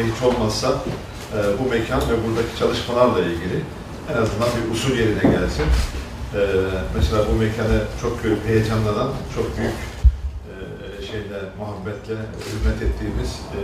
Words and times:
cümle 0.00 0.14
hiç 0.14 0.22
olmazsa 0.22 0.68
e, 0.68 1.38
bu 1.58 1.70
mekan 1.70 2.00
ve 2.00 2.14
buradaki 2.26 2.58
çalışmalarla 2.58 3.20
ilgili 3.20 3.62
en 4.12 4.22
azından 4.22 4.48
bir 4.56 4.74
usul 4.74 4.96
yerine 4.96 5.22
gelsin. 5.22 5.64
E, 6.34 6.40
mesela 6.96 7.22
bu 7.32 7.38
mekanı 7.38 7.80
çok 8.02 8.24
büyük 8.24 8.46
heyecanlanan, 8.46 9.10
çok 9.34 9.58
büyük 9.58 9.80
e, 10.50 11.06
şeyle, 11.06 11.38
muhabbetle 11.58 12.14
hürmet 12.50 12.82
ettiğimiz 12.82 13.30
e, 13.30 13.58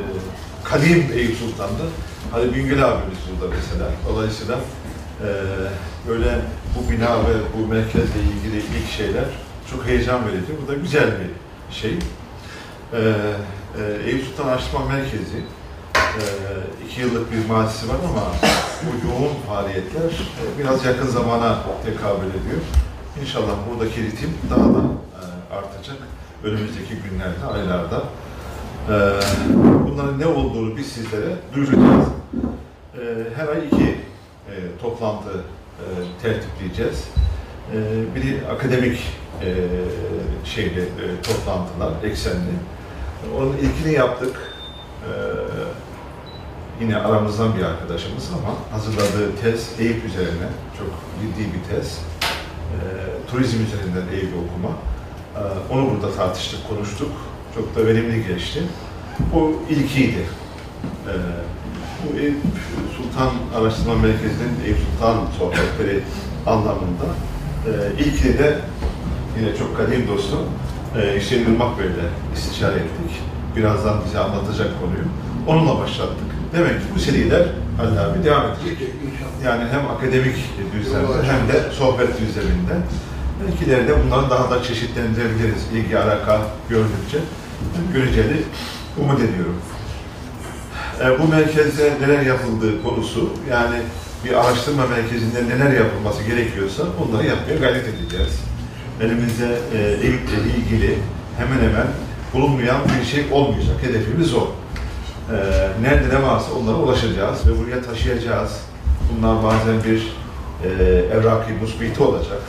Kadim 0.64 1.06
Eyüp 1.14 1.36
Sultan'dı. 1.36 1.86
Hadi 2.30 2.54
Bingöl 2.54 2.88
abimiz 2.88 3.18
burada 3.30 3.54
mesela. 3.54 3.90
Dolayısıyla 4.08 4.58
e, 5.22 5.28
böyle 6.08 6.38
bu 6.74 6.90
bina 6.90 7.18
ve 7.18 7.34
bu 7.56 7.66
merkezle 7.66 8.20
ilgili 8.32 8.58
ilk 8.58 8.90
şeyler 8.96 9.24
çok 9.70 9.86
heyecan 9.86 10.26
verici. 10.26 10.52
Bu 10.62 10.68
da 10.68 10.74
güzel 10.74 11.06
bir 11.06 11.30
şey. 11.74 11.92
E, 11.92 12.98
e, 12.98 14.10
Eyüp 14.10 14.24
Sultan 14.24 14.48
Araştırma 14.48 14.84
Merkezi 14.84 15.42
e, 16.16 16.84
iki 16.86 17.00
yıllık 17.00 17.32
bir 17.32 17.48
mazisi 17.48 17.88
var 17.88 17.96
ama 18.08 18.22
bu 18.82 19.08
yoğun 19.08 19.34
faaliyetler 19.48 20.10
e, 20.10 20.58
biraz 20.58 20.84
yakın 20.84 21.06
zamana 21.06 21.58
tekabül 21.84 22.30
ediyor. 22.30 22.62
İnşallah 23.20 23.54
buradaki 23.70 24.02
ritim 24.02 24.34
daha 24.50 24.64
da 24.64 24.82
e, 25.20 25.54
artacak 25.54 25.96
önümüzdeki 26.44 26.94
günlerde, 27.10 27.44
aylarda. 27.52 28.02
E, 28.88 28.94
bunların 29.88 30.20
ne 30.20 30.26
olduğunu 30.26 30.76
biz 30.76 30.86
sizlere 30.86 31.36
duyuracağız. 31.54 32.06
E, 32.94 33.00
her 33.36 33.48
ay 33.48 33.66
iki 33.66 33.84
e, 33.84 34.54
toplantı 34.82 35.30
e, 35.30 35.84
tertipleyeceğiz. 36.22 37.04
Biri 38.14 38.40
akademik 38.54 38.98
e, 39.42 39.54
şeyde 40.44 40.84
toplantılar, 41.22 42.04
eksenli. 42.04 42.52
Onun 43.38 43.56
ilkini 43.56 43.92
yaptık. 43.92 44.36
E, 45.02 45.10
yine 46.80 46.96
aramızdan 46.96 47.56
bir 47.56 47.62
arkadaşımız 47.62 48.30
ama 48.32 48.54
hazırladığı 48.70 49.36
tez 49.42 49.70
Eyüp 49.80 50.04
üzerine 50.04 50.48
çok 50.78 50.88
ciddi 51.20 51.48
bir 51.54 51.74
tez. 51.74 52.00
E, 52.72 52.76
turizm 53.30 53.56
üzerinden 53.64 54.16
Eyüp 54.16 54.32
okuma. 54.34 54.72
E, 55.36 55.74
onu 55.74 55.90
burada 55.90 56.16
tartıştık, 56.16 56.68
konuştuk. 56.68 57.10
Çok 57.54 57.76
da 57.76 57.86
verimli 57.86 58.26
geçti. 58.26 58.62
Bu 59.34 59.62
ilkiydi. 59.70 60.26
E, 61.06 61.12
bu 62.02 62.18
Eyüp 62.18 62.36
Sultan 62.96 63.30
Araştırma 63.60 63.94
Merkezi'nin 63.94 64.64
Eyüp 64.64 64.78
Sultan 64.78 65.18
sohbetleri 65.38 66.02
anlamında 66.46 67.06
e, 67.66 68.02
ilkini 68.02 68.38
de 68.38 68.58
yine 69.40 69.56
çok 69.56 69.76
kadim 69.76 70.08
dostum 70.08 70.40
e, 70.96 71.16
Hüseyin 71.16 71.42
Irmak 71.42 71.78
Bey'le 71.78 72.08
istişare 72.34 72.74
ettik. 72.74 73.22
Birazdan 73.56 73.98
bize 74.06 74.18
anlatacak 74.18 74.68
konuyu. 74.80 75.04
Onunla 75.46 75.80
başlattık. 75.80 76.35
Demek 76.56 76.72
ki 76.72 76.86
bu 76.94 76.98
seriler 76.98 77.42
Halil 77.76 78.04
abi 78.04 78.24
devam 78.24 78.44
edecek. 78.46 78.88
Yani 79.44 79.64
hem 79.70 79.90
akademik 79.90 80.36
düzlemde 80.74 81.22
hem 81.22 81.48
de 81.48 81.72
sohbet 81.72 82.20
düzleminde. 82.20 82.74
Belki 83.40 83.64
ileride 83.64 84.04
bunları 84.04 84.30
daha 84.30 84.50
da 84.50 84.62
çeşitlendirebiliriz 84.62 85.62
ilgi 85.74 85.98
alaka 85.98 86.40
gördükçe. 86.68 87.18
Göreceğini 87.92 88.36
umut 89.00 89.20
ediyorum. 89.20 89.56
E, 91.00 91.18
bu 91.18 91.28
merkezde 91.28 91.92
neler 92.00 92.22
yapıldığı 92.22 92.82
konusu, 92.82 93.30
yani 93.50 93.76
bir 94.24 94.32
araştırma 94.32 94.86
merkezinde 94.86 95.48
neler 95.48 95.72
yapılması 95.72 96.22
gerekiyorsa 96.22 96.82
onları 97.00 97.26
yapmaya 97.26 97.56
gayret 97.56 97.88
edeceğiz. 97.88 98.40
Elimizde 99.00 99.58
e, 99.74 99.96
ilgili 100.56 100.98
hemen 101.38 101.68
hemen 101.68 101.86
bulunmayan 102.34 102.80
bir 103.00 103.06
şey 103.06 103.24
olmayacak. 103.32 103.76
Hedefimiz 103.82 104.34
o. 104.34 104.48
E, 105.32 105.36
nerede 105.82 106.14
ne 106.14 106.22
varsa 106.22 106.52
onlara 106.52 106.76
ulaşacağız 106.76 107.46
ve 107.46 107.58
buraya 107.58 107.82
taşıyacağız. 107.82 108.60
Bunlar 109.10 109.44
bazen 109.44 109.84
bir 109.84 110.16
e, 110.64 110.68
evrak-ı 111.12 111.52
musbiti 111.60 112.02
olacak, 112.02 112.40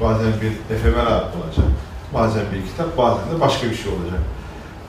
bazen 0.00 0.32
bir 0.42 0.74
efemera 0.74 1.16
olacak, 1.16 1.66
bazen 2.14 2.42
bir 2.54 2.70
kitap, 2.70 2.98
bazen 2.98 3.36
de 3.36 3.40
başka 3.40 3.70
bir 3.70 3.74
şey 3.74 3.92
olacak. 3.92 4.20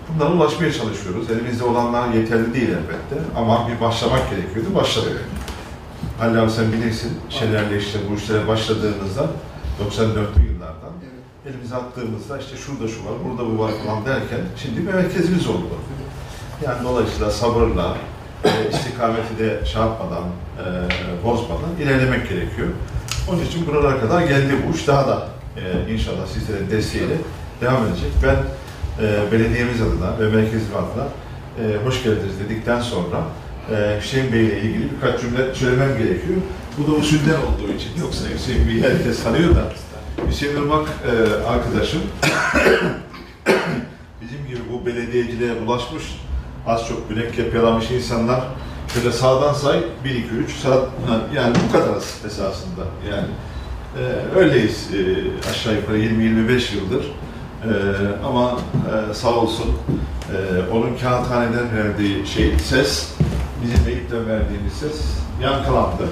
Bunlara 0.09 0.34
ulaşmaya 0.34 0.74
çalışıyoruz. 0.74 1.31
Elimizde 1.31 1.63
olanlar 1.63 2.09
yeterli 2.13 2.53
değil 2.53 2.69
elbette 2.69 3.16
ama 3.35 3.68
bir 3.68 3.81
başlamak 3.81 4.29
gerekiyordu. 4.29 4.75
Başladık. 4.75 5.25
Halil 6.19 6.44
abi 6.44 6.52
sen 6.52 6.72
bilirsin, 6.72 7.19
şeylerle 7.29 7.78
işte 7.78 8.00
bu 8.09 8.16
işlere 8.16 8.47
başladığımızda 8.47 9.29
94'lü 9.85 10.46
yıllardan 10.47 10.94
elimize 11.50 11.75
attığımızda 11.75 12.38
işte 12.38 12.58
şurada 12.58 12.88
şu 12.88 13.06
var, 13.06 13.14
burada 13.25 13.52
bu 13.52 13.64
var 13.64 13.72
falan 13.85 14.06
derken 14.06 14.40
şimdi 14.58 14.88
bir 14.88 14.94
merkezimiz 14.94 15.47
oldu. 15.47 15.68
Yani 16.66 16.84
dolayısıyla 16.84 17.31
sabırla, 17.31 17.97
e, 18.44 18.50
istikameti 18.69 19.40
de 19.40 19.66
şey 19.66 19.81
e, 19.81 19.85
bozmadan 21.23 21.69
ilerlemek 21.81 22.29
gerekiyor. 22.29 22.68
Onun 23.29 23.41
için 23.45 23.68
buralara 23.68 24.00
kadar 24.00 24.22
geldi 24.22 24.53
bu 24.67 24.78
iş. 24.78 24.88
Daha 24.88 25.07
da 25.07 25.28
e, 25.57 25.94
inşallah 25.94 26.28
sizlerin 26.34 26.72
desteğiyle 26.72 27.16
devam 27.62 27.88
edecek. 27.88 28.12
Ben 28.23 28.35
belediyemiz 29.31 29.81
adına 29.81 30.19
ve 30.19 30.35
merkezim 30.35 30.75
adına 30.75 31.07
hoş 31.84 32.03
geldiniz 32.03 32.40
dedikten 32.40 32.81
sonra 32.81 33.17
e, 33.72 34.00
Hüseyin 34.01 34.34
Bey 34.34 34.46
ile 34.46 34.62
ilgili 34.62 34.90
birkaç 34.91 35.22
cümle 35.22 35.56
söylemem 35.56 35.97
gerekiyor. 35.97 36.38
Bu 36.78 36.91
da 36.91 36.96
usulden 36.96 37.40
olduğu 37.40 37.73
için. 37.73 37.90
Yoksa 38.01 38.25
Hüseyin 38.35 38.67
Bey'i 38.67 38.84
herkes 38.84 39.23
tanıyor 39.23 39.56
da. 39.56 39.63
Hüseyin 40.29 40.56
Irmak 40.56 40.88
e, 40.88 41.12
arkadaşım 41.46 42.01
bizim 44.22 44.47
gibi 44.47 44.59
bu 44.73 44.85
belediyeciliğe 44.85 45.53
ulaşmış 45.53 46.03
az 46.67 46.88
çok 46.88 47.09
mürekkep 47.09 47.55
yalamış 47.55 47.91
insanlar 47.91 48.44
şöyle 48.94 49.11
sağdan 49.11 49.53
say 49.53 49.83
1 50.03 50.09
2 50.09 50.28
3 50.28 50.51
sağ 50.51 50.69
yani 51.35 51.55
bu 51.67 51.72
kadarız 51.72 52.16
esasında 52.25 52.81
yani 53.11 53.28
e, 53.97 54.39
öyleyiz 54.39 54.89
e, 54.94 55.50
aşağı 55.50 55.75
yukarı 55.75 55.97
20 55.97 56.23
25 56.23 56.73
yıldır 56.73 57.05
e, 57.63 57.69
ama 58.25 58.51
e, 58.51 59.13
sağ 59.13 59.29
olsun 59.29 59.66
e, 60.31 60.72
onun 60.72 60.97
kağıthaneden 60.97 61.75
verdiği 61.75 62.28
şey 62.28 62.59
ses 62.59 63.13
bizim 63.63 63.88
Eyüp'ten 63.88 64.28
verdiğimiz 64.28 64.73
ses 64.73 65.01
yankılandı. 65.41 66.03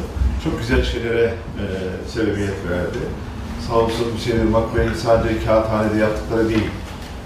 Çok 0.43 0.59
güzel 0.59 0.83
şeylere 0.83 1.23
e, 1.23 1.65
sebebiyet 2.09 2.69
verdi. 2.69 2.97
Sağ 3.67 3.75
olsun 3.75 4.05
Hüseyin 4.17 4.39
Irmak 4.39 4.75
Bey 4.75 4.87
sadece 5.03 5.45
kağıthanede 5.45 5.97
yaptıkları 5.97 6.49
değil, 6.49 6.69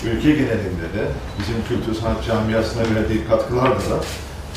ülke 0.05 0.31
genelinde 0.31 0.87
de 0.95 1.03
bizim 1.39 1.55
kültür 1.67 2.01
sanat 2.01 2.25
camiasına 2.25 2.83
verdiği 2.95 3.27
katkılarla 3.27 3.75
da 3.75 3.97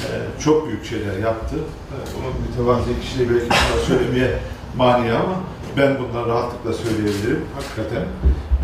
e, 0.03 0.09
çok 0.41 0.69
büyük 0.69 0.85
şeyler 0.85 1.19
yaptı. 1.19 1.57
E, 1.57 1.97
onun 2.19 2.49
mütevazi 2.49 3.01
kişiliği 3.01 3.31
belki 3.31 3.45
bunları 3.45 3.87
söylemeye 3.87 4.39
mani 4.77 5.13
ama 5.13 5.41
ben 5.77 5.97
bunları 5.99 6.29
rahatlıkla 6.29 6.73
söyleyebilirim. 6.73 7.45
Hakikaten 7.55 8.03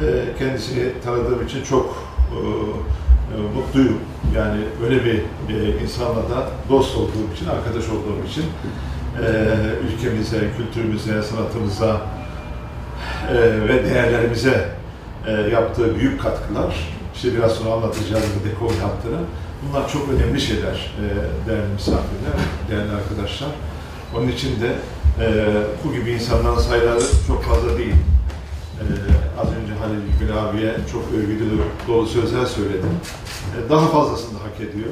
e, 0.03 0.38
kendisini 0.38 1.00
tanıdığım 1.05 1.47
için 1.47 1.65
çok 1.65 1.97
e, 2.33 2.38
e, 2.38 3.41
mutluyum. 3.55 3.99
Yani 4.37 4.61
öyle 4.84 5.05
bir 5.05 5.19
e, 5.55 5.83
insanla 5.83 6.17
da 6.31 6.49
dost 6.69 6.97
olduğum 6.97 7.34
için, 7.34 7.47
arkadaş 7.47 7.88
olduğum 7.88 8.27
için 8.28 8.44
e, 9.22 9.56
ülkemize, 9.87 10.41
kültürümüze, 10.56 11.22
sanatımıza 11.22 12.00
e, 13.31 13.34
ve 13.69 13.84
değerlerimize 13.84 14.78
e, 15.28 15.50
yaptığı 15.50 15.97
büyük 15.99 16.22
katkılar, 16.22 16.91
işte 17.15 17.34
biraz 17.34 17.53
sonra 17.53 17.75
anlatacağım 17.75 18.22
bir 18.41 18.50
dekor 18.50 18.71
yaptığını, 18.71 19.21
bunlar 19.62 19.88
çok 19.88 20.08
önemli 20.08 20.41
şeyler 20.41 20.94
e, 21.02 21.05
değerli 21.49 21.73
misafirler, 21.73 22.38
değerli 22.70 22.93
arkadaşlar. 22.93 23.49
Onun 24.17 24.29
için 24.29 24.61
de 24.61 24.73
e, 25.25 25.47
bu 25.85 25.93
gibi 25.93 26.11
insanların 26.11 26.58
sayıları 26.58 27.02
çok 27.26 27.44
fazla 27.44 27.79
değil. 27.79 27.94
Az 29.41 29.49
önce 29.49 29.73
Halil 29.81 30.19
Gül 30.20 30.38
abiye 30.38 30.75
çok 30.93 31.02
övgülü 31.17 31.61
dolu 31.88 32.06
sözler 32.06 32.47
söyledim. 32.47 32.91
Daha 33.70 33.87
fazlasını 33.87 34.38
hak 34.38 34.61
ediyor. 34.61 34.91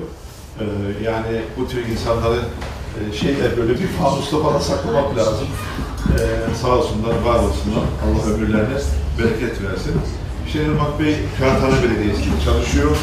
Yani 1.05 1.40
bu 1.58 1.69
tür 1.69 1.87
insanları 1.87 2.40
şeyler 3.20 3.56
böyle 3.56 3.72
bir 3.72 3.87
fanusta 3.87 4.38
falan 4.38 4.58
saklamak 4.58 5.16
lazım. 5.16 5.49
E, 6.14 6.55
sağ 6.55 6.69
olsunlar, 6.69 7.14
var 7.25 7.38
olsunlar. 7.38 7.84
Allah 8.05 8.34
ömürlerine 8.34 8.78
bereket 9.19 9.62
versin. 9.62 10.00
Hüseyin 10.46 10.69
Irmak 10.70 11.00
Bey 11.00 11.14
Kağıthane 11.38 11.82
Belediyesi'nde 11.82 12.40
çalışıyor. 12.44 12.96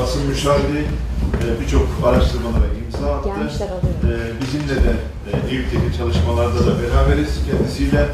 Basın 0.00 0.26
müşaviri, 0.26 0.84
e, 1.42 1.60
birçok 1.60 1.86
araştırmalara 2.06 2.68
imza 2.84 3.14
attı. 3.14 3.28
E, 4.08 4.12
bizimle 4.40 4.76
de 4.84 4.92
e, 5.32 5.96
çalışmalarda 5.98 6.66
da 6.66 6.72
beraberiz. 6.82 7.40
Kendisiyle 7.50 8.06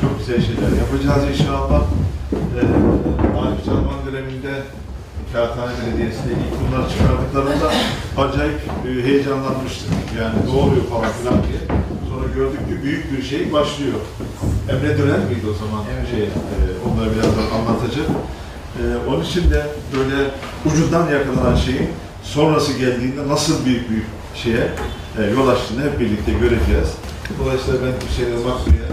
çok 0.00 0.18
güzel 0.18 0.40
şeyler 0.46 0.72
yapacağız 0.82 1.24
inşallah. 1.32 1.82
E, 2.58 2.60
Arif 3.40 3.64
Çalman 3.64 4.00
döneminde 4.06 4.52
Kağıthane 5.32 5.72
Belediyesi'nde 5.80 6.32
ilk 6.32 6.54
bunları 6.60 6.90
çıkardıklarında 6.90 7.68
acayip 8.22 8.60
e, 8.88 9.06
heyecanlanmıştık. 9.06 9.92
Yani 10.20 10.34
ne 10.46 10.50
oluyor 10.60 10.84
falan 10.84 11.12
filan 11.18 11.34
diye. 11.34 11.78
Gördük 12.34 12.58
ki 12.58 12.82
büyük 12.84 13.12
bir 13.12 13.22
şey 13.22 13.52
başlıyor. 13.52 13.94
Emre 14.70 14.98
Döner 14.98 15.18
miydi 15.18 15.46
o 15.50 15.54
zaman? 15.54 15.84
Şey, 16.10 16.22
e, 16.22 16.28
onları 16.86 17.10
birazdan 17.14 17.58
anlatacak. 17.58 18.06
Ee, 18.78 19.08
onun 19.08 19.24
için 19.24 19.50
de 19.50 19.66
böyle 19.96 20.30
ucundan 20.66 21.10
yakalanan 21.10 21.56
şeyin 21.56 21.88
sonrası 22.22 22.72
geldiğinde 22.72 23.28
nasıl 23.28 23.64
büyük 23.64 23.90
büyük 23.90 24.06
şeye 24.34 24.70
e, 25.18 25.22
yol 25.36 25.48
açtığını 25.48 25.82
hep 25.82 26.00
birlikte 26.00 26.32
göreceğiz. 26.32 26.88
Dolayısıyla 27.38 27.80
ben 27.82 28.08
Hüseyin 28.08 28.30
Bey'e 28.32 28.88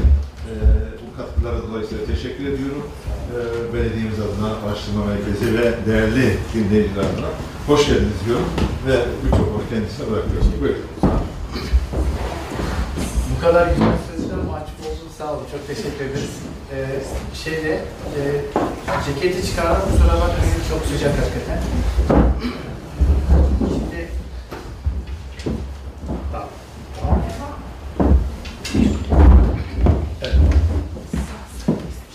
e, 0.49 0.53
bu 1.05 1.17
katkılara 1.17 1.67
dolayısıyla 1.69 2.05
teşekkür 2.05 2.45
ediyorum. 2.45 2.83
E, 3.33 3.73
belediyemiz 3.73 4.19
adına, 4.19 4.49
araştırma 4.65 5.05
merkezi 5.05 5.57
ve 5.57 5.73
değerli 5.87 6.37
dinleyiciler 6.53 7.01
adına 7.01 7.29
hoş 7.67 7.87
geldiniz 7.87 8.19
diyorum 8.25 8.49
ve 8.87 8.95
mikrofonu 9.23 9.61
kendisine 9.69 10.11
bırakıyorum. 10.11 10.47
Buyurun. 10.61 11.25
Kadar 13.45 13.68
güzel 13.68 13.88
sözler 14.12 14.38
mahcup 14.38 14.80
oldum. 14.80 15.09
Sağ 15.18 15.33
olun. 15.33 15.44
Çok 15.51 15.68
teşekkür 15.68 16.06
ederiz. 16.06 16.30
Ee, 16.74 16.86
şeyde, 17.44 17.74
e, 17.74 18.21
ceketi 19.06 19.47
çıkardım. 19.47 19.92
Kusura 19.92 20.13
bakmayın. 20.13 20.56
Çok 20.69 20.86
sıcak 20.86 21.13
hakikaten. 21.19 21.62
Şimdi 23.59 24.09
Tamam. 26.31 27.19
Evet. 30.21 30.36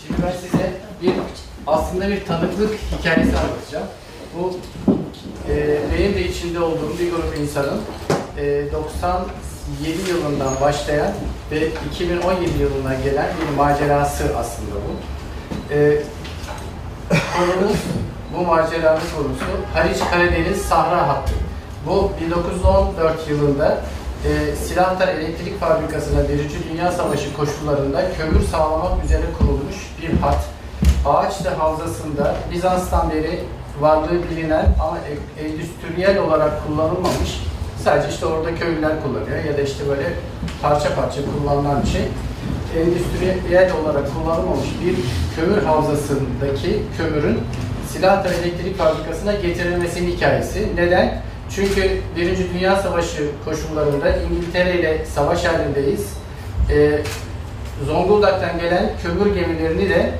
Şimdi 0.03 0.23
ben 0.23 0.33
size 0.33 0.73
bir 1.03 1.13
aslında 1.67 2.09
bir 2.09 2.25
tanıklık 2.25 2.75
hikayesi 2.99 3.37
anlatacağım. 3.39 3.87
Bu 4.39 4.57
e, 5.49 5.79
benim 5.93 6.15
de 6.15 6.29
içinde 6.29 6.61
olduğum 6.61 6.99
bir 7.01 7.11
grup 7.11 7.39
insanın 7.41 7.81
e, 8.39 8.73
97 9.79 10.11
yılından 10.11 10.61
başlayan 10.61 11.13
ve 11.51 11.69
2017 11.93 12.63
yılına 12.63 12.95
gelen 12.95 13.27
bir 13.41 13.57
macerası 13.57 14.25
aslında 14.39 14.75
bu. 14.75 14.93
E, 15.75 16.03
konumuz, 17.37 17.77
bu 18.37 18.47
maceranın 18.47 19.01
konusu 19.17 19.45
Haliç 19.75 19.99
Karadeniz 20.11 20.63
Sahra 20.63 21.09
Hattı. 21.09 21.33
Bu 21.87 22.13
1914 22.27 23.29
yılında 23.29 23.79
e, 24.25 24.57
Silahtar 24.57 25.09
Elektrik 25.09 25.61
Fabrikası'na 25.61 26.29
Birinci 26.29 26.71
Dünya 26.73 26.93
Savaşı 26.93 27.37
koşullarında 27.37 28.03
kömür 28.19 28.47
sağlamak 28.47 29.05
üzere 29.05 29.25
kurulmuş 29.39 29.77
bir 30.03 30.19
hat. 30.19 30.45
Ağaçlı 31.07 31.51
Havzası'nda 31.51 32.35
Bizans'tan 32.53 33.11
beri 33.11 33.41
varlığı 33.81 34.23
bilinen 34.31 34.67
ama 34.81 34.99
e- 34.99 35.47
endüstriyel 35.47 36.19
olarak 36.19 36.67
kullanılmamış, 36.67 37.41
sadece 37.85 38.09
işte 38.09 38.27
orada 38.27 38.55
köylüler 38.55 39.03
kullanıyor 39.03 39.45
ya 39.45 39.59
da 39.59 39.63
işte 39.63 39.89
böyle 39.89 40.03
parça 40.63 40.95
parça 40.95 41.21
kullanılan 41.25 41.83
bir 41.83 41.89
şey. 41.89 42.03
Endüstriyel 42.79 43.73
olarak 43.83 44.15
kullanılmamış 44.15 44.69
bir 44.85 44.97
kömür 45.37 45.63
havzasındaki 45.63 46.83
kömürün 46.97 47.41
Silahtar 47.93 48.31
Elektrik 48.31 48.79
Fabrikası'na 48.79 49.33
getirilmesinin 49.33 50.11
hikayesi. 50.11 50.69
Neden? 50.77 51.23
Çünkü 51.55 52.01
Birinci 52.17 52.55
Dünya 52.55 52.77
Savaşı 52.77 53.31
koşullarında 53.45 54.17
İngiltere 54.17 54.81
ile 54.81 55.05
savaş 55.05 55.45
halindeyiz. 55.45 56.13
Ee, 56.71 57.01
Zonguldak'tan 57.87 58.59
gelen 58.59 58.91
kömür 59.03 59.35
gemilerini 59.35 59.91
de 59.91 60.13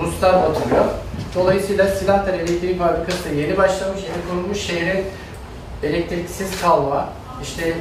Ruslar 0.00 0.42
batırıyor. 0.42 0.84
Dolayısıyla 1.34 1.88
Silahtar 1.88 2.34
Elektrik 2.34 2.78
Fabrikası 2.78 3.24
da 3.24 3.34
yeni 3.34 3.56
başlamış, 3.56 4.00
yeni 4.02 4.30
kurulmuş 4.30 4.58
şehrin 4.58 5.04
elektriksiz 5.84 6.60
kalma, 6.60 7.08
işte 7.42 7.74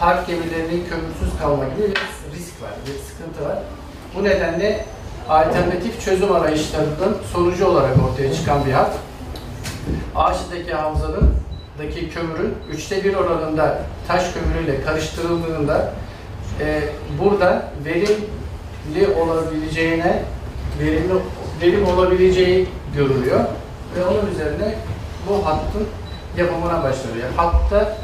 harp 0.00 0.26
gemilerinin 0.26 0.84
kömürsüz 0.88 1.38
kalma 1.40 1.64
gibi 1.64 1.82
bir 1.82 2.38
risk 2.38 2.62
var, 2.62 2.70
bir 2.86 2.98
sıkıntı 2.98 3.44
var. 3.48 3.58
Bu 4.14 4.24
nedenle 4.24 4.84
alternatif 5.28 6.04
çözüm 6.04 6.32
arayışlarının 6.32 7.16
sonucu 7.32 7.66
olarak 7.66 7.96
ortaya 8.10 8.34
çıkan 8.34 8.66
bir 8.66 8.72
hat. 8.72 8.98
Ağaçlı'daki 10.16 10.74
havzanın 10.74 11.34
daki 11.78 12.10
kömürün 12.10 12.54
üçte 12.70 13.04
bir 13.04 13.14
oranında 13.14 13.78
taş 14.08 14.24
kömürüyle 14.32 14.82
karıştırıldığında 14.82 15.92
e, 16.60 16.80
burada 17.22 17.68
verimli 17.84 19.14
olabileceğine 19.20 20.22
verimli 20.80 21.14
verim 21.62 21.86
olabileceği 21.86 22.68
görülüyor 22.96 23.40
ve 23.96 24.04
onun 24.04 24.32
üzerine 24.32 24.74
bu 25.28 25.46
hattın 25.46 25.86
yapımına 26.36 26.82
başlanıyor. 26.82 27.28
Hatta 27.36 27.96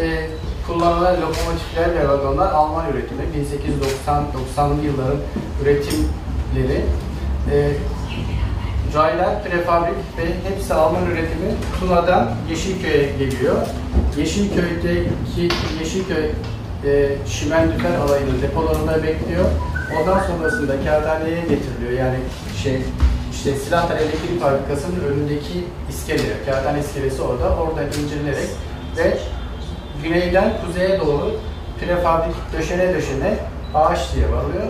e, 0.00 0.26
kullanılan 0.66 1.14
lokomotifler 1.14 1.94
ve 1.94 2.08
vagonlar 2.08 2.52
Alman 2.52 2.84
üretimi 2.92 3.22
1890-90'lı 3.22 4.84
yılların 4.84 5.18
üretimleri. 5.62 6.84
E, 7.52 7.72
Raylar, 8.94 9.44
prefabrik 9.44 9.94
ve 10.18 10.50
hepsi 10.50 10.74
Alman 10.74 11.06
üretimi 11.06 11.54
Tuna'dan 11.80 12.30
Yeşilköy'e 12.50 13.12
geliyor. 13.18 13.56
Yeşilköy'deki 14.16 15.54
Yeşilköy 15.80 16.30
e, 16.84 17.08
Şimendüfer 17.26 17.94
alayının 17.94 18.42
depolarında 18.42 19.02
bekliyor. 19.02 19.44
Ondan 20.00 20.22
sonrasında 20.26 20.84
kağıthaneye 20.84 21.40
getiriliyor. 21.40 21.92
Yani 21.92 22.16
şey 22.62 22.82
işte 23.38 23.56
Silahtar 23.56 23.96
Elektrik 23.96 24.40
Fabrikası'nın 24.40 25.00
önündeki 25.04 25.64
iskele, 25.88 26.44
kağıthane 26.46 26.80
iskelesi 26.80 27.22
orada. 27.22 27.56
Oradan 27.56 27.86
incirilerek 27.86 28.48
ve 28.96 29.18
güneyden 30.02 30.52
kuzeye 30.66 31.00
doğru 31.00 31.36
prefabrik 31.80 32.34
döşene 32.52 32.94
döşene 32.94 33.38
ağaç 33.74 34.14
diye 34.14 34.32
varılıyor. 34.32 34.66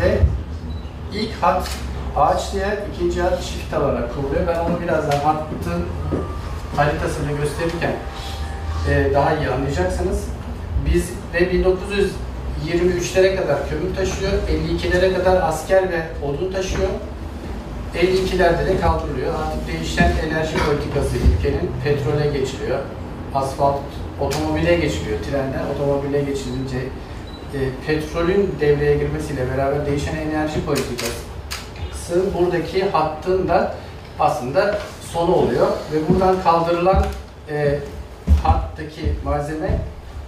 Ve 0.00 0.18
ilk 1.12 1.42
hat 1.42 1.70
Ağaçlı'ya, 2.16 2.76
ikinci 2.94 3.22
hat 3.22 3.42
çift 3.42 3.74
alana 3.74 4.08
kuruluyor. 4.08 4.46
Ben 4.46 4.58
onu 4.58 4.80
birazdan 4.82 5.18
hattın 5.18 5.84
haritasını 6.76 7.32
gösterirken 7.32 7.92
e, 8.90 9.14
daha 9.14 9.34
iyi 9.34 9.48
anlayacaksınız. 9.48 10.24
Biz 10.86 11.10
ve 11.34 11.38
1923'lere 11.38 13.36
kadar 13.36 13.68
kömür 13.68 13.96
taşıyor, 13.96 14.32
52'lere 14.32 15.14
kadar 15.16 15.42
asker 15.42 15.82
ve 15.82 16.06
odun 16.26 16.52
taşıyor. 16.52 16.88
52'lerde 18.00 18.66
de 18.66 18.80
kaldırılıyor. 18.80 19.34
Artık 19.34 19.68
değişen 19.68 20.12
enerji 20.28 20.54
politikası 20.66 21.16
ülkenin 21.16 21.70
petrole 21.84 22.38
geçiliyor. 22.38 22.78
Asfalt 23.34 23.80
otomobile 24.20 24.74
geçiliyor. 24.76 25.18
Trenden 25.30 25.64
otomobile 25.74 26.20
geçilince 26.20 26.76
e, 27.54 27.58
petrolün 27.86 28.54
devreye 28.60 28.96
girmesiyle 28.98 29.42
beraber 29.56 29.86
değişen 29.86 30.16
enerji 30.16 30.64
politikası 30.66 32.32
buradaki 32.38 32.84
hattın 32.90 33.48
da 33.48 33.74
aslında 34.20 34.78
sonu 35.12 35.34
oluyor 35.34 35.66
ve 35.92 36.08
buradan 36.08 36.42
kaldırılan 36.42 37.06
e, 37.50 37.78
hattaki 38.42 39.12
malzeme 39.24 39.78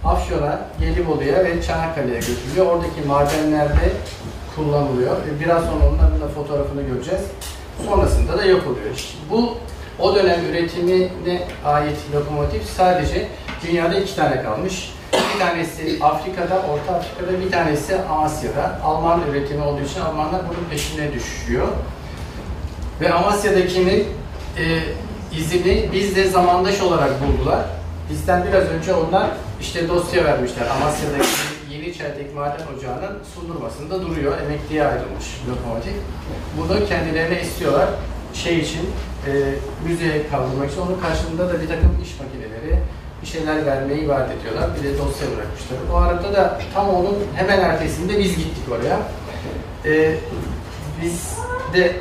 Afyon'a, 0.05 0.59
Gelibolu'ya 0.79 1.45
ve 1.45 1.61
Çanakkale'ye 1.61 2.19
götürülüyor. 2.19 2.65
Oradaki 2.65 3.01
madenlerde 3.07 3.91
kullanılıyor. 4.55 5.11
E, 5.17 5.39
Biraz 5.45 5.63
sonra 5.65 5.85
onların 5.89 6.21
da 6.21 6.27
fotoğrafını 6.27 6.81
göreceğiz. 6.81 7.21
Sonrasında 7.85 8.37
da. 8.37 8.45
İşte 8.95 9.17
bu 9.29 9.57
o 9.99 10.15
dönem 10.15 10.45
üretimine 10.49 11.47
ait 11.65 11.97
lokomotif 12.15 12.63
sadece 12.77 13.27
dünyada 13.67 13.99
iki 13.99 14.15
tane 14.15 14.43
kalmış. 14.43 14.93
Bir 15.13 15.39
tanesi 15.39 15.97
Afrika'da, 16.01 16.55
Orta 16.55 16.93
Afrika'da, 16.95 17.39
bir 17.45 17.51
tanesi 17.51 17.95
Amasya'da. 18.01 18.79
Alman 18.83 19.21
üretimi 19.31 19.63
olduğu 19.63 19.81
için 19.81 20.01
Almanlar 20.01 20.41
bunun 20.49 20.69
peşine 20.69 21.13
düşüyor. 21.13 21.67
Ve 23.01 23.13
Amasya'dakinin 23.13 24.07
e, 24.57 24.79
izini 25.37 25.89
biz 25.93 26.15
de 26.15 26.29
zamandaş 26.29 26.81
olarak 26.81 27.11
buldular. 27.21 27.65
Bizden 28.09 28.45
biraz 28.47 28.63
önce 28.63 28.93
onlar 28.93 29.27
işte 29.61 29.89
dosya 29.89 30.25
vermişler. 30.25 30.65
Amasya'daki 30.67 31.56
Yeniçer'deki 31.87 32.35
maden 32.35 32.65
ocağının 32.77 33.17
sundurmasında 33.35 34.01
duruyor. 34.01 34.33
Emekliye 34.41 34.83
ayrılmış 34.87 35.25
lokomotif. 35.49 35.93
Bunu 36.57 36.87
kendilerine 36.87 37.41
istiyorlar. 37.41 37.89
Şey 38.33 38.59
için, 38.59 38.81
e, 39.27 39.31
müzeye 39.87 40.27
kaldırmak 40.29 40.71
için. 40.71 40.81
Onun 40.81 40.99
karşılığında 40.99 41.49
da 41.49 41.61
bir 41.61 41.67
takım 41.67 41.97
iş 42.03 42.19
makineleri, 42.19 42.83
bir 43.21 43.27
şeyler 43.27 43.65
vermeyi 43.65 44.09
vaat 44.09 44.29
ediyorlar. 44.31 44.69
Bir 44.75 44.83
de 44.83 44.93
dosya 44.93 45.27
bırakmışlar. 45.27 45.77
O 45.93 45.95
arada 45.95 46.33
da 46.33 46.59
tam 46.73 46.89
onun 46.89 47.15
hemen 47.35 47.59
ertesinde 47.59 48.19
biz 48.19 48.37
gittik 48.37 48.71
oraya. 48.71 48.99
Ee, 49.85 50.15
biz 51.01 51.37
de 51.73 51.95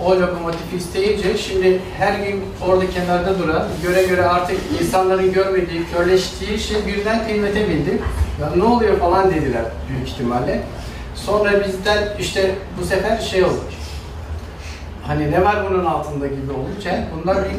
o 0.00 0.20
lokomotifi 0.20 0.76
isteyince 0.76 1.38
şimdi 1.38 1.80
her 1.98 2.18
gün 2.18 2.44
orada 2.68 2.90
kenarda 2.90 3.38
duran, 3.38 3.68
göre 3.82 4.02
göre 4.02 4.26
artık 4.26 4.56
insanların 4.82 5.32
görmediği, 5.32 5.82
körleştiği 5.94 6.58
şey 6.58 6.86
birden 6.86 7.26
kıymete 7.26 7.68
bindi. 7.68 7.98
Ya 8.40 8.50
ne 8.56 8.64
oluyor 8.64 8.98
falan 8.98 9.30
dediler 9.30 9.64
büyük 9.88 10.08
ihtimalle. 10.08 10.62
Sonra 11.14 11.64
bizden 11.64 12.08
işte 12.18 12.54
bu 12.80 12.84
sefer 12.84 13.18
şey 13.18 13.44
oldu. 13.44 13.60
Hani 15.06 15.30
ne 15.30 15.44
var 15.44 15.56
bunun 15.70 15.84
altında 15.84 16.26
gibi 16.26 16.52
olunca 16.52 17.04
bunlar 17.14 17.36
bir 17.36 17.56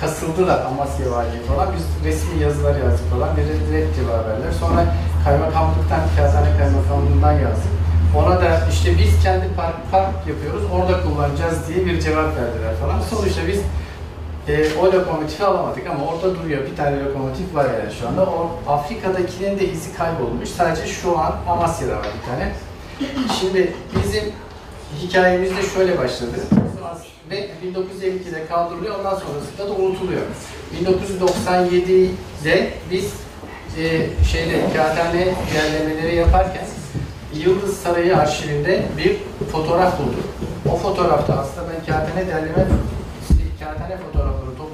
kasıldılar 0.00 0.64
Amasya 0.64 1.10
Valiliği 1.10 1.42
falan. 1.42 1.68
Biz 1.76 2.06
resmi 2.06 2.42
yazılar 2.42 2.76
yazdık 2.76 3.10
falan. 3.10 3.36
Bir 3.36 3.94
cevap 3.96 4.26
verdiler. 4.28 4.52
Sonra 4.60 4.84
kaymakamlıktan, 5.24 6.00
Kazane 6.16 6.58
Kaymakamlığından 6.58 7.32
yazdık. 7.32 7.72
Ona 8.16 8.40
da 8.40 8.66
işte 8.72 8.98
biz 8.98 9.22
kendi 9.22 9.54
park, 9.56 9.76
park 9.90 10.26
yapıyoruz, 10.28 10.62
orada 10.72 11.02
kullanacağız 11.02 11.68
diye 11.68 11.86
bir 11.86 12.00
cevap 12.00 12.36
verdiler 12.36 12.74
falan. 12.80 13.00
Sonuçta 13.00 13.40
biz 13.48 13.60
e, 14.48 14.74
o 14.80 14.84
lokomotifi 14.84 15.44
alamadık 15.44 15.86
ama 15.86 16.06
orada 16.06 16.34
duruyor. 16.34 16.66
Bir 16.70 16.76
tane 16.76 17.04
lokomotif 17.04 17.54
var 17.54 17.64
yani 17.64 17.94
şu 18.00 18.08
anda. 18.08 18.22
O 18.22 18.50
Afrika'dakinin 18.68 19.58
de 19.58 19.68
izi 19.68 19.96
kaybolmuş. 19.96 20.48
Sadece 20.48 20.86
şu 20.86 21.18
an 21.18 21.36
Amasya'da 21.48 21.96
var 21.96 22.06
bir 22.18 22.30
tane. 22.30 22.52
Şimdi 23.40 23.72
bizim 24.04 24.24
hikayemiz 25.02 25.56
de 25.56 25.62
şöyle 25.74 25.98
başladı. 25.98 26.36
Ve 27.30 27.48
1952'de 27.64 28.46
kaldırılıyor, 28.48 28.98
ondan 28.98 29.14
sonrasında 29.14 29.68
da 29.68 29.82
unutuluyor. 29.82 30.22
1997'de 30.84 32.70
biz 32.90 33.12
e, 33.78 34.06
şeyde 34.24 34.72
kağıthane 34.76 35.34
derlemeleri 35.54 36.16
yaparken 36.16 36.64
Yıldız 37.34 37.76
Sarayı 37.76 38.16
arşivinde 38.16 38.82
bir 38.96 39.16
fotoğraf 39.52 39.98
bulduk. 39.98 40.24
O 40.72 40.76
fotoğrafta 40.76 41.38
aslında 41.38 41.66
ben 41.68 41.86
kağıthane 41.86 42.26
derleme 42.26 42.66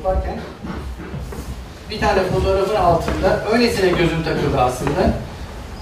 toplarken 0.02 0.40
bir 1.90 2.00
tane 2.00 2.22
fotoğrafın 2.22 2.74
altında 2.74 3.44
öylesine 3.52 3.88
gözüm 3.88 4.24
takıldı 4.24 4.60
aslında. 4.60 5.10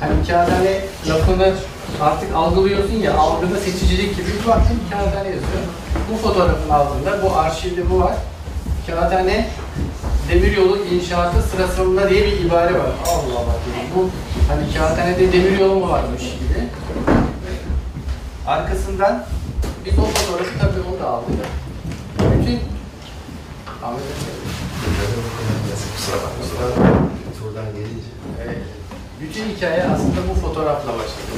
Hani 0.00 0.26
kağıthane 0.26 0.80
lafını 1.08 1.54
artık 2.00 2.34
algılıyorsun 2.34 2.94
ya, 2.94 3.14
algıda 3.14 3.56
seçicilik 3.56 4.16
gibi 4.16 4.26
bir 4.26 4.48
baktım 4.48 4.80
kağıthane 4.90 5.28
yazıyor. 5.28 5.62
Bu 6.12 6.16
fotoğrafın 6.16 6.70
altında, 6.70 7.22
bu 7.22 7.36
arşivde 7.36 7.90
bu 7.90 8.00
var. 8.00 8.14
Kağıthane 8.86 9.48
demiryolu 10.30 10.78
inşaatı 10.84 11.42
sırasında 11.42 12.10
diye 12.10 12.26
bir 12.26 12.40
ibare 12.40 12.74
var. 12.74 12.90
Allah 13.06 13.38
Allah 13.38 13.56
dedim. 13.66 13.88
Bu 13.96 14.10
hani 14.48 14.74
kağıthanede 14.74 15.32
demiryolu 15.32 15.74
mu 15.74 15.88
varmış 15.88 16.22
gibi. 16.22 16.66
Arkasından 18.46 19.24
biz 19.84 19.98
o 19.98 20.02
fotoğrafı 20.02 20.58
tabii 20.58 20.88
onu 20.90 21.00
da 21.00 21.08
aldık. 21.10 21.34
Bütün 22.18 22.60
Evet. 28.44 28.56
Bütün 29.20 29.44
hikaye 29.44 29.82
aslında 29.84 30.20
bu 30.30 30.40
fotoğrafla 30.40 30.92
başladı. 30.92 31.32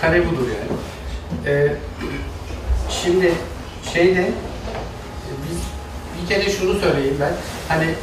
Kare 0.00 0.26
budur 0.26 0.46
yani. 0.48 0.78
Ee, 1.46 1.76
şimdi 2.90 3.34
şeyde 3.92 4.30
biz 5.50 5.58
bir 6.22 6.28
kere 6.28 6.50
şunu 6.50 6.80
söyleyeyim 6.80 7.16
ben. 7.20 7.32
Hani 7.68 7.94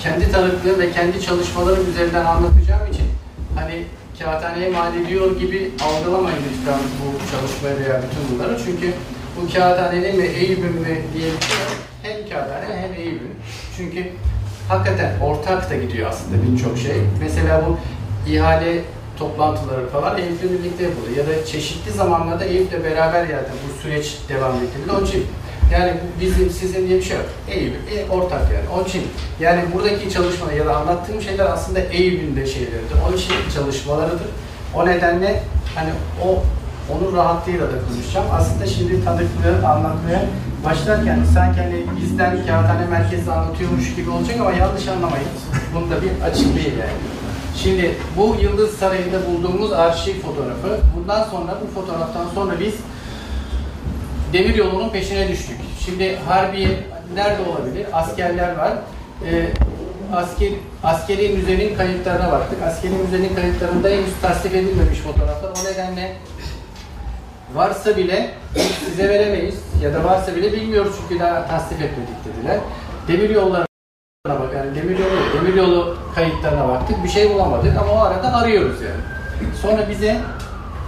kendi 0.00 0.32
tanıklığım 0.32 0.78
ve 0.80 0.92
kendi 0.92 1.22
çalışmalarım 1.22 1.90
üzerinden 1.90 2.24
anlatacağım 2.24 2.92
için 2.92 3.06
hani 3.54 3.84
kağıthaneye 4.18 4.70
mal 4.70 4.96
ediyor 4.96 5.40
gibi 5.40 5.72
algılamayın 5.84 6.38
lütfen 6.38 6.80
bu 7.00 7.30
çalışmayı 7.30 7.76
veya 7.76 8.02
bütün 8.02 8.34
bunları. 8.34 8.58
Çünkü 8.64 8.92
bu 9.36 9.52
kağıthanenin 9.52 10.16
mi 10.16 10.26
Eyüp'ün 10.26 10.72
mü 10.72 10.86
diye 11.14 11.26
bir 11.26 11.40
şey. 11.40 11.91
Hem 12.02 12.28
kağıthane 12.28 12.76
hem 12.76 12.94
Eyüp'ün. 12.94 13.34
Çünkü 13.76 14.08
hakikaten 14.68 15.20
ortak 15.20 15.70
da 15.70 15.76
gidiyor 15.76 16.10
aslında 16.10 16.36
birçok 16.42 16.78
şey. 16.78 16.96
Mesela 17.20 17.62
bu 17.66 17.78
ihale 18.30 18.80
toplantıları 19.18 19.88
falan 19.88 20.18
Eyüp'le 20.18 20.42
birlikte 20.42 20.84
yapılıyor. 20.84 21.16
Ya 21.16 21.26
da 21.26 21.44
çeşitli 21.46 21.90
zamanlarda 21.92 22.44
Eyüp'le 22.44 22.84
beraber 22.84 23.20
yani 23.20 23.46
bu 23.68 23.82
süreç 23.82 24.16
devam 24.28 24.56
ettiriliyor. 24.56 24.96
Onun 24.96 25.06
için 25.06 25.26
yani 25.72 25.94
bizim 26.20 26.50
sizin 26.50 26.88
diye 26.88 26.98
bir 26.98 27.04
şey 27.04 27.16
yok. 27.16 27.26
Eyüp 27.50 27.74
e, 27.92 28.10
ortak 28.10 28.40
yani. 28.40 28.68
Onun 28.74 28.84
için 28.84 29.02
yani 29.40 29.62
buradaki 29.74 30.10
çalışmalar 30.10 30.52
ya 30.52 30.66
da 30.66 30.76
anlattığım 30.76 31.22
şeyler 31.22 31.44
aslında 31.46 31.80
Eyüp'ün 31.80 32.36
de 32.36 32.46
şeyleridir. 32.46 32.96
Onun 33.08 33.16
için 33.16 33.34
çalışmalarıdır. 33.54 34.26
O 34.74 34.86
nedenle 34.86 35.42
hani 35.74 35.90
o 36.24 36.42
onun 36.90 37.16
rahatlığıyla 37.16 37.66
da 37.66 37.76
konuşacağım. 37.88 38.26
Aslında 38.32 38.66
şimdi 38.66 39.04
tanıklığı 39.04 39.68
anlatmaya 39.68 40.22
başlarken 40.64 41.18
sanki 41.34 41.60
hani 41.60 41.84
bizden 42.00 42.46
kağıthane 42.46 42.86
merkezde 42.90 43.32
anlatıyormuş 43.32 43.94
gibi 43.94 44.10
olacak 44.10 44.36
ama 44.40 44.52
yanlış 44.52 44.88
anlamayın. 44.88 45.28
Bunu 45.74 45.90
da 45.90 46.02
bir 46.02 46.24
açıklayayım 46.30 46.78
yani. 46.78 46.98
Şimdi 47.56 47.94
bu 48.16 48.36
Yıldız 48.40 48.74
Sarayı'nda 48.74 49.26
bulduğumuz 49.26 49.72
arşiv 49.72 50.14
fotoğrafı. 50.20 50.80
Bundan 50.96 51.24
sonra 51.24 51.58
bu 51.62 51.80
fotoğraftan 51.80 52.26
sonra 52.34 52.60
biz 52.60 52.74
demir 54.32 54.54
yolunun 54.54 54.90
peşine 54.90 55.28
düştük. 55.28 55.56
Şimdi 55.84 56.16
Harbiye 56.16 56.68
nerede 57.14 57.42
olabilir? 57.50 57.86
Askerler 57.92 58.56
var. 58.56 58.72
Ee, 59.26 59.46
asker, 60.14 60.48
askeri 60.84 61.28
müzenin 61.28 61.76
kayıtlarına 61.76 62.32
baktık. 62.32 62.62
Askeri 62.62 62.92
müzenin 62.92 63.34
kayıtlarında 63.34 63.88
henüz 63.88 64.20
tasdik 64.22 64.54
edilmemiş 64.54 64.98
fotoğraflar. 64.98 65.50
O 65.50 65.72
nedenle 65.72 66.16
varsa 67.54 67.96
bile 67.96 68.30
size 68.84 69.08
veremeyiz 69.08 69.58
ya 69.82 69.94
da 69.94 70.04
varsa 70.04 70.36
bile 70.36 70.52
bilmiyoruz 70.52 70.96
çünkü 71.00 71.22
daha 71.22 71.46
tasdik 71.46 71.80
etmedik 71.80 72.24
dediler. 72.24 72.58
Demir 73.08 73.30
yollarına 73.30 73.66
bak 74.28 74.54
yani 74.56 74.74
demir 74.74 74.98
yolu, 74.98 75.10
demir 75.34 75.54
yolu 75.54 75.96
kayıtlarına 76.14 76.68
baktık. 76.68 77.04
Bir 77.04 77.08
şey 77.08 77.34
bulamadık 77.34 77.72
ama 77.80 77.92
o 77.92 77.98
arada 77.98 78.34
arıyoruz 78.34 78.82
yani. 78.82 79.02
Sonra 79.62 79.88
bize 79.90 80.16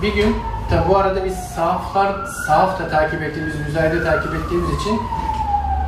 bir 0.03 0.15
gün 0.15 0.37
tabi 0.71 0.89
bu 0.89 0.97
arada 0.97 1.25
biz 1.25 1.35
sahaflar, 1.35 2.27
sahaf 2.47 2.91
takip 2.91 3.23
ettiğimiz, 3.23 3.55
müzayede 3.67 4.05
takip 4.05 4.35
ettiğimiz 4.35 4.81
için 4.81 5.01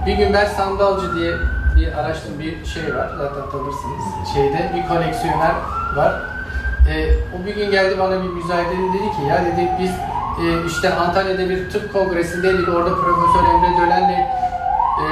bir 0.06 0.16
gün 0.16 0.32
ben 0.32 0.46
sandalcı 0.46 1.14
diye 1.14 1.32
bir 1.76 1.98
araştırma 1.98 2.38
bir 2.38 2.64
şey 2.64 2.96
var 2.96 3.08
zaten 3.18 3.50
tanırsınız. 3.50 4.04
Şeyde 4.34 4.72
bir 4.76 4.88
koleksiyoner 4.88 5.54
var. 5.96 6.22
Ee, 6.90 7.10
o 7.34 7.46
bir 7.46 7.54
gün 7.54 7.70
geldi 7.70 7.98
bana 7.98 8.22
bir 8.22 8.28
müzayedenin 8.28 8.92
dedi 8.92 9.02
ki 9.02 9.22
ya 9.28 9.44
dedi 9.44 9.70
biz 9.80 9.90
e, 10.42 10.66
işte 10.66 10.94
Antalya'da 10.94 11.50
bir 11.50 11.70
tıp 11.70 11.92
kongresindeydik 11.92 12.68
orada 12.68 12.94
Profesör 12.94 13.44
Emre 13.54 13.80
Dölen'le 13.80 14.18
e, 15.00 15.04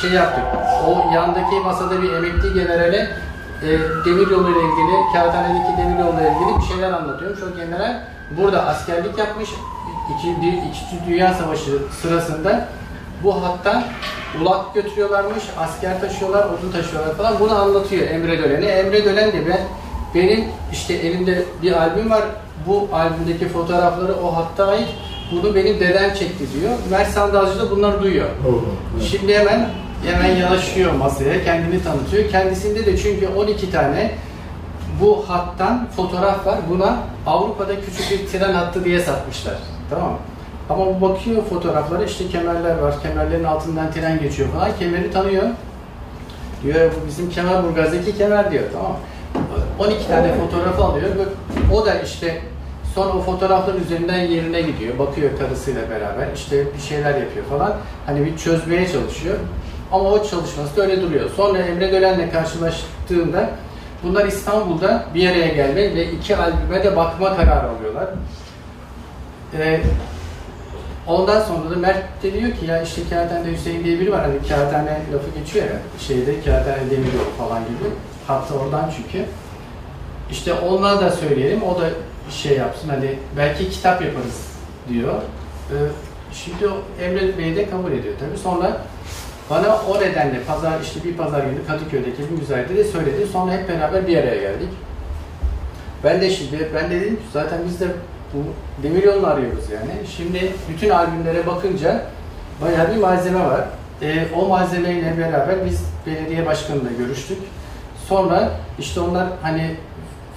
şey 0.00 0.10
yaptık. 0.10 0.44
O 0.86 1.14
yandaki 1.14 1.60
masada 1.64 2.02
bir 2.02 2.12
emekli 2.12 2.54
generale 2.54 3.08
e, 3.62 3.68
demir 4.04 4.30
yolu 4.30 4.50
ile 4.50 4.58
ilgili, 4.58 5.12
kağıthanedeki 5.12 5.76
demir 5.78 5.98
yolu 5.98 6.20
ile 6.20 6.32
ilgili 6.32 6.60
bir 6.60 6.66
şeyler 6.66 6.92
anlatıyormuş. 6.92 7.40
O 7.42 7.56
general 7.56 8.00
burada 8.30 8.66
askerlik 8.66 9.18
yapmış. 9.18 9.50
İki, 10.16 10.42
bir, 10.42 10.52
İkinci 10.52 11.06
Dünya 11.06 11.34
Savaşı 11.34 11.70
sırasında 12.02 12.68
bu 13.24 13.44
hattan 13.44 13.82
ulak 14.40 14.74
götürüyorlarmış, 14.74 15.44
asker 15.58 16.00
taşıyorlar, 16.00 16.44
odun 16.44 16.72
taşıyorlar 16.72 17.16
falan. 17.16 17.40
Bunu 17.40 17.58
anlatıyor 17.58 18.10
Emre 18.10 18.38
Dölen'e. 18.38 18.66
Emre 18.66 19.04
Dölen 19.04 19.32
de 19.32 19.46
ben, 19.46 19.60
benim 20.14 20.44
işte 20.72 20.94
elimde 20.94 21.44
bir 21.62 21.72
albüm 21.72 22.10
var. 22.10 22.22
Bu 22.68 22.88
albümdeki 22.92 23.48
fotoğrafları 23.48 24.14
o 24.14 24.36
hatta 24.36 24.66
ait. 24.66 24.88
Bunu 25.32 25.54
benim 25.54 25.80
dedem 25.80 26.14
çekti 26.14 26.44
diyor. 26.60 26.72
Mert 26.90 27.08
Sandalcı 27.08 27.60
da 27.60 27.70
bunları 27.70 28.02
duyuyor. 28.02 28.28
Şimdi 29.10 29.38
hemen 29.38 29.68
hemen 30.06 30.36
yanaşıyor 30.36 30.92
masaya, 30.92 31.44
kendini 31.44 31.82
tanıtıyor. 31.82 32.30
Kendisinde 32.30 32.86
de 32.86 32.96
çünkü 32.96 33.28
12 33.28 33.70
tane 33.70 34.14
bu 35.00 35.24
hattan 35.28 35.88
fotoğraf 35.96 36.46
var. 36.46 36.58
Buna 36.70 36.96
Avrupa'da 37.26 37.80
küçük 37.80 38.10
bir 38.10 38.26
tren 38.26 38.52
hattı 38.52 38.84
diye 38.84 39.00
satmışlar. 39.00 39.54
Tamam 39.90 40.10
mı? 40.10 40.18
Ama 40.70 40.86
bu 40.86 41.00
bakıyor 41.00 41.42
fotoğraflara 41.44 42.04
işte 42.04 42.28
kemerler 42.28 42.78
var. 42.78 42.94
Kemerlerin 43.02 43.44
altından 43.44 43.92
tren 43.92 44.20
geçiyor 44.20 44.48
falan. 44.48 44.70
Kemeri 44.78 45.10
tanıyor. 45.10 45.44
Diyor 46.62 46.90
bu 46.90 47.06
bizim 47.06 47.30
Kemerburgaz'daki 47.30 48.18
kemer 48.18 48.50
diyor. 48.50 48.64
Tamam 48.72 48.92
mı? 48.92 48.98
12 49.78 50.08
tane 50.08 50.34
fotoğrafı 50.34 50.84
alıyor 50.84 51.08
ve 51.08 51.24
o 51.74 51.86
da 51.86 51.94
işte 51.94 52.40
Sonra 52.94 53.12
o 53.12 53.20
fotoğrafların 53.20 53.80
üzerinden 53.80 54.18
yerine 54.18 54.60
gidiyor. 54.60 54.98
Bakıyor 54.98 55.38
karısıyla 55.38 55.90
beraber. 55.90 56.28
işte 56.34 56.74
bir 56.76 56.82
şeyler 56.82 57.20
yapıyor 57.20 57.44
falan. 57.46 57.76
Hani 58.06 58.26
bir 58.26 58.36
çözmeye 58.36 58.88
çalışıyor. 58.88 59.36
Ama 59.92 60.10
o 60.10 60.24
çalışması 60.24 60.76
da 60.76 60.82
öyle 60.82 61.02
duruyor. 61.02 61.30
Sonra 61.36 61.58
Emre 61.58 61.92
Dölen'le 61.92 62.30
karşılaştığında 62.30 63.50
bunlar 64.02 64.26
İstanbul'da 64.26 65.06
bir 65.14 65.28
araya 65.30 65.48
gelme 65.48 65.94
ve 65.94 66.12
iki 66.12 66.36
albüme 66.36 66.84
de 66.84 66.96
bakma 66.96 67.36
kararı 67.36 67.68
alıyorlar. 67.68 68.08
Ee, 69.58 69.80
ondan 71.06 71.40
sonra 71.40 71.70
da 71.70 71.76
Mert 71.76 72.22
de 72.22 72.32
diyor 72.32 72.52
ki 72.52 72.66
ya 72.66 72.82
işte 72.82 73.02
Kağıthane 73.10 73.52
Hüseyin 73.52 73.84
diye 73.84 74.00
biri 74.00 74.12
var. 74.12 74.20
Hani 74.20 74.48
Kağıthane 74.48 75.00
lafı 75.12 75.38
geçiyor 75.40 75.66
ya 75.66 75.78
şeyde 75.98 76.40
Kağıthane 76.44 76.90
Demiryolu 76.90 77.30
falan 77.38 77.62
gibi. 77.64 77.90
Hatta 78.26 78.54
oradan 78.54 78.90
çünkü. 78.96 79.24
İşte 80.30 80.52
onlara 80.54 81.00
da 81.00 81.10
söyleyelim. 81.10 81.62
O 81.62 81.80
da 81.80 81.88
şey 82.30 82.56
yapsın 82.56 82.88
hani 82.88 83.14
belki 83.36 83.70
kitap 83.70 84.02
yaparız 84.02 84.46
diyor. 84.88 85.14
Ee, 85.70 85.74
şimdi 86.32 86.68
o 86.68 87.02
Emre 87.02 87.38
Bey 87.38 87.56
de 87.56 87.70
kabul 87.70 87.92
ediyor 87.92 88.14
tabii. 88.20 88.38
Sonra 88.38 88.80
bana 89.50 89.76
o 89.76 90.00
nedenle 90.00 90.42
pazar 90.46 90.80
işte 90.82 91.04
bir 91.04 91.16
pazar 91.16 91.44
günü 91.44 91.66
Kadıköy'deki 91.66 92.22
bir 92.30 92.40
müzayede 92.40 92.76
de 92.76 92.84
söyledi. 92.84 93.26
Sonra 93.32 93.52
hep 93.52 93.68
beraber 93.68 94.06
bir 94.06 94.16
araya 94.16 94.40
geldik. 94.40 94.68
Ben 96.04 96.20
de 96.20 96.30
şimdi 96.30 96.68
ben 96.74 96.90
de 96.90 97.00
dedim 97.00 97.20
zaten 97.32 97.58
biz 97.68 97.80
de 97.80 97.86
bu 98.34 98.38
demir 98.82 99.02
yolunu 99.02 99.26
arıyoruz 99.26 99.70
yani. 99.70 100.06
Şimdi 100.16 100.52
bütün 100.68 100.90
albümlere 100.90 101.46
bakınca 101.46 102.02
bayağı 102.62 102.94
bir 102.94 103.00
malzeme 103.00 103.40
var. 103.40 103.64
Ee, 104.02 104.26
o 104.36 104.48
malzemeyle 104.48 105.18
beraber 105.18 105.66
biz 105.66 105.84
belediye 106.06 106.46
başkanıyla 106.46 106.90
görüştük. 106.98 107.38
Sonra 108.08 108.50
işte 108.78 109.00
onlar 109.00 109.26
hani 109.42 109.74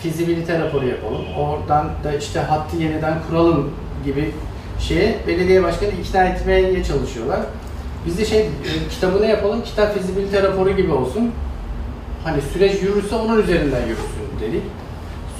fizibilite 0.01 0.60
raporu 0.60 0.88
yapalım. 0.88 1.22
Oradan 1.39 1.89
da 2.03 2.13
işte 2.13 2.39
hattı 2.39 2.77
yeniden 2.77 3.13
kuralım 3.29 3.72
gibi 4.05 4.31
şeye 4.79 5.20
belediye 5.27 5.63
başkanı 5.63 5.89
ikna 5.89 6.24
etmeye 6.24 6.84
çalışıyorlar. 6.84 7.39
Biz 8.05 8.17
de 8.17 8.25
şey 8.25 8.39
e, 8.39 8.89
kitabını 8.89 9.25
yapalım, 9.25 9.63
kitap 9.63 9.93
fizibilite 9.98 10.43
raporu 10.43 10.72
gibi 10.72 10.93
olsun. 10.93 11.31
Hani 12.24 12.41
süreç 12.41 12.81
yürürse 12.81 13.15
onun 13.15 13.41
üzerinden 13.41 13.81
yürüsün 13.81 14.39
dedik. 14.41 14.63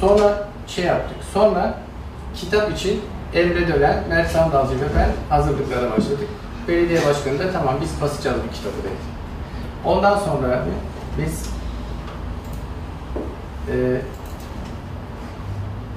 Sonra 0.02 0.48
şey 0.68 0.86
yaptık. 0.86 1.18
Sonra 1.34 1.78
kitap 2.36 2.72
için 2.72 3.02
Emre 3.34 3.68
Dölen, 3.68 4.04
Mert 4.10 4.32
Sandalcı 4.32 4.74
ve 4.76 4.86
ben 4.98 5.36
hazırlıklara 5.36 5.92
başladık. 5.92 6.28
Belediye 6.68 7.00
başkanı 7.06 7.40
da 7.40 7.52
tamam 7.54 7.76
biz 7.82 8.02
basacağız 8.02 8.38
bu 8.50 8.54
kitabı 8.54 8.84
dedi. 8.84 8.94
Ondan 9.86 10.18
sonra 10.18 10.66
biz 11.18 11.50
e, 13.68 14.02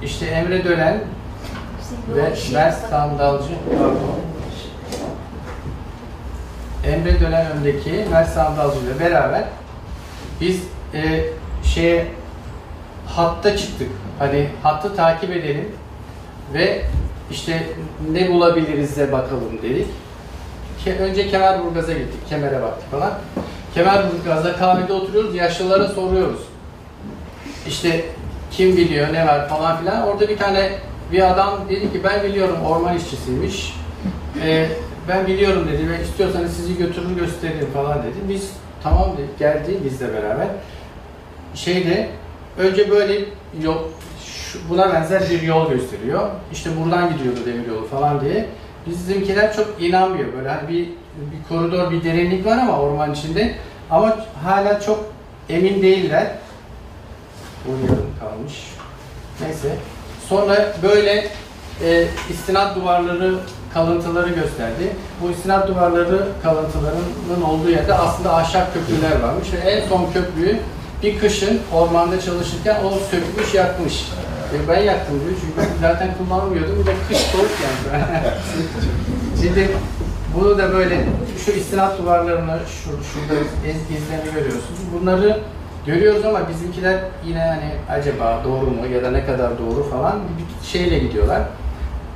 işte 0.03 0.25
Emre 0.25 0.63
Dölen 0.63 0.99
ve 2.15 2.33
Mert 2.53 2.77
Sandalcı 2.89 3.53
pardon. 3.77 4.19
Emre 6.85 7.19
Dölen 7.19 7.51
öndeki 7.51 8.05
Mert 8.11 8.29
Sandalcı 8.29 8.79
ile 8.79 8.99
beraber 8.99 9.43
biz 10.41 10.61
e, 10.93 11.25
şeye 11.63 12.07
hatta 13.07 13.57
çıktık. 13.57 13.89
Hani 14.19 14.47
hattı 14.63 14.95
takip 14.95 15.29
edelim 15.31 15.71
ve 16.53 16.81
işte 17.31 17.63
ne 18.11 18.31
bulabiliriz 18.31 18.97
de 18.97 19.11
bakalım 19.11 19.61
dedik. 19.61 19.87
Ke- 20.85 20.97
önce 20.97 21.27
Kemerburgaz'a 21.29 21.93
gittik. 21.93 22.29
Kemer'e 22.29 22.61
baktık 22.61 22.91
falan. 22.91 23.13
Kemerburgaz'da 23.73 24.55
kahvede 24.55 24.93
oturuyoruz. 24.93 25.35
Yaşlılara 25.35 25.87
soruyoruz. 25.87 26.39
İşte 27.67 28.05
kim 28.57 28.77
biliyor 28.77 29.13
ne 29.13 29.27
var 29.27 29.49
falan 29.49 29.77
filan. 29.77 30.07
Orada 30.07 30.29
bir 30.29 30.37
tane 30.37 30.69
bir 31.11 31.31
adam 31.31 31.59
dedi 31.69 31.81
ki 31.93 32.03
ben 32.03 32.23
biliyorum 32.23 32.57
orman 32.65 32.97
işçisiymiş. 32.97 33.73
Ee, 34.43 34.67
ben 35.07 35.27
biliyorum 35.27 35.67
dedi 35.71 35.89
ve 35.89 36.03
istiyorsanız 36.03 36.53
sizi 36.53 36.77
götürür 36.77 37.15
gösteririm 37.19 37.67
falan 37.73 37.97
dedi. 38.03 38.15
Biz 38.29 38.51
tamam 38.83 39.09
dedik 39.17 39.39
geldi 39.39 39.77
bizle 39.85 40.13
beraber. 40.13 40.47
Şeyde 41.55 42.09
önce 42.57 42.91
böyle 42.91 43.19
yol 43.63 43.77
şu- 44.25 44.59
buna 44.69 44.93
benzer 44.93 45.21
bir 45.29 45.41
yol 45.41 45.69
gösteriyor. 45.69 46.29
İşte 46.51 46.69
buradan 46.83 47.13
gidiyordu 47.13 47.39
demir 47.45 47.67
yolu 47.67 47.87
falan 47.87 48.21
diye. 48.21 48.45
Bizimkiler 48.87 49.55
çok 49.55 49.67
inanmıyor. 49.79 50.33
Böyle 50.37 50.49
hani 50.49 50.69
bir, 50.69 50.85
bir 51.17 51.49
koridor, 51.49 51.91
bir 51.91 52.03
derinlik 52.03 52.45
var 52.45 52.57
ama 52.57 52.79
orman 52.79 53.13
içinde. 53.13 53.55
Ama 53.91 54.17
hala 54.43 54.79
çok 54.81 55.05
emin 55.49 55.81
değiller. 55.81 56.31
Yarım 57.67 58.04
kalmış. 58.25 58.53
Neyse. 59.41 59.75
Sonra 60.29 60.75
böyle 60.83 61.27
e, 61.83 62.07
istinat 62.29 62.75
duvarları 62.75 63.35
kalıntıları 63.73 64.29
gösterdi. 64.29 64.95
Bu 65.21 65.31
istinat 65.31 65.67
duvarları 65.67 66.27
kalıntılarının 66.43 67.41
olduğu 67.47 67.69
yerde 67.69 67.93
aslında 67.93 68.35
ahşap 68.35 68.73
köprüler 68.73 69.21
varmış 69.21 69.47
ve 69.53 69.57
en 69.57 69.87
son 69.89 70.11
köprüyü 70.13 70.59
bir 71.03 71.19
kışın 71.19 71.61
ormanda 71.73 72.21
çalışırken 72.21 72.77
o 72.83 72.89
sökmüş 73.11 73.53
yakmış. 73.53 74.05
E, 74.53 74.67
ben 74.69 74.81
yaktım 74.81 75.21
diyor 75.25 75.39
çünkü 75.41 75.69
zaten 75.81 76.09
kullanmıyordum. 76.17 76.79
Bir 76.79 76.85
de 76.85 76.93
kış 77.09 77.17
soğuk 77.17 77.51
yani. 77.63 78.23
Şimdi 79.41 79.69
bunu 80.35 80.57
da 80.57 80.73
böyle 80.73 81.05
şu 81.45 81.51
istinat 81.51 81.99
duvarlarını 81.99 82.59
şu, 82.67 82.89
şurada 82.89 83.41
iz, 83.41 83.97
izlerini 83.97 84.33
görüyorsunuz. 84.33 84.79
Bunları 84.99 85.39
görüyoruz 85.85 86.25
ama 86.25 86.49
bizimkiler 86.49 86.99
yine 87.27 87.39
hani 87.39 87.97
acaba 87.99 88.41
doğru 88.45 88.71
mu 88.71 88.85
ya 88.93 89.03
da 89.03 89.11
ne 89.11 89.25
kadar 89.25 89.51
doğru 89.59 89.89
falan 89.89 90.19
bir 90.37 90.67
şeyle 90.67 90.99
gidiyorlar. 90.99 91.41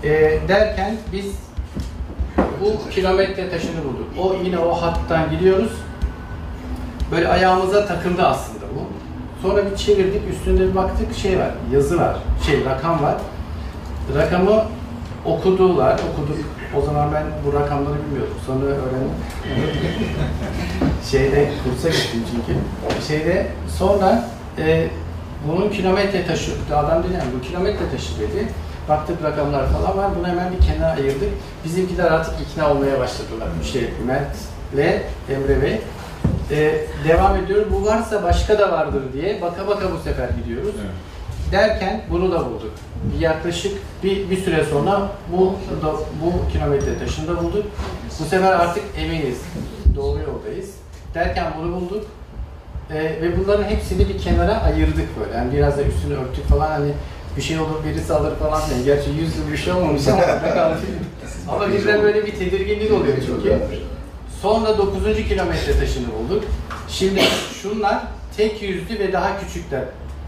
E, 0.04 0.40
derken 0.48 0.96
biz 1.12 1.36
bu 2.62 2.90
kilometre 2.90 3.50
taşını 3.50 3.84
bulduk. 3.84 4.08
O 4.20 4.36
yine 4.44 4.60
o 4.60 4.72
hattan 4.72 5.30
gidiyoruz. 5.32 5.72
Böyle 7.12 7.28
ayağımıza 7.28 7.86
takıldı 7.86 8.24
aslında 8.28 8.66
bu. 8.76 8.88
Sonra 9.48 9.72
bir 9.72 9.78
çevirdik, 9.78 10.22
üstünde 10.34 10.70
bir 10.70 10.76
baktık 10.76 11.16
şey 11.16 11.40
var, 11.40 11.52
yazı 11.74 12.00
var, 12.00 12.18
şey 12.46 12.66
rakam 12.66 13.04
var. 13.04 13.16
Rakamı 14.16 14.64
okudular, 15.26 15.94
okuduk. 15.94 16.46
O 16.78 16.82
zaman 16.82 17.14
ben 17.14 17.24
bu 17.46 17.54
rakamları 17.54 17.96
bilmiyordum. 18.06 18.38
Sonra 18.46 18.66
öğrendim. 18.66 19.12
Şeyde 21.12 21.52
kursa 21.64 21.90
gittim 21.90 22.24
çünkü. 22.32 22.60
Şeyde 23.08 23.48
sonra 23.78 24.24
e, 24.58 24.88
bunun 25.48 25.70
kilometre 25.70 26.26
taşı, 26.28 26.52
adam 26.76 27.04
dedi 27.04 27.14
yani 27.14 27.30
bu 27.38 27.42
kilometre 27.48 27.92
taşı 27.92 28.20
dedi. 28.20 28.48
Baktık 28.90 29.24
rakamlar 29.24 29.68
falan 29.68 29.98
var. 29.98 30.12
Bunu 30.20 30.28
hemen 30.28 30.52
bir 30.52 30.66
kenara 30.66 30.92
ayırdık. 30.92 31.30
Bizimkiler 31.66 32.12
artık 32.12 32.34
ikna 32.42 32.72
olmaya 32.72 33.00
başladılar. 33.00 33.48
Şey, 33.72 33.90
Mert'le 34.08 35.02
Emre 35.30 35.62
Bey. 35.62 35.82
Ee, 36.52 36.82
devam 37.08 37.36
ediyoruz. 37.36 37.74
Bu 37.74 37.86
varsa 37.86 38.24
başka 38.24 38.60
da 38.60 38.72
vardır 38.72 39.04
diye 39.14 39.42
baka 39.42 39.68
baka 39.68 39.92
bu 39.92 39.98
sefer 39.98 40.30
gidiyoruz. 40.30 40.76
Derken 41.52 42.02
bunu 42.10 42.32
da 42.32 42.40
bulduk. 42.46 42.72
Yaklaşık 43.20 43.78
bir, 44.04 44.30
bir 44.30 44.38
süre 44.38 44.66
sonra 44.66 45.12
bu 45.32 45.56
da, 45.84 45.94
bu 45.94 46.52
kilometre 46.52 47.00
taşında 47.00 47.44
bulduk. 47.44 47.66
Bu 48.20 48.24
sefer 48.24 48.52
artık 48.52 48.84
eminiz. 48.98 49.38
Doğru 49.96 50.20
yoldayız. 50.20 50.70
Derken 51.14 51.54
bunu 51.60 51.72
bulduk. 51.72 52.06
Ee, 52.92 52.96
ve 52.96 53.40
bunların 53.40 53.64
hepsini 53.64 54.10
bir 54.10 54.18
kenara 54.18 54.62
ayırdık 54.62 55.20
böyle. 55.20 55.38
Yani 55.38 55.54
biraz 55.54 55.78
da 55.78 55.84
üstünü 55.84 56.14
örttük 56.14 56.46
falan 56.48 56.70
hani 56.72 56.92
bir 57.38 57.42
şey 57.42 57.60
olur 57.60 57.84
birisi 57.86 58.14
alır 58.14 58.36
falan 58.36 58.62
diye. 58.70 58.96
Gerçi 58.96 59.10
yüz 59.10 59.38
yıl 59.38 59.52
bir 59.52 59.58
şey 59.58 59.74
olmamış 59.74 60.08
ama. 60.08 60.22
Ama 61.50 61.74
birden 61.74 62.04
böyle 62.04 62.26
bir 62.26 62.32
tedirginlik 62.36 62.92
oluyor 62.92 63.18
çünkü. 63.26 63.60
Sonra 64.42 64.78
9. 64.78 65.04
kilometre 65.28 65.80
taşını 65.80 66.08
bulduk. 66.20 66.44
Şimdi 66.90 67.22
şunlar 67.62 68.00
tek 68.38 68.62
yüzlü 68.62 69.00
ve 69.00 69.14
daha 69.14 69.40
küçükler. 69.40 69.84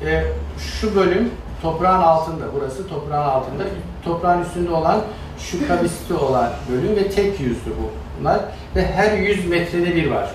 Ee, 0.06 0.24
şu 0.58 0.96
bölüm 0.96 1.32
toprağın 1.62 2.02
altında, 2.02 2.44
burası 2.56 2.88
toprağın 2.88 3.30
altında. 3.30 3.64
Toprağın 4.06 4.42
üstünde 4.42 4.72
olan 4.72 5.02
şu 5.40 5.68
kavisti 5.68 6.14
olan 6.14 6.50
bölüm 6.72 6.96
ve 6.96 7.10
tek 7.10 7.40
yüzlü 7.40 7.72
bunlar. 8.20 8.40
Ve 8.76 8.86
her 8.86 9.18
100 9.18 9.48
metrede 9.48 9.96
bir 9.96 10.12
var. 10.12 10.30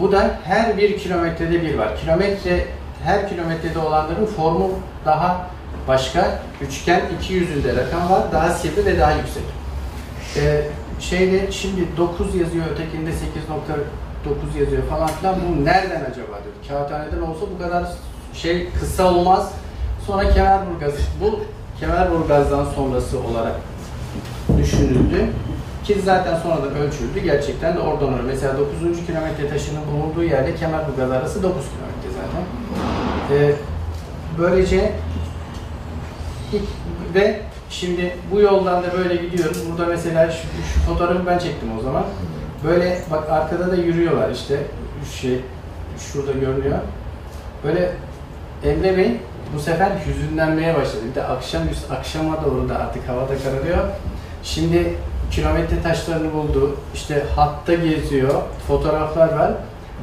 Bu 0.00 0.12
da 0.12 0.30
her 0.44 0.76
bir 0.76 0.98
kilometrede 0.98 1.62
bir 1.62 1.78
var. 1.78 1.96
Kilometre, 2.00 2.66
her 3.04 3.28
kilometrede 3.28 3.78
olanların 3.78 4.26
formu 4.26 4.70
daha 5.04 5.46
başka. 5.88 6.38
Üçgen 6.60 7.02
iki 7.18 7.32
yüzünde 7.32 7.76
rakam 7.76 8.10
var. 8.10 8.22
Daha 8.32 8.50
sivri 8.50 8.86
ve 8.86 8.98
daha 8.98 9.12
yüksek. 9.12 9.42
Ee, 10.36 10.62
şeyde 11.00 11.52
şimdi 11.52 11.96
9 11.96 12.34
yazıyor, 12.34 12.66
ötekinde 12.72 13.10
8.9 13.10 14.60
yazıyor 14.60 14.82
falan 14.82 15.06
filan. 15.06 15.34
Bu 15.34 15.64
nereden 15.64 16.00
acaba 16.00 16.36
dedi. 16.36 16.68
Kağıthaneden 16.68 17.20
olsa 17.20 17.46
bu 17.54 17.62
kadar 17.62 17.84
şey 18.36 18.68
kısa 18.80 19.14
olmaz. 19.14 19.52
Sonra 20.06 20.30
Kemerburgaz, 20.30 20.92
bu 21.20 21.40
Kemerburgaz'dan 21.80 22.64
sonrası 22.64 23.18
olarak 23.18 23.54
düşünüldü. 24.58 25.26
Ki 25.84 26.00
zaten 26.04 26.38
sonradan 26.38 26.76
ölçüldü. 26.76 27.20
Gerçekten 27.24 27.76
de 27.76 27.80
oradan 27.80 28.12
oraya. 28.14 28.22
Mesela 28.22 28.58
9. 28.58 29.06
kilometre 29.06 29.48
taşının 29.48 29.80
bulunduğu 29.92 30.22
yerde 30.22 30.54
Kemerburgaz 30.54 31.10
arası 31.10 31.42
9 31.42 31.64
kilometre 31.64 32.22
zaten. 32.22 32.44
Ee, 33.32 33.54
böylece 34.38 34.92
ve 37.14 37.40
şimdi 37.70 38.16
bu 38.32 38.40
yoldan 38.40 38.82
da 38.82 38.86
böyle 38.98 39.16
gidiyoruz. 39.16 39.58
Burada 39.70 39.86
mesela 39.86 40.30
şu, 40.30 40.42
şu 40.74 40.80
fotoğrafı 40.80 41.26
ben 41.26 41.38
çektim 41.38 41.68
o 41.78 41.82
zaman. 41.82 42.04
Böyle 42.64 43.02
bak 43.10 43.30
arkada 43.30 43.70
da 43.70 43.76
yürüyorlar 43.76 44.30
işte. 44.30 44.58
Şey 45.20 45.40
şurada 45.98 46.32
görünüyor. 46.32 46.78
Böyle 47.64 47.92
Emre 48.64 48.96
Bey 48.96 49.16
bu 49.54 49.60
sefer 49.60 49.90
hüzünlenmeye 50.06 50.74
başladı. 50.74 51.02
Bir 51.10 51.14
de 51.14 51.24
akşam 51.24 51.62
akşama 51.90 52.44
doğru 52.44 52.68
da 52.68 52.78
artık 52.78 53.08
havada 53.08 53.38
kararıyor. 53.44 53.78
Şimdi 54.42 54.94
kilometre 55.30 55.82
taşlarını 55.82 56.32
buldu. 56.32 56.76
İşte 56.94 57.24
hatta 57.36 57.74
geziyor. 57.74 58.34
Fotoğraflar 58.68 59.38
var. 59.38 59.52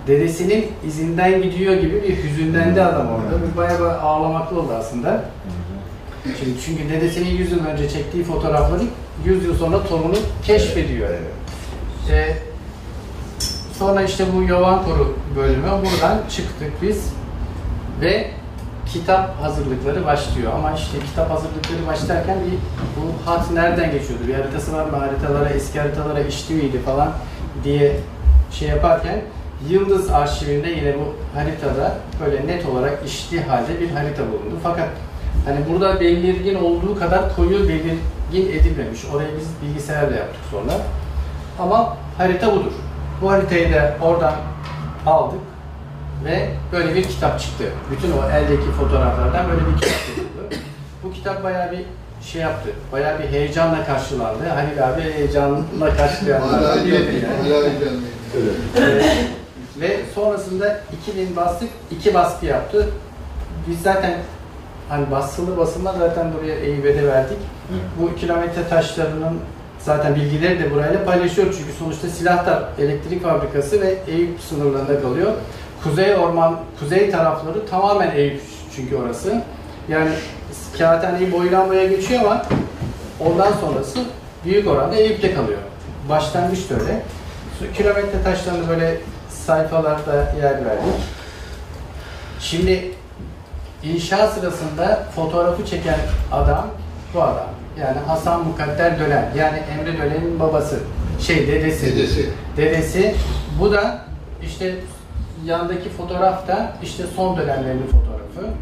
Dedesinin 0.08 0.68
izinden 0.88 1.42
gidiyor 1.42 1.74
gibi 1.74 2.04
bir 2.04 2.24
hüzünlendi 2.24 2.82
adam 2.82 3.08
orada. 3.08 3.52
Bir 3.52 3.58
bayağı 3.58 3.80
bayağı 3.80 4.00
ağlamaklı 4.00 4.60
oldu 4.60 4.74
aslında. 4.80 5.24
Şimdi 6.24 6.62
çünkü 6.66 6.90
dedesinin 6.90 7.30
100 7.30 7.52
yıl 7.52 7.66
önce 7.66 7.90
çektiği 7.90 8.24
fotoğrafları 8.24 8.84
100 9.26 9.46
yıl 9.46 9.56
sonra 9.56 9.84
torunu 9.84 10.16
keşfediyor. 10.44 11.10
Ee, 12.12 12.38
sonra 13.80 14.02
işte 14.02 14.26
bu 14.36 14.44
Yovan 14.44 14.86
Koru 14.86 15.18
bölümü 15.36 15.68
buradan 15.68 16.18
çıktık 16.30 16.72
biz 16.82 17.14
ve 18.02 18.32
kitap 18.88 19.42
hazırlıkları 19.42 20.06
başlıyor. 20.06 20.52
Ama 20.56 20.72
işte 20.72 21.00
kitap 21.00 21.32
hazırlıkları 21.32 21.88
başlarken 21.88 22.38
bir 22.46 22.58
bu 23.02 23.30
hat 23.30 23.52
nereden 23.52 23.92
geçiyordu? 23.92 24.24
Bir 24.28 24.34
haritası 24.34 24.74
var 24.74 24.86
mı? 24.86 24.98
Haritalara, 24.98 25.50
eski 25.50 25.80
haritalara 25.80 26.20
işti 26.20 26.54
miydi 26.54 26.80
falan 26.86 27.12
diye 27.64 28.00
şey 28.52 28.70
yaparken 28.70 29.22
Yıldız 29.70 30.10
arşivinde 30.10 30.70
yine 30.70 30.96
bu 30.96 31.38
haritada 31.40 31.96
böyle 32.22 32.48
net 32.48 32.66
olarak 32.66 33.06
işli 33.06 33.44
halde 33.44 33.80
bir 33.80 33.92
harita 33.92 34.24
bulundu. 34.28 34.56
Fakat 34.64 34.90
hani 35.46 35.58
burada 35.70 36.00
belirgin 36.00 36.56
olduğu 36.56 37.00
kadar 37.00 37.36
koyu 37.36 37.68
belirgin 37.70 38.60
edilmemiş. 38.60 39.00
Orayı 39.16 39.30
biz 39.40 39.48
bilgisayarla 39.62 40.16
yaptık 40.16 40.42
sonra. 40.52 40.74
Ama 41.60 41.98
harita 42.18 42.52
budur. 42.52 42.72
Bu 43.22 43.32
haritayı 43.32 43.74
da 43.74 43.98
oradan 44.02 44.34
aldık 45.06 45.40
ve 46.26 46.50
böyle 46.72 46.96
bir 46.96 47.04
kitap 47.04 47.40
çıktı. 47.40 47.64
Bütün 47.92 48.12
o 48.12 48.30
eldeki 48.30 48.72
fotoğraflardan 48.80 49.46
böyle 49.50 49.62
bir 49.62 49.82
kitap 49.82 50.00
çıktı. 50.06 50.22
Bu 51.04 51.14
kitap 51.14 51.44
bayağı 51.44 51.72
bir 51.72 51.86
şey 52.26 52.42
yaptı. 52.42 52.70
Bayağı 52.92 53.20
bir 53.20 53.28
heyecanla 53.28 53.86
karşılandı. 53.86 54.44
Halil 54.50 54.90
abi 54.90 55.02
heyecanla 55.02 55.98
yani. 56.30 56.46
Ee, 58.78 59.82
ve 59.82 60.00
sonrasında 60.16 60.82
2000 61.08 61.36
bastık, 61.36 61.70
iki 61.92 62.14
baskı 62.14 62.46
yaptı. 62.46 62.90
Biz 63.68 63.82
zaten 63.82 64.14
hani 64.90 65.12
basılı 65.12 65.58
basılma 65.58 65.94
zaten 66.00 66.34
buraya 66.34 66.56
EYB'de 66.56 67.08
verdik. 67.08 67.38
Bu 68.00 68.16
kilometre 68.16 68.68
taşlarının 68.70 69.40
zaten 69.80 70.16
bilgileri 70.16 70.60
de 70.60 70.72
burayla 70.72 71.06
paylaşıyor 71.06 71.48
çünkü 71.58 71.74
sonuçta 71.80 72.08
Silahtar 72.08 72.64
Elektrik 72.80 73.24
Fabrikası 73.24 73.82
ve 73.82 73.98
Eyüp 74.08 74.40
sınırlarında 74.50 75.02
kalıyor. 75.02 75.32
Kuzey 75.84 76.16
orman, 76.16 76.60
kuzey 76.80 77.12
tarafları 77.12 77.68
tamamen 77.68 78.12
Eyüp 78.12 78.42
çünkü 78.76 78.96
orası. 78.96 79.42
Yani 79.90 80.10
Kağıthane'yi 80.78 81.32
boylanmaya 81.32 81.88
geçiyor 81.88 82.22
ama 82.22 82.46
ondan 83.20 83.54
sonrası 83.54 84.00
büyük 84.46 84.68
oranda 84.68 84.96
Eyüp'te 84.96 85.34
kalıyor. 85.34 85.60
Başlangıç 86.10 86.60
öyle. 86.72 87.02
Kilometre 87.74 88.24
taşlarını 88.24 88.70
böyle 88.70 88.98
sayfalarda 89.30 90.34
yer 90.42 90.66
verdik. 90.66 90.94
Şimdi 92.40 92.92
inşaat 93.84 94.34
sırasında 94.34 95.04
fotoğrafı 95.16 95.66
çeken 95.66 96.00
adam 96.32 96.68
bu 97.14 97.24
adam. 97.24 97.50
Yani 97.80 97.98
Hasan 98.08 98.46
Mukadder 98.46 99.00
Dölen. 99.00 99.32
Yani 99.38 99.58
Emre 99.58 99.98
Dölen'in 99.98 100.40
babası. 100.40 100.80
Şey 101.22 101.48
dedesi. 101.48 101.96
Dedesi. 101.96 102.30
Dedesi. 102.58 103.16
Bu 103.60 103.72
da 103.72 104.02
işte 104.44 104.76
yandaki 105.46 105.90
fotoğraf 105.90 106.48
da 106.48 106.74
işte 106.84 107.04
son 107.16 107.38
dönemlerinin 107.38 107.88
fotoğrafı. 107.88 108.54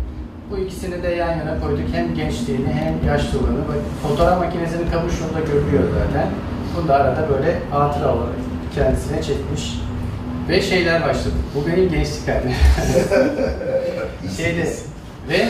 Bu 0.51 0.57
ikisini 0.57 1.03
de 1.03 1.07
yan 1.07 1.37
yana 1.37 1.59
koyduk. 1.59 1.85
Hem 1.93 2.15
gençliğini 2.15 2.73
hem 2.73 3.07
yaşlılığını. 3.07 3.59
Fotoğraf 4.03 4.39
makinesinin 4.39 4.91
kabı 4.91 5.11
şurada 5.11 5.39
görülüyor 5.39 5.83
zaten. 5.83 6.27
Bunu 6.77 6.87
da 6.87 6.95
arada 6.95 7.29
böyle 7.29 7.59
hatıra 7.71 8.13
olarak 8.13 8.35
kendisine 8.75 9.23
çekmiş. 9.23 9.79
Ve 10.49 10.61
şeyler 10.61 11.03
başladı. 11.07 11.33
Bu 11.55 11.67
benim 11.67 11.89
gençlik 11.89 12.27
halim. 12.27 12.55
Şeyde 14.37 14.73
ve 15.29 15.49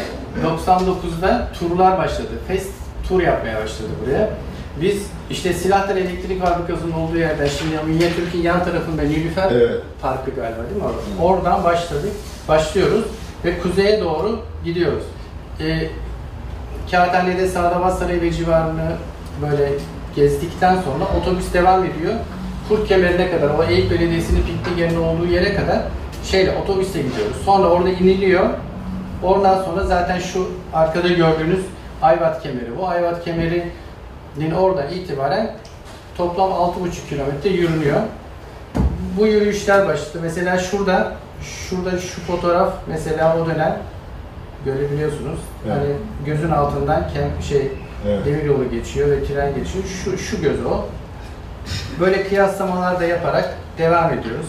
99'da 0.67 1.47
turlar 1.59 1.97
başladı. 1.97 2.29
Fest 2.47 2.71
tur 3.07 3.21
yapmaya 3.21 3.63
başladı 3.63 3.89
buraya. 4.05 4.29
Biz 4.81 5.07
işte 5.29 5.53
Silahlar 5.53 5.95
Elektrik 5.95 6.41
Fabrikası'nın 6.41 6.91
olduğu 6.91 7.17
yerden 7.17 7.47
şimdi 7.47 7.75
Minyatürk'ün 7.85 8.41
yan 8.41 8.63
tarafında 8.63 9.01
Nilüfer 9.01 9.51
Evet. 9.51 9.81
Parkı 10.01 10.31
galiba 10.31 10.63
değil 10.69 10.81
mi 10.81 10.83
orada? 10.83 11.23
Oradan 11.23 11.63
başladık. 11.63 12.11
Başlıyoruz 12.47 13.05
ve 13.45 13.59
kuzeye 13.59 14.01
doğru 14.01 14.39
gidiyoruz. 14.65 15.03
Ee, 15.59 15.89
Kağıthane'de 16.91 17.47
Sağdabat 17.47 17.99
Sarayı 17.99 18.21
ve 18.21 18.31
civarını 18.31 18.91
böyle 19.41 19.69
gezdikten 20.15 20.75
sonra 20.75 21.05
otobüs 21.21 21.53
devam 21.53 21.85
ediyor. 21.85 22.13
Kurt 22.69 22.87
kemerine 22.87 23.31
kadar, 23.31 23.49
o 23.49 23.63
Eyüp 23.63 23.91
Belediyesi'nin 23.91 24.41
piknik 24.41 24.79
yerinin 24.79 24.99
olduğu 25.03 25.25
yere 25.25 25.55
kadar 25.55 25.81
şeyle 26.23 26.57
otobüsle 26.63 27.01
gidiyoruz. 27.01 27.35
Sonra 27.45 27.67
orada 27.67 27.89
iniliyor. 27.89 28.49
Oradan 29.23 29.63
sonra 29.63 29.83
zaten 29.83 30.19
şu 30.19 30.47
arkada 30.73 31.07
gördüğünüz 31.07 31.59
Ayvat 32.01 32.43
kemeri. 32.43 32.77
Bu 32.77 32.87
Ayvat 32.87 33.23
kemerinin 34.35 34.55
oradan 34.55 34.89
itibaren 34.89 35.51
toplam 36.17 36.51
6,5 36.51 37.09
kilometre 37.09 37.49
yürünüyor. 37.49 38.01
Bu 39.17 39.27
yürüyüşler 39.27 39.87
başladı. 39.87 40.19
Mesela 40.21 40.57
şurada, 40.57 41.11
şurada 41.41 41.99
şu 41.99 42.21
fotoğraf 42.21 42.73
mesela 42.87 43.37
o 43.37 43.45
dönem 43.45 43.77
görebiliyorsunuz. 44.65 45.39
Evet. 45.65 45.75
Hani 45.75 45.89
gözün 46.25 46.49
altından 46.51 47.07
kem 47.13 47.43
şey 47.49 47.71
Evet. 48.07 48.25
demir 48.25 48.43
yolu 48.43 48.69
geçiyor 48.69 49.11
ve 49.11 49.23
tren 49.23 49.55
geçiyor. 49.55 49.83
Şu, 50.03 50.17
şu 50.17 50.41
göz 50.41 50.65
o. 50.65 50.85
Böyle 51.99 52.27
kıyaslamalar 52.27 52.99
da 52.99 53.05
yaparak 53.05 53.57
devam 53.77 54.13
ediyoruz. 54.13 54.45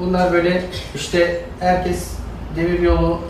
Bunlar 0.00 0.32
böyle 0.32 0.62
işte 0.94 1.40
herkes 1.60 2.12
demir 2.56 2.80
yolu 2.80 3.20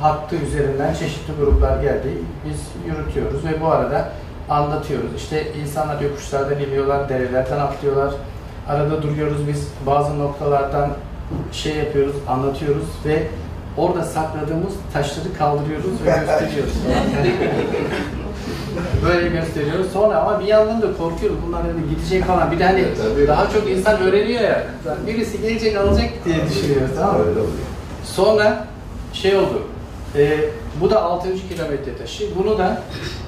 hattı 0.00 0.36
üzerinden 0.36 0.94
çeşitli 0.94 1.32
gruplar 1.40 1.82
geldi. 1.82 2.08
Biz 2.48 2.60
yürütüyoruz 2.86 3.44
ve 3.44 3.60
bu 3.60 3.66
arada 3.66 4.12
anlatıyoruz. 4.48 5.10
İşte 5.16 5.46
insanlar 5.62 6.00
yokuşlardan 6.00 6.60
iniyorlar, 6.62 7.08
derelerden 7.08 7.58
atlıyorlar. 7.58 8.14
Arada 8.68 9.02
duruyoruz 9.02 9.48
biz 9.48 9.68
bazı 9.86 10.18
noktalardan 10.18 10.90
şey 11.52 11.76
yapıyoruz, 11.76 12.16
anlatıyoruz 12.28 12.84
ve 13.06 13.22
orada 13.76 14.02
sakladığımız 14.04 14.72
taşları 14.92 15.34
kaldırıyoruz 15.38 15.90
ve 16.06 16.10
gösteriyoruz. 16.20 16.72
Böyle 19.08 19.28
gösteriyoruz. 19.28 19.92
Sonra 19.92 20.16
ama 20.18 20.40
bir 20.40 20.44
yandan 20.46 20.82
da 20.82 20.86
korkuyoruz. 20.96 21.36
Bunlar 21.46 21.62
hani 21.62 21.90
gidecek 21.90 22.24
falan. 22.24 22.50
Bir 22.52 22.58
de 22.58 22.64
hani 22.64 22.84
Evet, 23.16 23.28
daha 23.28 23.50
çok 23.50 23.70
insan 23.70 24.00
öğreniyor 24.00 24.40
ya. 24.40 24.62
Birisi 25.06 25.40
gelecek 25.42 25.76
alacak 25.76 26.10
diye 26.24 26.36
düşünüyoruz 26.48 26.90
tamam 26.98 27.16
mı? 27.16 27.24
Sonra 28.04 28.64
şey 29.12 29.36
oldu. 29.36 29.62
e, 30.16 30.38
bu 30.80 30.90
da 30.90 31.02
6. 31.02 31.28
kilometre 31.48 31.96
taşı. 31.98 32.24
Bunu 32.38 32.58
da 32.58 32.82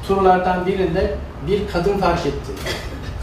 turlardan 0.08 0.66
birinde 0.66 1.14
bir 1.48 1.61
kadın 1.72 1.98
fark 1.98 2.26
etti. 2.26 2.52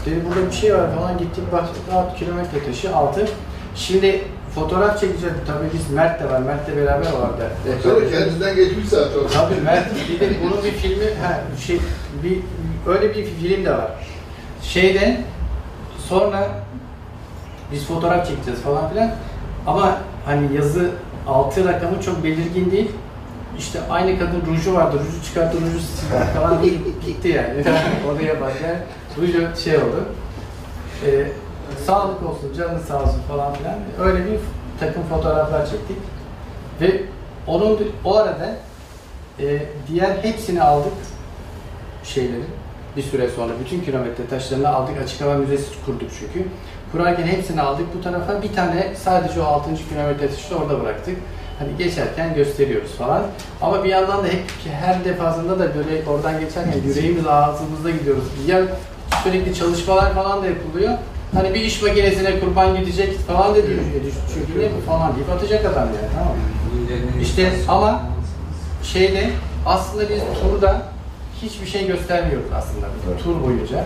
Dedi 0.06 0.20
burada 0.28 0.46
bir 0.50 0.56
şey 0.56 0.74
var 0.74 0.94
falan 0.98 1.18
gittik 1.18 1.52
baktık 1.52 1.82
6 1.94 2.16
kilometre 2.16 2.64
taşı 2.66 2.96
6. 2.96 3.28
Şimdi 3.74 4.24
fotoğraf 4.54 5.00
çekeceğiz. 5.00 5.34
Tabii 5.46 5.66
biz 5.74 5.90
Mert 5.90 6.22
de 6.22 6.30
var. 6.30 6.38
Mert'le 6.40 6.76
beraber 6.76 7.12
vardı. 7.12 7.50
Sonra 7.82 8.10
kendinden 8.10 8.56
geçmiş 8.56 8.88
zaten. 8.88 9.20
Tabii 9.34 9.60
Mert 9.60 9.86
bir 10.08 10.20
de 10.20 10.30
bunun 10.44 10.64
bir 10.64 10.70
filmi 10.70 11.04
ha 11.22 11.40
şey 11.66 11.80
bir 12.22 12.38
öyle 12.92 13.14
bir 13.14 13.24
film 13.24 13.64
de 13.64 13.72
var. 13.72 13.90
Şeyde 14.62 15.20
sonra 16.08 16.48
biz 17.72 17.86
fotoğraf 17.86 18.28
çekeceğiz 18.28 18.60
falan 18.60 18.90
filan 18.90 19.10
ama 19.66 19.98
hani 20.26 20.56
yazı 20.56 20.90
altı 21.28 21.64
rakamı 21.64 22.02
çok 22.02 22.24
belirgin 22.24 22.70
değil. 22.70 22.90
İşte 23.58 23.80
aynı 23.90 24.18
kadın 24.18 24.42
ruju 24.46 24.74
vardı. 24.74 24.96
Ruju 24.98 25.24
çıkarttı, 25.24 25.56
ruju 25.60 25.80
sildi 25.80 26.38
falan 26.40 26.62
gitti 27.06 27.28
yani. 27.28 27.64
Oraya 28.08 28.40
bak 28.40 28.52
yani. 28.64 28.78
Ruju 29.18 29.56
şey 29.64 29.76
oldu. 29.76 30.04
Ee, 31.06 31.26
sağlık 31.86 32.22
olsun, 32.22 32.52
canın 32.58 32.78
sağ 32.78 33.02
olsun 33.02 33.20
falan 33.28 33.54
filan. 33.54 33.74
Öyle 34.00 34.26
bir 34.26 34.38
takım 34.80 35.02
fotoğraflar 35.02 35.66
çektik. 35.66 35.96
Ve 36.80 37.02
onun 37.46 37.78
o 38.04 38.16
arada 38.16 38.56
e, 39.40 39.62
diğer 39.88 40.16
hepsini 40.22 40.62
aldık 40.62 40.92
şeyleri 42.04 42.42
bir 42.96 43.02
süre 43.02 43.28
sonra 43.28 43.52
bütün 43.64 43.80
kilometre 43.80 44.26
taşlarını 44.26 44.68
aldık 44.68 44.94
açık 45.04 45.20
hava 45.20 45.34
müzesi 45.34 45.84
kurduk 45.86 46.10
çünkü. 46.20 46.48
Kurarken 46.92 47.26
hepsini 47.26 47.60
aldık 47.60 47.86
bu 47.98 48.02
tarafa 48.02 48.42
bir 48.42 48.52
tane 48.52 48.92
sadece 49.04 49.40
o 49.40 49.44
6. 49.44 49.74
kilometre 49.88 50.30
taşı 50.30 50.50
da 50.50 50.56
orada 50.56 50.80
bıraktık. 50.82 51.16
Hani 51.58 51.68
geçerken 51.78 52.34
gösteriyoruz 52.34 52.90
falan. 52.90 53.22
Ama 53.62 53.84
bir 53.84 53.88
yandan 53.88 54.24
da 54.24 54.28
hep 54.28 54.42
her 54.80 55.04
defasında 55.04 55.58
da 55.58 55.74
böyle 55.74 56.08
oradan 56.08 56.40
geçerken 56.40 56.72
yüreğimiz 56.88 57.26
ağzımızda 57.26 57.90
gidiyoruz. 57.90 58.24
Ya 58.46 58.62
sürekli 59.24 59.54
çalışmalar 59.54 60.14
falan 60.14 60.42
da 60.42 60.46
yapılıyor. 60.46 60.92
Hani 61.34 61.54
bir 61.54 61.60
iş 61.60 61.82
makinesine 61.82 62.40
kurban 62.40 62.76
gidecek 62.76 63.18
falan 63.18 63.50
da 63.50 63.54
diyor. 63.54 63.78
Çünkü 64.34 64.60
ne 64.60 64.68
bu 64.76 64.86
falan 64.90 65.16
deyip 65.16 65.30
atacak 65.30 65.64
adam 65.64 65.84
yani 65.84 66.12
tamam 66.14 66.32
mı? 66.32 67.22
İşte 67.22 67.52
ama 67.68 68.02
şeyde 68.82 69.30
aslında 69.66 70.08
biz 70.08 70.20
turda 70.42 70.82
hiçbir 71.42 71.66
şey 71.66 71.86
göstermiyoruz 71.86 72.46
aslında 72.54 72.86
biz 72.96 73.24
tur 73.24 73.42
boyunca. 73.42 73.84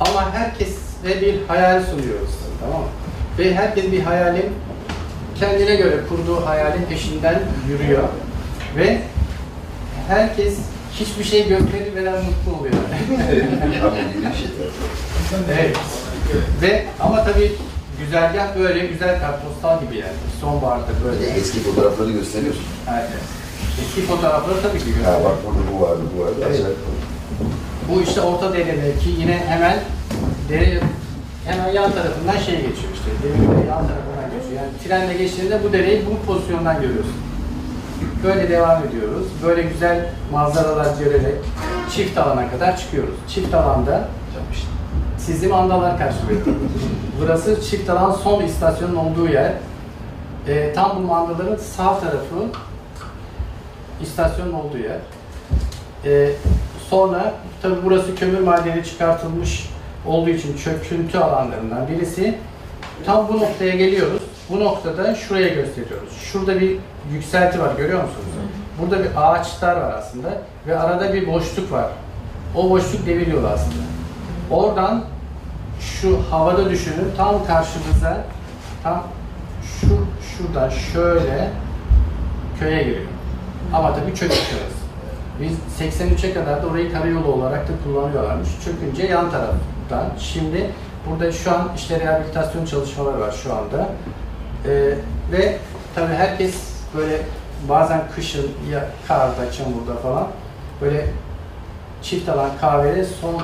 Ama 0.00 0.32
herkese 0.32 1.20
bir 1.20 1.34
hayal 1.48 1.82
sunuyoruz 1.82 2.30
tamam 2.60 2.80
mı? 2.80 2.88
Ve 3.38 3.54
herkes 3.54 3.92
bir 3.92 4.00
hayalin 4.02 4.52
kendine 5.40 5.76
göre 5.76 5.96
kurduğu 6.08 6.46
hayalin 6.46 6.84
peşinden 6.84 7.40
yürüyor. 7.68 8.02
Ve 8.76 8.98
herkes 10.08 10.54
hiçbir 10.92 11.24
şey 11.24 11.48
göstermeden 11.48 12.14
mutlu 12.24 12.60
oluyor. 12.60 12.74
evet. 15.52 15.76
Ve 16.62 16.86
ama 17.00 17.24
tabii 17.24 17.52
güzergah 18.00 18.56
böyle 18.58 18.86
güzel 18.86 19.20
kartpostal 19.20 19.80
gibi 19.80 19.96
yani. 19.96 20.12
Sonbaharda 20.40 20.86
böyle. 21.04 21.20
de 21.20 21.26
eski 21.26 21.60
fotoğrafları 21.60 22.12
gösteriyorsun. 22.12 22.64
Evet. 22.90 23.08
Eski 23.82 24.00
fotoğrafları 24.00 24.62
tabii 24.62 24.78
ki 24.78 24.84
Ha 24.84 24.90
gösteriyor. 24.90 25.24
bak 25.24 25.34
burada 25.46 25.60
bu 25.72 25.80
vardı, 25.82 26.00
bu 26.16 26.20
vardı. 26.22 26.34
Evet. 26.46 26.60
Bu 27.88 28.02
işte 28.02 28.20
orta 28.20 28.52
deredeki 28.52 29.08
yine 29.18 29.42
hemen 29.48 29.76
dere 30.48 30.80
hemen 31.46 31.72
yan 31.72 31.92
tarafından 31.92 32.38
şey 32.38 32.54
geçiyor 32.54 32.92
işte. 32.94 33.10
Demirde 33.22 33.66
yan 33.68 33.86
tarafından 33.88 34.15
trenle 34.84 35.14
geçtiğinde 35.14 35.64
bu 35.64 35.72
dereyi 35.72 36.02
bu 36.06 36.26
pozisyondan 36.26 36.80
görüyorsun. 36.80 37.14
Böyle 38.24 38.48
devam 38.48 38.84
ediyoruz. 38.84 39.26
Böyle 39.44 39.62
güzel 39.62 40.06
manzaralar 40.32 40.86
görerek 41.04 41.34
çift 41.94 42.18
alana 42.18 42.50
kadar 42.50 42.76
çıkıyoruz. 42.76 43.14
Çift 43.28 43.54
alanda 43.54 44.08
sizi 45.18 45.48
mandalar 45.48 45.98
karşılıyor. 45.98 46.40
Burası 47.20 47.62
çift 47.70 47.90
alan 47.90 48.12
son 48.12 48.42
istasyonun 48.42 48.96
olduğu 48.96 49.28
yer. 49.28 49.52
Ee, 50.48 50.72
tam 50.74 50.96
bu 50.96 51.00
mandaların 51.00 51.56
sağ 51.56 52.00
tarafı 52.00 52.46
istasyonun 54.02 54.52
olduğu 54.52 54.78
yer. 54.78 54.98
Ee, 56.04 56.30
sonra 56.90 57.34
tabi 57.62 57.74
burası 57.84 58.14
kömür 58.14 58.40
madeni 58.40 58.84
çıkartılmış 58.84 59.70
olduğu 60.06 60.30
için 60.30 60.56
çöküntü 60.56 61.18
alanlarından 61.18 61.88
birisi. 61.88 62.38
Tam 63.06 63.28
bu 63.28 63.36
noktaya 63.38 63.76
geliyoruz. 63.76 64.22
Bu 64.50 64.60
noktada 64.60 65.14
şuraya 65.14 65.48
gösteriyoruz. 65.48 66.12
Şurada 66.32 66.60
bir 66.60 66.78
yükselti 67.12 67.60
var 67.60 67.76
görüyor 67.76 68.02
musunuz? 68.02 68.26
Burada 68.80 68.98
bir 69.04 69.10
ağaçlar 69.16 69.76
var 69.76 69.94
aslında 69.98 70.28
ve 70.66 70.78
arada 70.78 71.14
bir 71.14 71.26
boşluk 71.26 71.72
var. 71.72 71.86
O 72.54 72.70
boşluk 72.70 73.06
devir 73.06 73.26
yolu 73.26 73.46
aslında. 73.46 73.82
Oradan 74.50 75.04
şu 75.80 76.18
havada 76.30 76.70
düşünün 76.70 77.12
tam 77.16 77.46
karşımıza 77.46 78.24
tam 78.82 79.04
şu 79.62 79.86
şuradan 80.20 80.68
şöyle 80.68 81.50
köye 82.60 82.82
giriyor. 82.82 83.06
Ama 83.72 83.94
tabii 83.94 84.12
orası. 84.12 84.86
Biz 85.40 85.52
83'e 85.80 86.34
kadar 86.34 86.62
da 86.62 86.66
orayı 86.66 86.92
karayolu 86.92 87.32
olarak 87.32 87.68
da 87.68 87.72
kullanıyorlarmış. 87.84 88.48
Çökünce 88.64 89.06
yan 89.06 89.30
taraftan. 89.30 90.18
Şimdi 90.18 90.70
burada 91.10 91.32
şu 91.32 91.50
an 91.50 91.68
işte 91.76 92.00
rehabilitasyon 92.00 92.64
çalışmaları 92.64 93.20
var 93.20 93.34
şu 93.42 93.54
anda. 93.54 93.88
Ee, 94.64 94.94
ve 95.32 95.58
tabii 95.94 96.14
herkes 96.14 96.54
böyle 96.96 97.22
bazen 97.68 98.02
kışın 98.14 98.50
ya 98.72 98.86
karda, 99.08 99.52
çamurda 99.52 99.96
falan 100.02 100.28
böyle 100.80 101.06
çift 102.02 102.28
alan 102.28 102.50
kahveye 102.60 103.04
son 103.04 103.42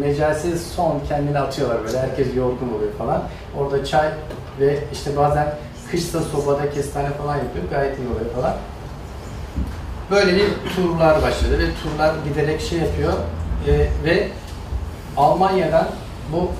mecalsiz 0.00 0.66
son 0.76 1.00
kendini 1.08 1.38
atıyorlar 1.38 1.84
böyle 1.84 1.98
herkes 1.98 2.36
yorgun 2.36 2.72
oluyor 2.76 2.92
falan. 2.98 3.22
Orada 3.58 3.84
çay 3.84 4.08
ve 4.60 4.78
işte 4.92 5.16
bazen 5.16 5.54
kışsa 5.90 6.20
sobada 6.20 6.70
kestane 6.70 7.10
falan 7.10 7.36
yapıyor 7.36 7.64
gayet 7.70 7.98
iyi 7.98 8.08
oluyor 8.08 8.30
falan. 8.36 8.54
Böyle 10.10 10.34
bir 10.34 10.48
turlar 10.76 11.22
başladı 11.22 11.58
ve 11.58 11.64
turlar 11.82 12.14
giderek 12.28 12.60
şey 12.60 12.78
yapıyor 12.78 13.12
Ee, 13.68 13.88
ve 14.04 14.28
Almanya'dan 15.16 15.86
bu 16.32 16.50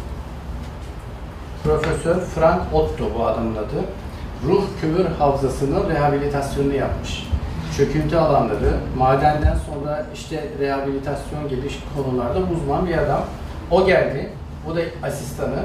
Profesör 1.64 2.20
Frank 2.20 2.62
Otto 2.72 3.05
bu 3.18 3.27
adamın 3.27 3.57
adı. 3.57 3.85
Ruh 4.46 4.64
kömür 4.81 5.07
havzasının 5.18 5.90
rehabilitasyonunu 5.90 6.74
yapmış. 6.74 7.29
Çöküntü 7.77 8.16
alanları, 8.16 8.74
madenden 8.98 9.57
sonra 9.57 10.07
işte 10.14 10.44
rehabilitasyon 10.61 11.48
geliş 11.48 11.79
konularda 11.96 12.38
uzman 12.38 12.87
bir 12.87 12.98
adam. 12.98 13.24
O 13.70 13.87
geldi, 13.87 14.31
bu 14.66 14.77
da 14.77 14.81
asistanı. 15.03 15.62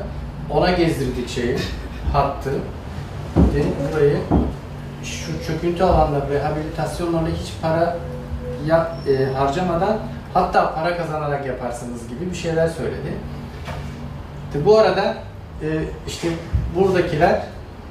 Ona 0.50 0.72
gezdirdik 0.72 1.30
şeyi, 1.30 1.58
hattı. 2.14 2.52
Dedik 3.54 3.74
burayı 3.94 4.18
şu 5.04 5.44
çöküntü 5.48 5.84
alanları, 5.84 6.30
rehabilitasyonlarına 6.30 7.30
hiç 7.30 7.54
para 7.62 7.98
ya, 8.68 8.92
e, 9.08 9.34
harcamadan 9.34 9.98
hatta 10.34 10.76
para 10.76 10.98
kazanarak 10.98 11.46
yaparsınız 11.46 12.08
gibi 12.10 12.32
bir 12.32 12.36
şeyler 12.36 12.68
söyledi. 12.68 13.14
İşte 14.48 14.66
bu 14.66 14.78
arada 14.78 15.14
e, 15.62 15.68
işte 16.08 16.28
buradakiler 16.76 17.42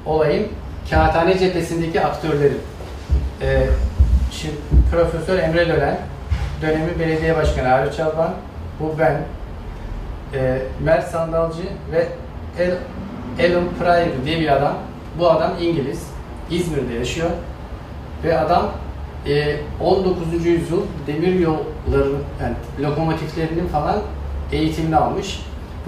olayın 0.05 0.47
Kağıthane 0.89 1.39
cephesindeki 1.39 2.01
aktörleri. 2.01 2.53
E, 3.41 3.67
şimdi 4.31 4.55
Profesör 4.91 5.39
Emre 5.39 5.69
Lölen, 5.69 5.97
dönemi 6.61 6.99
belediye 6.99 7.35
başkanı 7.35 7.73
Arif 7.73 7.97
Çalban, 7.97 8.33
bu 8.79 8.99
ben, 8.99 9.21
e, 10.33 10.61
Mert 10.83 11.07
Sandalcı 11.07 11.63
ve 11.91 12.07
El, 12.59 12.71
Alan 13.39 13.63
Pryor 13.79 14.25
diye 14.25 14.39
bir 14.39 14.55
adam. 14.57 14.73
Bu 15.19 15.29
adam 15.29 15.51
İngiliz, 15.61 16.07
İzmir'de 16.51 16.93
yaşıyor 16.93 17.29
ve 18.23 18.39
adam 18.39 18.71
e, 19.27 19.55
19. 19.81 20.45
yüzyıl 20.45 20.81
demir 21.07 21.39
yolları, 21.39 22.11
yani 22.41 22.55
lokomotiflerinin 22.81 23.67
falan 23.67 23.97
eğitimini 24.51 24.95
almış. 24.95 25.39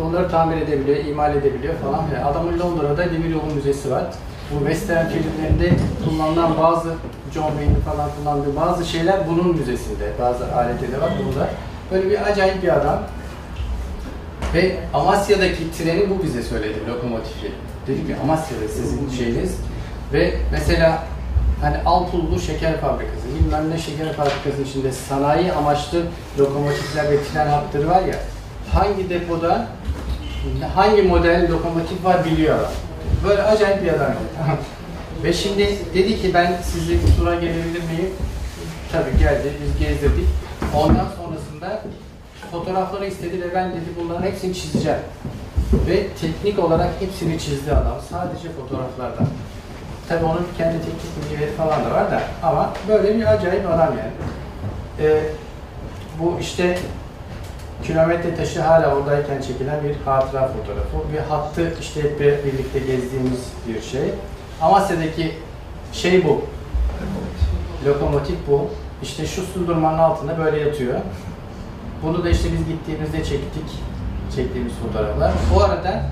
Onları 0.08 0.30
tamir 0.30 0.58
edebiliyor, 0.58 1.06
imal 1.06 1.36
edebiliyor 1.36 1.74
falan. 1.76 2.04
Yani 2.14 2.26
adamın 2.26 2.60
Londra'da 2.60 3.12
demir 3.12 3.30
yolu 3.30 3.56
müzesi 3.56 3.92
var. 3.92 4.04
Bu 4.52 4.60
western 4.60 5.06
filmlerinde 5.08 5.78
kullanılan 6.06 6.58
bazı 6.58 6.90
John 7.34 7.48
Wayne'in 7.48 7.82
falan 7.82 8.10
kullandığı 8.18 8.56
bazı 8.56 8.86
şeyler 8.86 9.28
bunun 9.30 9.56
müzesinde. 9.58 10.12
Bazı 10.22 10.56
aletleri 10.56 11.02
var 11.02 11.10
burada. 11.26 11.50
Böyle 11.92 12.10
bir 12.10 12.32
acayip 12.32 12.64
bir 12.64 12.78
adam. 12.78 13.00
Ve 14.54 14.76
Amasya'daki 14.94 15.72
treni 15.72 16.10
bu 16.10 16.24
bize 16.24 16.44
söyledi, 16.44 16.80
lokomotifi. 16.88 17.52
Dedi 17.88 18.08
ki 18.08 18.16
Amasya'da 18.24 18.68
sizin 18.68 19.10
şeyiniz. 19.10 19.58
Ve 20.14 20.34
mesela 20.52 21.04
hani 21.62 21.78
Alpullu 21.86 22.40
şeker 22.40 22.78
fabrikası, 22.82 23.28
bilmem 23.40 23.70
ne 23.72 23.78
şeker 23.78 24.14
fabrikasının 24.14 24.66
içinde 24.66 24.92
sanayi 24.92 25.54
amaçlı 25.54 26.04
lokomotifler 26.40 27.12
ve 27.12 27.24
tren 27.24 27.48
hatları 27.48 27.90
var 27.90 28.02
ya, 28.02 28.16
hangi 28.74 29.10
depoda 29.10 29.68
hangi 30.76 31.02
model 31.02 31.52
lokomotif 31.52 32.06
var 32.06 32.26
biliyor 32.26 32.60
adam. 32.60 32.72
Böyle 33.24 33.44
acayip 33.44 33.84
bir 33.84 33.88
adam. 33.88 34.14
ve 35.24 35.34
şimdi 35.34 35.78
dedi 35.94 36.22
ki 36.22 36.34
ben 36.34 36.54
sizi 36.64 37.18
tura 37.18 37.36
gelebilir 37.36 37.84
miyim? 37.84 38.10
Tabii 38.92 39.20
geldi, 39.20 39.52
biz 39.64 39.88
gezdirdik. 39.88 40.28
Ondan 40.76 41.08
sonrasında 41.18 41.82
fotoğrafları 42.52 43.06
istedi 43.06 43.42
ve 43.42 43.56
ben 43.56 43.72
dedi 43.72 43.90
bunların 44.00 44.24
hepsini 44.24 44.54
çizeceğim. 44.54 45.00
Ve 45.88 46.08
teknik 46.08 46.60
olarak 46.60 46.90
hepsini 47.00 47.40
çizdi 47.40 47.72
adam. 47.72 47.98
Sadece 48.10 48.50
fotoğraflardan. 48.50 49.28
Tabii 50.10 50.26
onun 50.26 50.48
kendi 50.58 50.78
teknik 50.78 51.32
bilgileri 51.32 51.52
falan 51.52 51.86
da 51.86 51.92
var 51.92 52.12
da 52.12 52.22
ama 52.44 52.74
böyle 52.88 53.18
bir 53.18 53.34
acayip 53.34 53.68
adam 53.68 53.90
yani. 53.98 54.12
Ee, 55.00 55.24
bu 56.20 56.38
işte 56.42 56.78
kilometre 57.84 58.36
taşı 58.36 58.62
hala 58.62 58.96
oradayken 58.96 59.42
çekilen 59.42 59.84
bir 59.84 59.96
hatıra 60.06 60.48
fotoğrafı. 60.48 61.14
Bir 61.14 61.20
hattı 61.20 61.74
işte 61.80 62.04
hep 62.04 62.20
birlikte 62.20 62.80
gezdiğimiz 62.80 63.52
bir 63.68 63.82
şey. 63.82 64.14
Amasya'daki 64.62 65.32
şey 65.94 66.26
bu. 66.26 66.42
Lokomotif 67.86 68.36
bu. 68.48 68.68
İşte 69.04 69.26
şu 69.26 69.42
sundurmanın 69.42 69.98
altında 69.98 70.38
böyle 70.38 70.60
yatıyor. 70.60 71.00
Bunu 72.04 72.24
da 72.24 72.30
işte 72.30 72.50
biz 72.54 72.68
gittiğimizde 72.68 73.18
çektik. 73.18 73.66
Çektiğimiz 74.36 74.74
fotoğraflar. 74.74 75.32
Bu 75.56 75.64
arada 75.64 76.04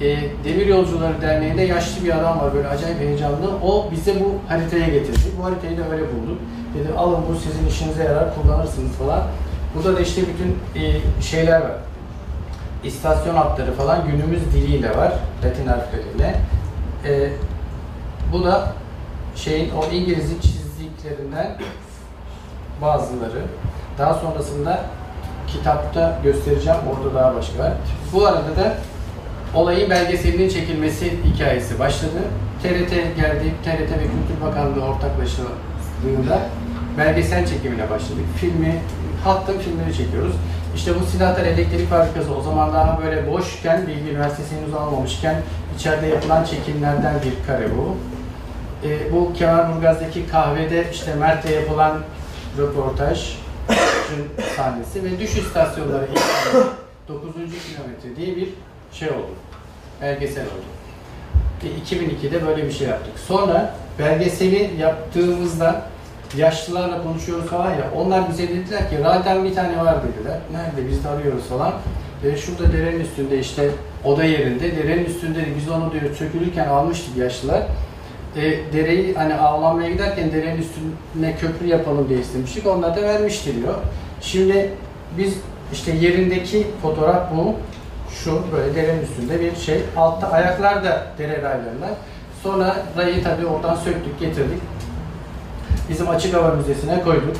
e, 0.00 0.16
Demir 0.44 0.66
Yolcuları 0.66 1.22
Derneği'nde 1.22 1.62
yaşlı 1.62 2.04
bir 2.04 2.18
adam 2.18 2.40
var 2.40 2.54
böyle 2.54 2.68
acayip 2.68 3.00
heyecanlı. 3.00 3.50
O 3.62 3.90
bize 3.90 4.20
bu 4.20 4.34
haritaya 4.48 4.88
getirdi. 4.88 5.18
Bu 5.38 5.44
haritayı 5.44 5.78
da 5.78 5.82
öyle 5.92 6.02
bulduk. 6.02 6.38
Dedi 6.74 6.98
alın 6.98 7.20
bu 7.28 7.34
sizin 7.36 7.66
işinize 7.66 8.04
yarar 8.04 8.34
kullanırsınız 8.34 8.92
falan. 8.92 9.22
Burada 9.74 9.96
da 9.96 10.00
işte 10.00 10.22
bütün 10.22 10.82
e, 10.82 11.00
şeyler 11.22 11.60
var. 11.60 11.72
İstasyon 12.84 13.34
hatları 13.34 13.72
falan 13.72 14.06
günümüz 14.06 14.52
diliyle 14.52 14.96
var. 14.96 15.12
Latin 15.44 15.66
harfleriyle. 15.66 16.40
E, 17.04 17.30
bu 18.32 18.44
da 18.44 18.72
şeyin 19.36 19.70
o 19.70 19.84
İngiliz'in 19.92 20.40
çizdiklerinden 20.40 21.56
bazıları. 22.82 23.42
Daha 23.98 24.14
sonrasında 24.14 24.80
kitapta 25.48 26.18
göstereceğim. 26.24 26.78
Orada 26.92 27.14
daha 27.14 27.34
başka 27.34 27.58
var. 27.58 27.72
Bu 28.12 28.26
arada 28.26 28.56
da 28.56 28.76
olayın 29.54 29.90
belgeselinin 29.90 30.48
çekilmesi 30.48 31.12
hikayesi 31.24 31.78
başladı. 31.78 32.18
TRT 32.62 32.90
geldi. 33.16 33.54
TRT 33.64 33.90
ve 33.90 34.04
Kültür 34.04 34.46
Bakanlığı 34.46 34.84
ortaklaştığında 34.84 36.38
belgesel 36.98 37.46
çekimine 37.46 37.90
başladık. 37.90 38.24
Filmi, 38.36 38.80
hattın 39.24 39.58
filmleri 39.58 39.96
çekiyoruz. 39.96 40.34
İşte 40.76 40.92
bu 41.00 41.06
Silahlar 41.06 41.44
Elektrik 41.44 41.90
Fabrikası 41.90 42.34
o 42.34 42.42
zaman 42.42 42.72
daha 42.72 43.02
böyle 43.02 43.32
boşken, 43.32 43.86
Bilgi 43.86 44.10
Üniversitesi 44.10 44.56
henüz 44.56 44.74
almamışken 44.74 45.42
içeride 45.76 46.06
yapılan 46.06 46.44
çekimlerden 46.44 47.14
bir 47.14 47.46
kare 47.46 47.68
bu. 47.76 47.96
E, 48.88 49.12
bu 49.12 49.32
Kemerburgaz'daki 49.32 50.26
kahvede 50.26 50.90
işte 50.92 51.14
Mert'le 51.14 51.50
yapılan 51.50 51.98
röportaj 52.58 53.36
sahnesi 54.56 55.04
ve 55.04 55.20
düş 55.20 55.36
istasyonları 55.36 56.08
9. 57.08 57.32
kilometre 57.34 58.16
diye 58.16 58.36
bir 58.36 58.48
şey 58.92 59.08
oldu. 59.08 59.30
Belgesel 60.00 60.44
oldu. 60.44 60.64
E, 61.62 61.94
2002'de 61.94 62.46
böyle 62.46 62.66
bir 62.66 62.72
şey 62.72 62.88
yaptık. 62.88 63.18
Sonra 63.26 63.74
belgeseli 63.98 64.70
yaptığımızda 64.78 65.82
yaşlılarla 66.36 67.02
konuşuyoruz 67.02 67.46
falan 67.46 67.70
ya 67.70 67.90
onlar 67.96 68.30
bize 68.30 68.48
dediler 68.48 68.90
ki 68.90 68.98
radyodan 69.04 69.44
bir 69.44 69.54
tane 69.54 69.84
var 69.84 69.96
dediler. 70.02 70.38
Nerede 70.52 70.90
biz 70.90 71.04
de 71.04 71.08
arıyoruz 71.08 71.44
falan. 71.44 71.72
Ve 72.24 72.36
şurada 72.36 72.72
derenin 72.72 73.00
üstünde 73.00 73.38
işte 73.38 73.70
oda 74.04 74.24
yerinde, 74.24 74.76
derenin 74.76 75.04
üstünde 75.04 75.38
biz 75.56 75.68
onu 75.68 75.92
diyor 75.92 76.14
sökülürken 76.14 76.68
almıştık 76.68 77.16
yaşlılar. 77.16 77.62
E, 78.36 78.42
dereyi 78.72 79.14
hani 79.14 79.34
avlanmaya 79.34 79.90
giderken 79.90 80.32
derenin 80.32 80.62
üstüne 80.62 81.36
köprü 81.40 81.66
yapalım 81.66 82.08
diye 82.08 82.18
istemiştik. 82.18 82.66
Onlar 82.66 82.96
da 82.96 83.02
vermişti 83.02 83.56
diyor. 83.56 83.74
Şimdi 84.20 84.70
biz 85.18 85.34
işte 85.72 85.92
yerindeki 85.92 86.66
fotoğraf 86.82 87.36
bu. 87.36 87.54
Şu 88.24 88.42
böyle 88.52 88.74
derenin 88.74 89.02
üstünde 89.02 89.40
bir 89.40 89.56
şey. 89.56 89.80
Altta 89.96 90.30
ayaklar 90.30 90.84
da 90.84 91.06
dere 91.18 91.42
raylarında. 91.42 91.88
Sonra 92.42 92.76
rayı 92.96 93.24
tabii 93.24 93.46
oradan 93.46 93.74
söktük, 93.74 94.20
getirdik. 94.20 94.60
Bizim 95.88 96.08
açık 96.08 96.34
hava 96.34 96.54
müzesine 96.54 97.02
koyduk. 97.02 97.36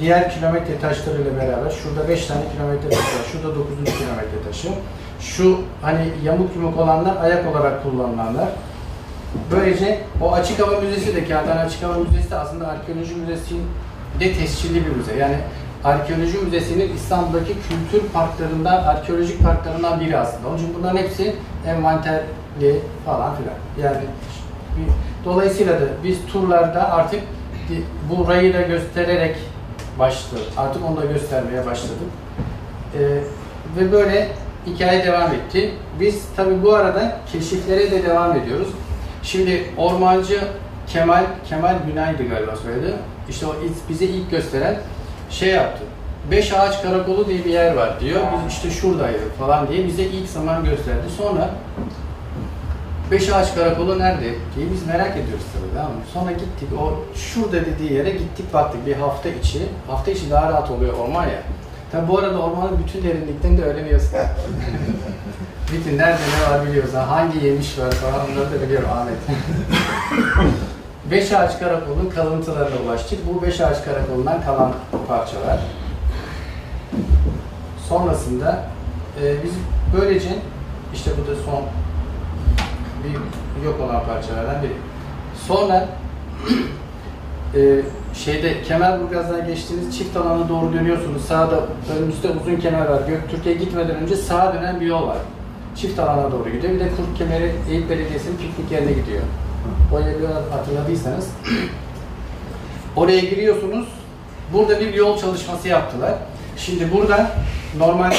Diğer 0.00 0.30
kilometre 0.30 0.78
taşlarıyla 0.78 1.36
beraber 1.36 1.70
şurada 1.70 2.08
5 2.08 2.26
tane 2.26 2.40
kilometre 2.52 2.88
taşı 2.90 3.00
var. 3.00 3.24
Şurada 3.32 3.56
9. 3.56 3.68
kilometre 3.84 4.42
taşı. 4.46 4.68
Şu 5.20 5.60
hani 5.82 6.08
yamuk 6.24 6.56
yumuk 6.56 6.78
olanlar 6.78 7.16
ayak 7.22 7.46
olarak 7.46 7.82
kullanılanlar. 7.82 8.48
Böylece 9.50 10.00
o 10.20 10.32
açık 10.32 10.60
hava 10.60 10.80
müzesi 10.80 11.16
de 11.16 11.24
Kağıthane 11.24 11.60
Açık 11.60 11.82
Hava 11.82 11.94
Müzesi 11.94 12.30
de 12.30 12.36
aslında 12.36 12.68
arkeoloji 12.68 13.14
müzesi 13.14 13.54
de 14.20 14.32
tescilli 14.32 14.86
bir 14.86 14.96
müze. 14.96 15.16
Yani 15.16 15.36
arkeoloji 15.84 16.38
müzesinin 16.38 16.94
İstanbul'daki 16.96 17.54
kültür 17.68 18.08
parklarından, 18.08 18.84
arkeolojik 18.84 19.42
parklarından 19.42 20.00
biri 20.00 20.18
aslında. 20.18 20.48
Onun 20.48 20.58
için 20.58 20.74
bunların 20.78 20.96
hepsi 20.96 21.34
envanterli 21.66 22.80
falan 23.06 23.32
filan. 23.36 23.88
Yani 23.88 24.04
dolayısıyla 25.24 25.80
da 25.80 25.84
biz 26.04 26.18
turlarda 26.32 26.92
artık 26.92 27.20
bu 28.10 28.28
rayı 28.28 28.54
da 28.54 28.60
göstererek 28.60 29.36
başladık. 29.98 30.44
Artık 30.56 30.82
onu 30.90 30.96
da 30.96 31.04
göstermeye 31.04 31.66
başladık. 31.66 31.98
Ee, 32.94 33.00
ve 33.78 33.92
böyle 33.92 34.28
hikaye 34.66 35.04
devam 35.04 35.32
etti. 35.32 35.70
Biz 36.00 36.22
tabi 36.36 36.62
bu 36.62 36.74
arada 36.74 37.18
keşiflere 37.32 37.90
de 37.90 38.04
devam 38.04 38.36
ediyoruz. 38.36 38.68
Şimdi 39.22 39.64
ormancı 39.76 40.40
Kemal, 40.86 41.24
Kemal 41.48 41.74
Günay'dı 41.86 42.28
galiba 42.28 42.56
söyledi. 42.56 42.92
İşte 43.28 43.46
o 43.46 43.54
bize 43.88 44.04
ilk 44.04 44.30
gösteren 44.30 44.76
şey 45.30 45.48
yaptı. 45.48 45.84
Beş 46.30 46.52
ağaç 46.52 46.82
karakolu 46.82 47.26
diye 47.26 47.44
bir 47.44 47.50
yer 47.50 47.74
var 47.74 48.00
diyor. 48.00 48.20
Biz 48.46 48.54
işte 48.54 48.70
şuradaydık 48.70 49.38
falan 49.38 49.68
diye 49.68 49.86
bize 49.86 50.02
ilk 50.02 50.28
zaman 50.28 50.64
gösterdi. 50.64 51.02
Sonra 51.18 51.50
Beş 53.12 53.30
ağaç 53.30 53.54
karakolu 53.54 53.98
nerede 53.98 54.34
diye 54.56 54.66
biz 54.72 54.86
merak 54.86 55.16
ediyoruz 55.16 55.44
tabii 55.52 55.74
tamam 55.74 55.92
mı? 55.92 56.00
Sonra 56.12 56.32
gittik 56.32 56.68
o 56.80 57.04
şurada 57.18 57.66
dediği 57.66 57.92
yere 57.92 58.10
gittik 58.10 58.54
baktık 58.54 58.86
bir 58.86 58.96
hafta 58.96 59.28
içi. 59.28 59.62
Hafta 59.86 60.10
içi 60.10 60.30
daha 60.30 60.48
rahat 60.48 60.70
oluyor 60.70 60.92
orman 60.92 61.24
ya. 61.24 61.42
Tabii 61.92 62.08
bu 62.08 62.18
arada 62.18 62.38
ormanın 62.38 62.78
bütün 62.78 63.08
derinliklerini 63.08 63.58
de 63.58 63.64
öğreniyorsun. 63.64 64.10
bütün 65.72 65.98
nerede 65.98 66.18
ne 66.18 66.52
var 66.52 66.66
biliyoruz. 66.66 66.94
Ha, 66.94 67.10
Hangi 67.10 67.46
yemiş 67.46 67.78
var 67.78 67.90
falan 67.90 68.20
onları 68.30 68.52
da 68.52 68.66
biliyorum 68.66 68.88
Ahmet. 68.92 69.16
beş 71.10 71.32
ağaç 71.32 71.58
karakolun 71.58 72.10
kalıntılarına 72.14 72.76
ulaştık. 72.86 73.18
Bu 73.26 73.42
beş 73.42 73.60
ağaç 73.60 73.84
karakolundan 73.84 74.42
kalan 74.42 74.72
parçalar. 75.08 75.60
Sonrasında 77.88 78.64
e, 79.22 79.42
biz 79.44 79.52
böylece 80.00 80.28
işte 80.94 81.10
bu 81.22 81.30
da 81.30 81.34
son 81.44 81.62
bir 83.04 83.64
yok 83.66 83.80
olan 83.80 84.04
parçalardan 84.04 84.62
biri. 84.62 84.72
Sonra 85.46 85.88
e, 87.54 87.82
şeyde 88.14 88.62
Kemerburgaz'dan 88.62 89.46
geçtiğiniz 89.46 89.98
çift 89.98 90.16
alana 90.16 90.48
doğru 90.48 90.72
dönüyorsunuz. 90.72 91.22
Sağda 91.24 91.60
önümüzde 91.96 92.28
uzun 92.28 92.56
kemer 92.56 92.86
var. 92.86 93.02
Göktürk'e 93.08 93.52
gitmeden 93.52 93.96
önce 93.96 94.16
sağa 94.16 94.54
dönen 94.54 94.80
bir 94.80 94.86
yol 94.86 95.06
var. 95.06 95.18
Çift 95.76 95.98
alana 95.98 96.32
doğru 96.32 96.48
gidiyor. 96.48 96.74
Bir 96.74 96.80
de 96.80 96.88
Kurt 96.88 97.18
Kemeri 97.18 97.52
Eyüp 97.70 97.90
Belediyesi'nin 97.90 98.36
piknik 98.36 98.72
yerine 98.72 98.92
gidiyor. 98.92 99.22
O 99.92 100.00
yolu 100.00 100.34
hatırladıysanız. 100.50 101.30
Oraya 102.96 103.20
giriyorsunuz. 103.20 103.88
Burada 104.52 104.80
bir 104.80 104.94
yol 104.94 105.18
çalışması 105.18 105.68
yaptılar. 105.68 106.14
Şimdi 106.56 106.92
burada 106.92 107.30
normalde 107.78 108.14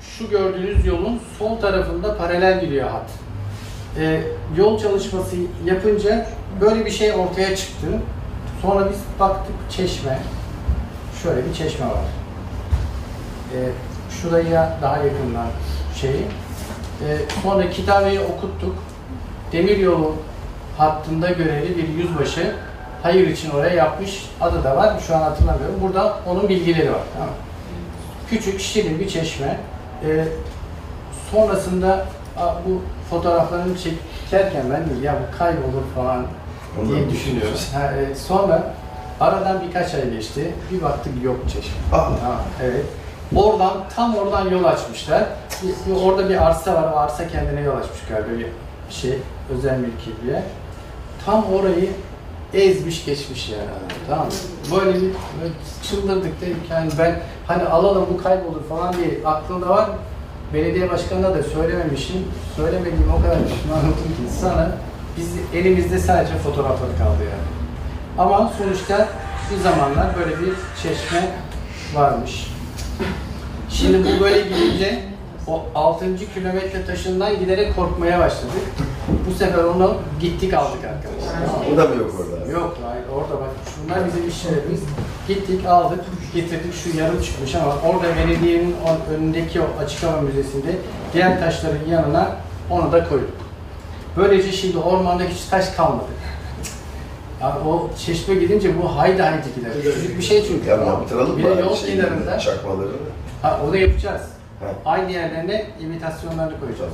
şu 0.00 0.30
gördüğünüz 0.30 0.86
yolun 0.86 1.20
sol 1.38 1.56
tarafında 1.60 2.16
paralel 2.16 2.60
gidiyor 2.60 2.90
hat. 2.90 3.10
Ee, 3.98 4.20
yol 4.56 4.78
çalışması 4.78 5.36
yapınca 5.64 6.26
böyle 6.60 6.84
bir 6.84 6.90
şey 6.90 7.12
ortaya 7.12 7.56
çıktı. 7.56 7.86
Sonra 8.62 8.90
biz 8.90 8.98
baktık 9.20 9.54
çeşme. 9.70 10.18
Şöyle 11.22 11.48
bir 11.48 11.54
çeşme 11.54 11.86
var. 11.86 12.04
Ee, 13.54 13.68
şuraya 14.10 14.78
daha 14.82 14.96
yakından 14.96 15.46
şeyi. 16.00 16.22
Ee, 17.02 17.16
sonra 17.42 17.70
kitabeyi 17.70 18.20
okuttuk. 18.20 18.74
Demiryolu 19.52 20.14
hattında 20.78 21.30
görevli 21.30 21.76
bir 21.76 21.88
yüzbaşı 21.88 22.54
hayır 23.02 23.28
için 23.28 23.50
oraya 23.50 23.74
yapmış. 23.74 24.30
Adı 24.40 24.64
da 24.64 24.76
var. 24.76 24.94
Şu 25.06 25.16
an 25.16 25.20
hatırlamıyorum. 25.20 25.74
Burada 25.82 26.18
onun 26.26 26.48
bilgileri 26.48 26.92
var. 26.92 27.02
Tamam. 27.12 27.34
Küçük, 28.30 28.60
şirin 28.60 29.00
bir 29.00 29.08
çeşme. 29.08 29.60
Ee, 30.06 30.24
sonrasında 31.30 32.06
bu 32.66 32.82
fotoğraflarını 33.10 33.74
çekerken 33.78 34.62
ben 34.70 35.02
de 35.02 35.06
ya 35.06 35.14
bu 35.14 35.38
kaybolur 35.38 35.84
falan 35.94 36.26
diye 36.86 36.96
Ondan 36.98 37.10
düşünüyorum. 37.10 37.58
Ha, 37.74 37.92
e, 37.92 38.14
sonra 38.14 38.74
aradan 39.20 39.62
birkaç 39.66 39.94
ay 39.94 40.10
geçti. 40.10 40.54
Bir 40.72 40.82
baktık 40.82 41.24
yok 41.24 41.36
çeşme. 41.52 41.72
Aa. 41.92 41.98
Ha, 41.98 42.40
evet. 42.62 42.84
Oradan, 43.36 43.72
tam 43.96 44.16
oradan 44.16 44.50
yol 44.50 44.64
açmışlar. 44.64 45.24
Orada 46.04 46.28
bir 46.28 46.46
arsa 46.46 46.74
var. 46.74 46.92
O 46.92 46.96
arsa 46.96 47.28
kendine 47.28 47.60
yol 47.60 47.76
açmış 47.76 47.98
galiba 48.08 48.38
bir 48.38 48.46
şey. 48.94 49.18
Özel 49.56 49.78
mülki 49.78 50.10
bir 50.22 50.32
yer. 50.32 50.42
Tam 51.26 51.44
orayı 51.52 51.90
ezmiş 52.54 53.04
geçmiş 53.04 53.48
yani 53.48 53.62
adam, 53.62 53.96
tamam 54.08 54.26
mı? 54.26 54.32
Böyle 54.70 54.94
bir 54.94 55.00
böyle 55.02 55.54
çıldırdık 55.82 56.40
dedik 56.40 56.70
yani 56.70 56.90
ben 56.98 57.20
hani 57.46 57.62
alalım 57.62 58.06
bu 58.12 58.22
kaybolur 58.22 58.62
falan 58.68 58.92
diye 58.92 59.26
aklımda 59.26 59.68
var. 59.68 59.90
Belediye 60.54 60.90
başkanına 60.90 61.34
da 61.34 61.42
söylememişim. 61.42 62.16
Söylemediğim 62.56 63.12
o 63.18 63.22
kadar 63.22 63.38
pişmanım 63.48 63.92
ki 63.92 64.32
sana 64.40 64.70
biz 65.16 65.28
elimizde 65.54 65.98
sadece 65.98 66.34
fotoğrafları 66.34 66.98
kaldı 66.98 67.22
yani. 67.22 67.48
Ama 68.18 68.52
sonuçta 68.58 69.08
bir 69.50 69.56
zamanlar 69.62 70.06
böyle 70.18 70.30
bir 70.30 70.54
çeşme 70.82 71.28
varmış. 71.94 72.52
Şimdi 73.70 73.98
bu 74.04 74.24
böyle 74.24 74.40
gidince 74.40 75.02
o 75.46 75.62
6. 75.74 76.16
kilometre 76.34 76.86
taşından 76.86 77.38
giderek 77.38 77.76
korkmaya 77.76 78.20
başladık. 78.20 78.62
Bu 79.30 79.34
sefer 79.34 79.64
onu 79.64 79.96
gittik 80.20 80.54
aldık 80.54 80.84
arkadaşlar. 80.84 81.72
O 81.72 81.76
da 81.76 81.84
mı 81.88 82.02
yok 82.02 82.10
orada? 82.20 82.52
Yok 82.52 82.76
hayır 82.86 83.04
orada 83.14 83.40
bak 83.40 83.50
şunlar 83.84 84.06
bizim 84.06 84.28
işlerimiz. 84.28 84.80
Gittik 85.28 85.66
aldık 85.66 86.00
getirdik 86.34 86.74
şu 86.74 86.98
yarım 86.98 87.22
çıkmış 87.22 87.54
ama 87.54 87.74
orada 87.86 88.16
belediyenin 88.16 88.76
önündeki 89.10 89.60
o 89.60 89.64
açık 89.84 90.02
hava 90.02 90.20
müzesinde 90.20 90.76
diğer 91.12 91.40
taşların 91.40 91.90
yanına 91.90 92.36
onu 92.70 92.92
da 92.92 93.08
koyduk. 93.08 93.30
Böylece 94.16 94.52
şimdi 94.52 94.78
ormanda 94.78 95.22
hiç 95.24 95.44
taş 95.44 95.70
kalmadı. 95.70 96.04
Yani 97.40 97.68
o 97.68 97.90
çeşme 98.06 98.34
gidince 98.34 98.82
bu 98.82 98.96
haydi 98.96 99.22
haydi 99.22 99.46
gider. 99.56 99.72
Küçücük 99.82 100.18
bir 100.18 100.22
şey 100.22 100.46
çünkü. 100.46 100.68
Ya 100.68 100.76
tamam 100.78 100.94
yaptıralım 100.94 101.38
Bir 101.38 101.44
de 101.44 101.54
mı? 101.54 101.60
yol 101.60 101.76
Şeyleri, 101.76 102.06
kenarında. 102.06 102.38
Çakmaları. 102.38 102.88
Ha, 103.42 103.60
onu 103.68 103.76
yapacağız. 103.76 104.22
Ha. 104.60 104.66
Aynı 104.84 105.12
yerlerine 105.12 105.66
imitasyonlarını 105.80 106.60
koyacağız. 106.60 106.92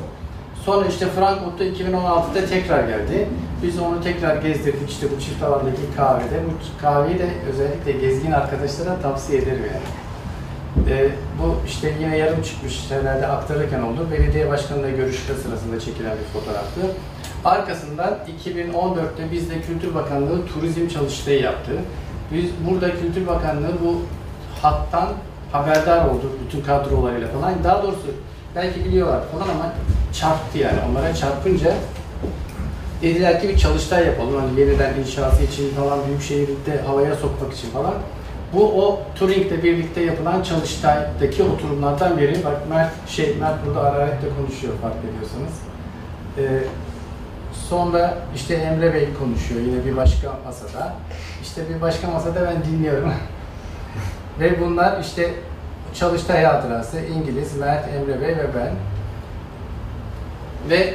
Sonra 0.64 0.86
işte 0.86 1.06
Frankfurt'ta 1.06 1.64
2016'da 1.64 2.46
tekrar 2.46 2.88
geldi. 2.88 3.28
Biz 3.62 3.78
onu 3.78 4.02
tekrar 4.02 4.36
gezdirdik 4.36 4.90
işte 4.90 5.06
bu 5.16 5.20
çift 5.20 5.42
alandaki 5.42 5.82
kahvede. 5.96 6.40
Bu 6.46 6.80
kahveyi 6.82 7.18
de 7.18 7.28
özellikle 7.52 7.92
gezgin 7.92 8.32
arkadaşlara 8.32 9.00
tavsiye 9.02 9.42
ederim 9.42 9.62
yani. 9.74 10.90
Ee, 10.90 11.08
bu 11.38 11.56
işte 11.66 11.94
yine 12.00 12.16
yarım 12.16 12.42
çıkmış 12.42 12.90
herhalde 12.90 13.26
aktarırken 13.26 13.80
oldu. 13.80 14.06
Belediye 14.12 14.50
başkanıyla 14.50 14.90
görüşme 14.90 15.34
sırasında 15.34 15.80
çekilen 15.80 16.12
bir 16.12 16.40
fotoğraftı. 16.40 16.80
Arkasından 17.44 18.18
2014'te 18.46 19.32
bizde 19.32 19.60
Kültür 19.60 19.94
Bakanlığı 19.94 20.46
turizm 20.46 20.88
çalıştayı 20.88 21.42
yaptı. 21.42 21.72
Biz 22.32 22.44
burada 22.70 22.90
Kültür 23.00 23.26
Bakanlığı 23.26 23.72
bu 23.84 24.02
hattan 24.62 25.08
haberdar 25.52 26.04
oldu 26.04 26.30
bütün 26.46 26.64
kadrolarıyla 26.64 27.28
falan. 27.28 27.54
Daha 27.64 27.82
doğrusu 27.82 28.06
belki 28.56 28.84
biliyorlar 28.84 29.20
falan 29.32 29.48
ama 29.48 29.72
çarptı 30.12 30.58
yani. 30.58 30.78
Onlara 30.90 31.14
çarpınca 31.14 31.74
dediler 33.02 33.40
ki 33.40 33.48
bir 33.48 33.58
çalıştay 33.58 34.06
yapalım. 34.06 34.40
Hani 34.40 34.60
yeniden 34.60 34.94
inşası 34.94 35.42
için 35.42 35.74
falan 35.74 35.98
büyük 36.06 36.22
şehirde 36.22 36.82
havaya 36.86 37.14
sokmak 37.14 37.52
için 37.52 37.70
falan. 37.70 37.94
Bu 38.52 38.84
o 38.84 39.00
Turing'le 39.14 39.62
birlikte 39.62 40.00
yapılan 40.00 40.42
çalıştaydaki 40.42 41.42
oturumlardan 41.42 42.18
biri. 42.18 42.44
Bak 42.44 42.68
Mert 42.68 43.08
şey 43.08 43.36
Mert 43.40 43.66
burada 43.66 43.84
hararetle 43.84 44.28
konuşuyor 44.36 44.72
fark 44.82 44.94
ediyorsanız. 45.10 45.52
Ee, 46.38 46.64
sonra 47.68 48.18
işte 48.34 48.54
Emre 48.54 48.94
Bey 48.94 49.08
konuşuyor 49.18 49.60
yine 49.60 49.84
bir 49.84 49.96
başka 49.96 50.32
masada. 50.46 50.94
İşte 51.42 51.62
bir 51.68 51.80
başka 51.80 52.10
masada 52.10 52.46
ben 52.46 52.72
dinliyorum. 52.72 53.12
Ve 54.40 54.60
bunlar 54.60 55.00
işte 55.00 55.34
Çalıştay 55.94 56.44
Hatırası, 56.44 57.00
İngiliz, 57.00 57.56
Mert, 57.56 57.84
Emre 57.88 58.20
Bey 58.20 58.28
ve 58.28 58.46
ben. 58.54 58.70
Ve 60.70 60.94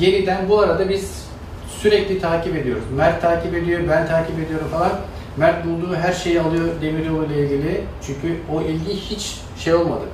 yeniden 0.00 0.48
bu 0.48 0.60
arada 0.60 0.88
biz 0.88 1.26
sürekli 1.68 2.20
takip 2.20 2.56
ediyoruz. 2.56 2.84
Mert 2.96 3.22
takip 3.22 3.54
ediyor, 3.54 3.80
ben 3.90 4.06
takip 4.06 4.38
ediyorum 4.38 4.68
falan. 4.72 4.92
Mert 5.36 5.66
bulduğu 5.66 5.94
her 5.94 6.12
şeyi 6.12 6.40
alıyor 6.40 6.68
demiryolu 6.82 7.24
ile 7.24 7.44
ilgili. 7.44 7.84
Çünkü 8.06 8.36
o 8.52 8.62
ilgi 8.62 8.94
hiç 8.94 9.40
şey 9.58 9.74
olmadı. 9.74 10.04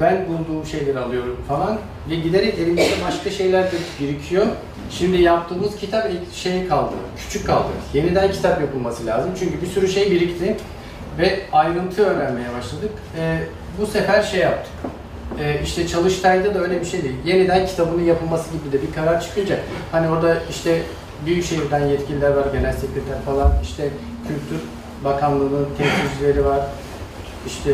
Ben 0.00 0.26
bulduğum 0.28 0.66
şeyleri 0.66 0.98
alıyorum 0.98 1.36
falan 1.48 1.78
ve 2.10 2.14
giderek 2.14 2.58
elimizde 2.58 3.04
başka 3.06 3.30
şeyler 3.30 3.72
de 3.72 3.76
birikiyor. 4.00 4.46
Şimdi 4.90 5.22
yaptığımız 5.22 5.76
kitap 5.76 6.08
şey 6.34 6.68
kaldı, 6.68 6.94
küçük 7.16 7.46
kaldı. 7.46 7.68
Yeniden 7.94 8.32
kitap 8.32 8.60
yapılması 8.60 9.06
lazım 9.06 9.30
çünkü 9.38 9.62
bir 9.62 9.66
sürü 9.66 9.88
şey 9.88 10.10
birikti 10.10 10.56
ve 11.18 11.40
ayrıntı 11.52 12.06
öğrenmeye 12.06 12.48
başladık. 12.58 12.90
Ee, 13.18 13.38
bu 13.80 13.86
sefer 13.86 14.22
şey 14.22 14.40
yaptık. 14.40 14.72
Ee, 15.40 15.60
işte 15.64 15.86
Çalıştay'da 15.88 16.54
da 16.54 16.58
öyle 16.58 16.80
bir 16.80 16.86
şey 16.86 17.02
değil. 17.02 17.16
Yeniden 17.24 17.66
kitabının 17.66 18.04
yapılması 18.04 18.50
gibi 18.52 18.72
de 18.72 18.82
bir 18.82 18.94
karar 18.94 19.20
çıkınca 19.20 19.56
hani 19.92 20.08
orada 20.08 20.36
işte 20.50 20.82
Büyükşehir'den 21.26 21.86
yetkililer 21.86 22.30
var, 22.30 22.46
genel 22.52 22.72
sekreter 22.72 23.20
falan, 23.26 23.52
işte 23.62 23.88
Kültür 24.28 24.64
Bakanlığı'nın 25.04 25.68
temsilcileri 25.78 26.44
var, 26.44 26.60
işte 27.46 27.70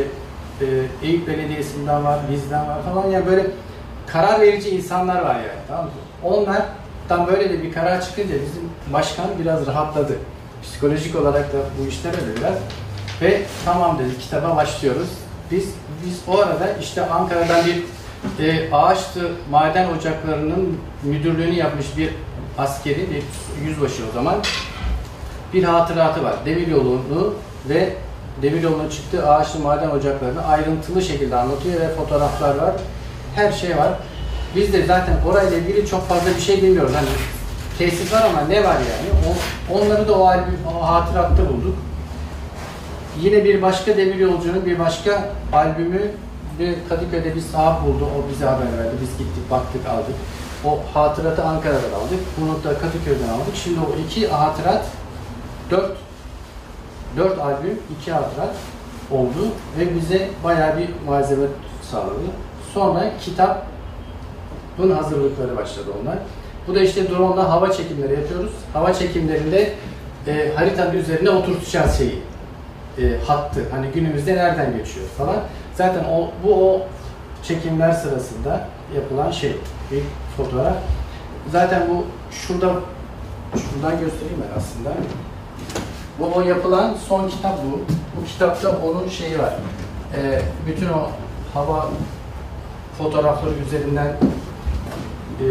e, 0.61 0.67
Eyüp 1.07 1.29
Belediyesi'nden 1.29 2.05
var, 2.05 2.19
bizden 2.31 2.69
var 2.69 2.83
falan 2.83 3.11
yani 3.11 3.27
böyle 3.27 3.47
karar 4.07 4.41
verici 4.41 4.71
insanlar 4.71 5.23
var 5.23 5.35
yani 5.35 5.61
tamam 5.69 5.85
mı? 5.85 5.91
Onlardan 6.25 7.27
böyle 7.27 7.51
de 7.51 7.63
bir 7.63 7.73
karar 7.73 8.01
çıkınca 8.01 8.35
bizim 8.35 8.71
başkan 8.93 9.27
biraz 9.41 9.67
rahatladı. 9.67 10.13
Psikolojik 10.63 11.17
olarak 11.17 11.53
da 11.53 11.57
bu 11.81 11.89
işler 11.89 12.11
öyle 12.11 12.41
biraz. 12.41 12.55
Ve 13.23 13.43
tamam 13.65 13.99
dedi 13.99 14.19
kitaba 14.19 14.57
başlıyoruz. 14.57 15.09
Biz 15.51 15.65
biz 16.05 16.21
o 16.29 16.39
arada 16.39 16.73
işte 16.81 17.07
Ankara'dan 17.07 17.63
bir 17.67 17.83
e, 18.47 18.73
Ağaçlı 18.73 19.31
Maden 19.51 19.89
Ocakları'nın 19.99 20.81
müdürlüğünü 21.03 21.55
yapmış 21.55 21.87
bir 21.97 22.11
askeri, 22.59 23.07
bir 23.11 23.23
yüzbaşı 23.67 24.03
o 24.11 24.15
zaman 24.15 24.35
bir 25.55 25.65
hatıratı 25.65 26.25
var. 26.25 26.35
Demiryolunu 26.47 27.35
ve 27.69 27.95
demiryolunun 28.43 28.89
çıktığı 28.89 29.31
ağaçlı 29.31 29.61
maden 29.61 29.91
ocaklarını 29.91 30.47
ayrıntılı 30.47 31.03
şekilde 31.03 31.37
anlatıyor 31.37 31.81
ve 31.81 31.89
fotoğraflar 31.89 32.57
var. 32.57 32.73
Her 33.35 33.53
şey 33.53 33.77
var. 33.77 33.93
Biz 34.57 34.73
de 34.73 34.87
zaten 34.87 35.17
orayla 35.29 35.59
ilgili 35.59 35.87
çok 35.87 36.09
fazla 36.09 36.31
bir 36.37 36.41
şey 36.41 36.63
bilmiyoruz. 36.63 36.93
Hani 36.95 37.09
tesis 37.79 38.13
var 38.13 38.23
ama 38.23 38.41
ne 38.41 38.65
var 38.65 38.75
yani? 38.75 39.09
O, 39.29 39.79
onları 39.79 40.09
da 40.09 40.19
o, 40.19 40.27
albüm, 40.27 40.59
o 40.79 40.87
hatıratta 40.87 41.49
bulduk. 41.49 41.77
Yine 43.23 43.45
bir 43.45 43.63
başka 43.63 43.97
demir 43.97 44.15
yolcunun 44.15 44.67
bir 44.67 44.79
başka 44.79 45.31
albümü 45.53 46.03
bir 46.59 46.75
Kadıköy'de 46.89 47.35
bir 47.35 47.41
sahip 47.41 47.87
buldu. 47.87 48.09
O 48.19 48.31
bize 48.31 48.45
haber 48.45 48.79
verdi. 48.79 48.95
Biz 49.03 49.09
gittik, 49.09 49.51
baktık, 49.51 49.87
aldık. 49.87 50.15
O 50.65 50.79
hatıratı 50.95 51.45
Ankara'dan 51.45 51.79
aldık. 51.79 52.21
Bunu 52.41 52.65
da 52.65 52.79
Kadıköy'den 52.79 53.29
aldık. 53.29 53.57
Şimdi 53.65 53.81
o 53.81 54.07
iki 54.07 54.29
hatırat 54.29 54.85
dört 55.71 55.97
dört 57.17 57.39
albüm, 57.39 57.79
iki 58.01 58.13
hatırat 58.13 58.55
oldu 59.11 59.49
ve 59.79 59.95
bize 59.95 60.29
bayağı 60.45 60.79
bir 60.79 60.89
malzeme 61.07 61.47
sağladı. 61.91 62.27
Sonra 62.75 63.11
kitap 63.21 63.67
bunun 64.79 64.95
hazırlıkları 64.95 65.57
başladı 65.57 65.91
onlar. 66.03 66.19
Bu 66.69 66.75
da 66.75 66.81
işte 66.81 67.11
drone'la 67.11 67.51
hava 67.51 67.73
çekimleri 67.73 68.13
yapıyoruz. 68.13 68.53
Hava 68.73 68.95
çekimlerinde 68.95 69.73
e, 70.27 70.53
haritanın 70.55 70.99
üzerine 70.99 71.31
oturtacağız 71.31 71.99
şeyi. 71.99 72.23
E, 72.99 73.25
hattı. 73.27 73.61
Hani 73.71 73.87
günümüzde 73.87 74.37
nereden 74.37 74.77
geçiyor 74.79 75.07
falan. 75.19 75.37
Zaten 75.75 76.05
o, 76.05 76.31
bu 76.45 76.71
o 76.71 76.83
çekimler 77.43 77.93
sırasında 77.93 78.69
yapılan 78.97 79.31
şey. 79.31 79.57
Bir 79.93 80.03
fotoğraf. 80.37 80.75
Zaten 81.53 81.83
bu 81.91 82.05
şurada 82.31 82.73
şuradan 83.53 84.01
göstereyim 84.01 84.43
ben 84.43 84.59
aslında. 84.59 84.91
Bu 86.19 86.35
o 86.35 86.41
yapılan 86.41 86.95
son 87.09 87.29
kitap 87.29 87.59
bu. 87.65 87.81
Bu 88.21 88.25
kitapta 88.25 88.69
onun 88.69 89.09
şeyi 89.09 89.39
var. 89.39 89.55
Ee, 90.17 90.43
bütün 90.67 90.89
o 90.89 91.11
hava 91.55 91.89
fotoğrafları 92.99 93.55
üzerinden 93.67 94.07
e, 95.41 95.47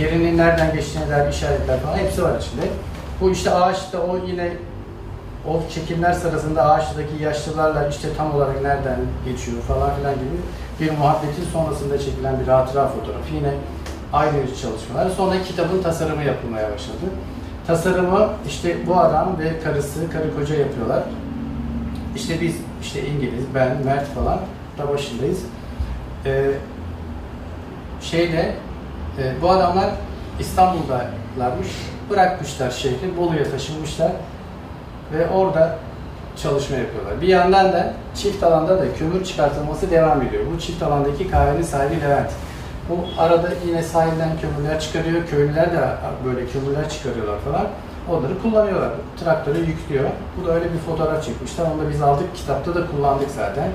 yerinin 0.00 0.38
nereden 0.38 0.72
geçtiğine 0.72 1.10
dair 1.10 1.32
işaretler 1.32 1.80
falan 1.80 1.96
hepsi 1.96 2.22
var 2.22 2.40
içinde. 2.40 2.62
Bu 3.20 3.30
işte 3.30 3.50
ağaçta 3.50 3.98
o 3.98 4.18
yine 4.26 4.52
o 5.50 5.62
çekimler 5.74 6.12
sırasında 6.12 6.64
ağaçtaki 6.64 7.22
yaşlılarla 7.22 7.88
işte 7.88 8.08
tam 8.16 8.34
olarak 8.34 8.62
nereden 8.62 9.00
geçiyor 9.24 9.62
falan 9.62 9.90
filan 9.96 10.14
gibi 10.14 10.36
bir 10.80 10.98
muhabbetin 10.98 11.44
sonrasında 11.52 11.98
çekilen 11.98 12.40
bir 12.40 12.48
hatıra 12.48 12.88
fotoğrafı. 12.88 13.34
Yine 13.34 13.54
aynı 14.12 14.46
çalışmalar. 14.62 15.10
Sonra 15.10 15.42
kitabın 15.42 15.82
tasarımı 15.82 16.24
yapılmaya 16.24 16.72
başladı. 16.72 17.06
Tasarımı 17.66 18.28
işte 18.48 18.86
bu 18.86 18.96
adam 18.96 19.38
ve 19.38 19.60
karısı, 19.60 20.10
karı 20.10 20.36
koca 20.36 20.56
yapıyorlar. 20.56 21.02
İşte 22.16 22.40
biz, 22.40 22.56
işte 22.82 23.06
İngiliz, 23.06 23.44
ben, 23.54 23.76
Mert 23.84 24.06
falan 24.06 24.38
da 24.78 24.88
başındayız. 24.88 25.38
Ee, 26.26 26.50
şeyle, 28.00 28.54
e, 29.18 29.42
bu 29.42 29.50
adamlar 29.50 29.90
İstanbul'dalarmış. 30.40 31.68
Bırakmışlar 32.10 32.70
şehri, 32.70 33.16
Bolu'ya 33.16 33.50
taşınmışlar 33.50 34.12
ve 35.12 35.28
orada 35.30 35.78
çalışma 36.36 36.76
yapıyorlar. 36.76 37.20
Bir 37.20 37.28
yandan 37.28 37.72
da 37.72 37.92
çift 38.14 38.42
alanda 38.42 38.78
da 38.78 38.94
kömür 38.98 39.24
çıkartılması 39.24 39.90
devam 39.90 40.22
ediyor. 40.22 40.44
Bu 40.54 40.60
çift 40.60 40.82
alandaki 40.82 41.30
kahvenin 41.30 41.62
sahibi 41.62 42.00
Levent. 42.00 42.30
Bu 42.88 43.22
arada 43.22 43.48
yine 43.66 43.82
sahilden 43.82 44.30
kömürler 44.40 44.80
çıkarıyor. 44.80 45.26
Köylüler 45.26 45.72
de 45.72 45.78
böyle 46.24 46.46
kömürler 46.46 46.88
çıkarıyorlar 46.88 47.38
falan. 47.40 47.66
Onları 48.10 48.42
kullanıyorlar. 48.42 48.90
Traktörü 49.24 49.58
yüklüyor. 49.58 50.04
Bu 50.36 50.46
da 50.46 50.52
öyle 50.52 50.64
bir 50.72 50.78
fotoğraf 50.78 51.24
çekmişler. 51.24 51.64
Onu 51.64 51.86
da 51.86 51.90
biz 51.90 52.02
aldık. 52.02 52.36
Kitapta 52.36 52.74
da 52.74 52.86
kullandık 52.86 53.30
zaten. 53.30 53.68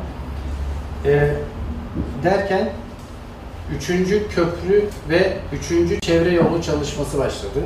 Ee, 1.05 1.31
derken 2.23 2.69
üçüncü 3.77 4.27
köprü 4.29 4.89
ve 5.09 5.37
üçüncü 5.53 5.99
çevre 5.99 6.31
yolu 6.31 6.61
çalışması 6.61 7.19
başladı. 7.19 7.59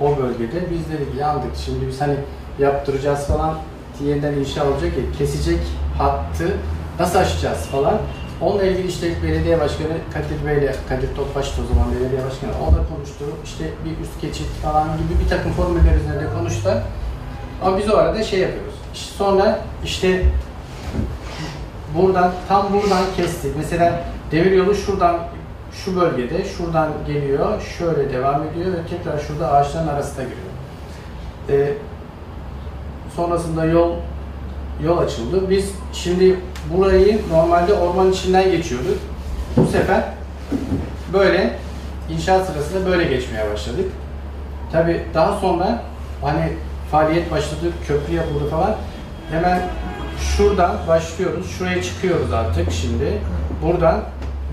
O 0.00 0.16
bölgede. 0.16 0.70
Biz 0.70 0.92
dedik 0.92 1.20
yandık. 1.20 1.56
Şimdi 1.64 1.86
biz 1.86 2.00
hani 2.00 2.16
yaptıracağız 2.58 3.26
falan 3.26 3.58
yeniden 4.04 4.32
inşa 4.32 4.64
olacak 4.64 4.92
ya 4.96 5.18
kesecek 5.18 5.60
hattı 5.98 6.56
nasıl 7.00 7.18
aşacağız 7.18 7.58
falan. 7.58 7.98
Onunla 8.40 8.64
ilgili 8.64 8.88
işte 8.88 9.22
belediye 9.22 9.60
başkanı 9.60 9.88
Kadir 10.14 10.46
Bey 10.46 10.58
ile 10.58 10.74
Kadir 10.88 11.14
Topbaş'tı 11.16 11.62
o 11.62 11.74
zaman 11.74 11.92
belediye 11.92 12.24
başkanı. 12.24 12.50
Onunla 12.62 12.88
konuştu. 12.88 13.24
İşte 13.44 13.64
bir 13.84 14.04
üst 14.04 14.20
geçit 14.20 14.46
falan 14.46 14.84
gibi 14.84 15.24
bir 15.24 15.28
takım 15.28 15.52
formüller 15.52 15.96
üzerinde 15.96 16.34
konuştular. 16.38 16.78
Ama 17.64 17.78
biz 17.78 17.90
o 17.90 17.96
arada 17.96 18.22
şey 18.22 18.40
yapıyoruz. 18.40 18.74
İşte 18.94 19.14
sonra 19.18 19.58
işte 19.84 20.24
buradan 21.94 22.32
tam 22.48 22.72
buradan 22.72 23.02
kesti. 23.16 23.48
Mesela 23.56 24.04
demir 24.30 24.50
yolu 24.50 24.74
şuradan 24.74 25.18
şu 25.72 26.00
bölgede 26.00 26.44
şuradan 26.44 26.88
geliyor, 27.06 27.60
şöyle 27.78 28.12
devam 28.12 28.42
ediyor 28.42 28.72
ve 28.72 28.86
tekrar 28.90 29.18
şurada 29.18 29.52
ağaçların 29.52 29.88
arasında 29.88 30.22
giriyor. 30.22 30.54
Ee, 31.48 31.72
sonrasında 33.16 33.64
yol 33.64 33.92
yol 34.84 34.98
açıldı. 34.98 35.50
Biz 35.50 35.70
şimdi 35.92 36.36
burayı 36.76 37.20
normalde 37.30 37.74
orman 37.74 38.12
içinden 38.12 38.50
geçiyorduk. 38.50 38.98
Bu 39.56 39.66
sefer 39.66 40.04
böyle 41.12 41.58
inşaat 42.10 42.46
sırasında 42.46 42.86
böyle 42.86 43.04
geçmeye 43.04 43.52
başladık. 43.52 43.92
Tabi 44.72 45.02
daha 45.14 45.40
sonra 45.40 45.82
hani 46.22 46.52
faaliyet 46.90 47.30
başladı, 47.30 47.72
köprü 47.86 48.14
yapıldı 48.14 48.50
falan. 48.50 48.76
Hemen 49.30 49.62
şuradan 50.18 50.76
başlıyoruz. 50.88 51.50
Şuraya 51.58 51.82
çıkıyoruz 51.82 52.32
artık 52.32 52.72
şimdi. 52.72 53.18
Buradan 53.62 54.00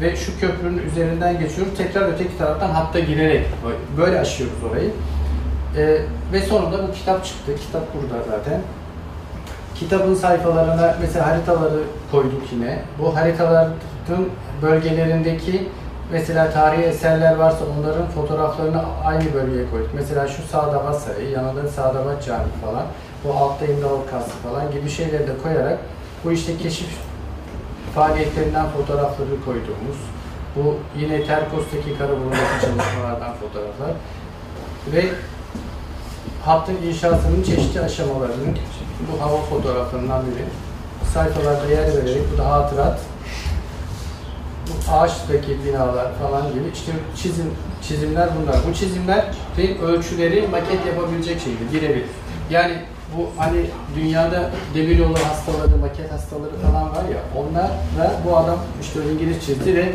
ve 0.02 0.16
şu 0.16 0.40
köprünün 0.40 0.88
üzerinden 0.88 1.40
geçiyoruz. 1.40 1.74
Tekrar 1.78 2.14
öteki 2.14 2.38
taraftan 2.38 2.70
hatta 2.70 3.00
girerek 3.00 3.46
böyle 3.98 4.20
aşıyoruz 4.20 4.64
orayı. 4.72 4.90
Ee, 5.78 5.98
ve 6.34 6.42
sonunda 6.42 6.88
bu 6.88 6.94
kitap 6.94 7.26
çıktı. 7.26 7.56
Kitap 7.56 7.84
burada 7.94 8.24
zaten. 8.24 8.62
Kitabın 9.76 10.16
sayfalarına 10.16 10.96
mesela 11.02 11.28
haritaları 11.28 11.80
koyduk 12.12 12.42
yine. 12.52 12.82
Bu 13.00 13.16
haritaların 13.16 13.74
bölgelerindeki 14.62 15.68
mesela 16.12 16.52
tarihi 16.52 16.82
eserler 16.82 17.36
varsa 17.36 17.66
onların 17.80 18.08
fotoğraflarını 18.08 18.82
aynı 19.06 19.34
bölgeye 19.34 19.70
koyduk. 19.72 19.90
Mesela 19.94 20.28
şu 20.28 20.42
Sağdabat 20.42 21.02
Sarayı, 21.02 21.30
yanında 21.30 21.68
Sağdabat 21.68 22.26
Camii 22.26 22.62
falan. 22.66 22.86
Bu 23.24 23.34
altta 23.34 23.66
İmralı 23.66 24.10
Kasrı 24.12 24.50
falan 24.50 24.72
gibi 24.72 24.90
şeyleri 24.90 25.28
de 25.28 25.32
koyarak 25.44 25.80
bu 26.24 26.32
işte 26.32 26.58
keşif 26.58 26.88
faaliyetlerinden 27.96 28.66
fotoğrafları 28.70 29.46
koyduğumuz, 29.46 29.98
bu 30.56 30.76
yine 31.00 31.24
Terkos'taki 31.26 31.98
Karaburun'daki 31.98 32.62
çalışmalardan 32.62 33.34
fotoğraflar 33.34 33.92
ve 34.94 35.06
hattın 36.46 36.78
inşasının 36.88 37.44
çeşitli 37.44 37.82
aşamalarını 37.82 38.56
bu 39.12 39.22
hava 39.22 39.38
fotoğraflarından 39.38 40.22
biri. 40.26 40.46
sayfalarda 41.14 41.68
yer 41.68 41.88
vererek, 41.88 42.22
bu 42.34 42.38
da 42.38 42.52
hatırat, 42.52 43.00
bu 44.68 44.92
ağaçtaki 44.92 45.66
binalar 45.66 46.08
falan 46.20 46.54
gibi 46.54 46.64
işte 46.74 46.92
çizim 47.16 47.52
çizimler 47.88 48.30
bunlar. 48.42 48.56
Bu 48.70 48.74
çizimlerin 48.74 49.78
ölçüleri 49.82 50.48
maket 50.48 50.86
yapabilecek 50.88 51.40
şekilde 51.40 51.74
birebir. 51.74 52.04
Yani 52.50 52.74
bu 53.18 53.30
hani 53.38 53.66
dünyada 53.96 54.50
demir 54.76 54.98
yolu 54.98 55.14
hastaları, 55.14 55.78
maket 55.78 56.12
hastaları 56.12 56.56
falan 56.66 56.90
var 56.90 57.04
ya 57.14 57.22
onlarla 57.38 58.14
bu 58.26 58.38
adam 58.38 58.60
işte 58.82 59.00
İngiliz 59.14 59.46
çizdi 59.46 59.76
ve 59.76 59.94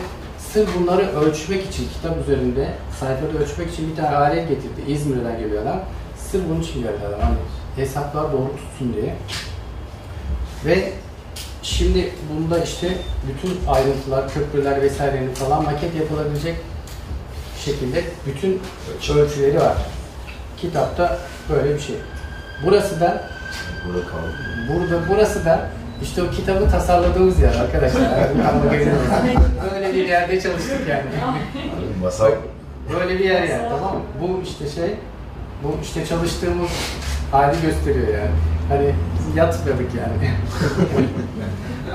sırf 0.53 0.69
bunları 0.81 1.17
ölçmek 1.17 1.67
için 1.67 1.89
kitap 1.95 2.19
üzerinde 2.21 2.69
sayfada 3.01 3.39
ölçmek 3.39 3.73
için 3.73 3.91
bir 3.91 3.97
tane 3.97 4.17
alet 4.17 4.49
getirdi. 4.49 4.81
İzmir'den 4.89 5.39
geliyor 5.39 5.63
adam. 5.63 5.81
Sırf 6.31 6.43
bunun 6.49 6.61
için 6.61 6.87
adam. 7.09 7.21
Hani 7.21 7.37
hesaplar 7.77 8.33
doğru 8.33 8.51
tutsun 8.57 8.95
diye. 8.95 9.15
Ve 10.65 10.93
Şimdi 11.67 12.13
bunda 12.31 12.59
işte 12.59 12.89
bütün 13.29 13.67
ayrıntılar, 13.69 14.33
köprüler 14.35 14.83
vesairenin 14.83 15.35
falan 15.35 15.65
maket 15.65 15.95
yapılabilecek 15.97 16.57
şekilde 17.65 18.05
bütün 18.27 18.61
ölçüleri 19.19 19.61
var. 19.61 19.77
Kitapta 20.57 21.19
böyle 21.51 21.75
bir 21.75 21.81
şey. 21.81 21.97
Burası 22.67 23.01
da 23.01 23.25
Burada 23.87 24.07
kaldı. 24.07 24.35
burada 24.69 25.09
burası 25.09 25.45
da 25.45 25.69
işte 26.03 26.23
o 26.23 26.31
kitabı 26.31 26.71
tasarladığımız 26.71 27.41
yer 27.41 27.55
arkadaşlar. 27.55 28.03
Böyle 29.75 29.95
bir 29.95 30.09
yerde 30.09 30.41
çalıştık 30.41 30.89
yani. 30.89 31.05
Masa 32.03 32.31
Böyle 32.95 33.19
bir 33.19 33.25
yer 33.25 33.43
yani 33.43 33.69
tamam 33.69 33.95
mı? 33.95 34.03
Bu 34.21 34.43
işte 34.43 34.69
şey, 34.69 34.95
bu 35.65 35.79
işte 35.83 36.07
çalıştığımız 36.07 36.71
hali 37.33 37.57
gösteriyor 37.63 38.09
yani. 38.09 38.31
Hani 38.69 38.95
yatmadık 39.37 39.95
yani. 39.95 40.31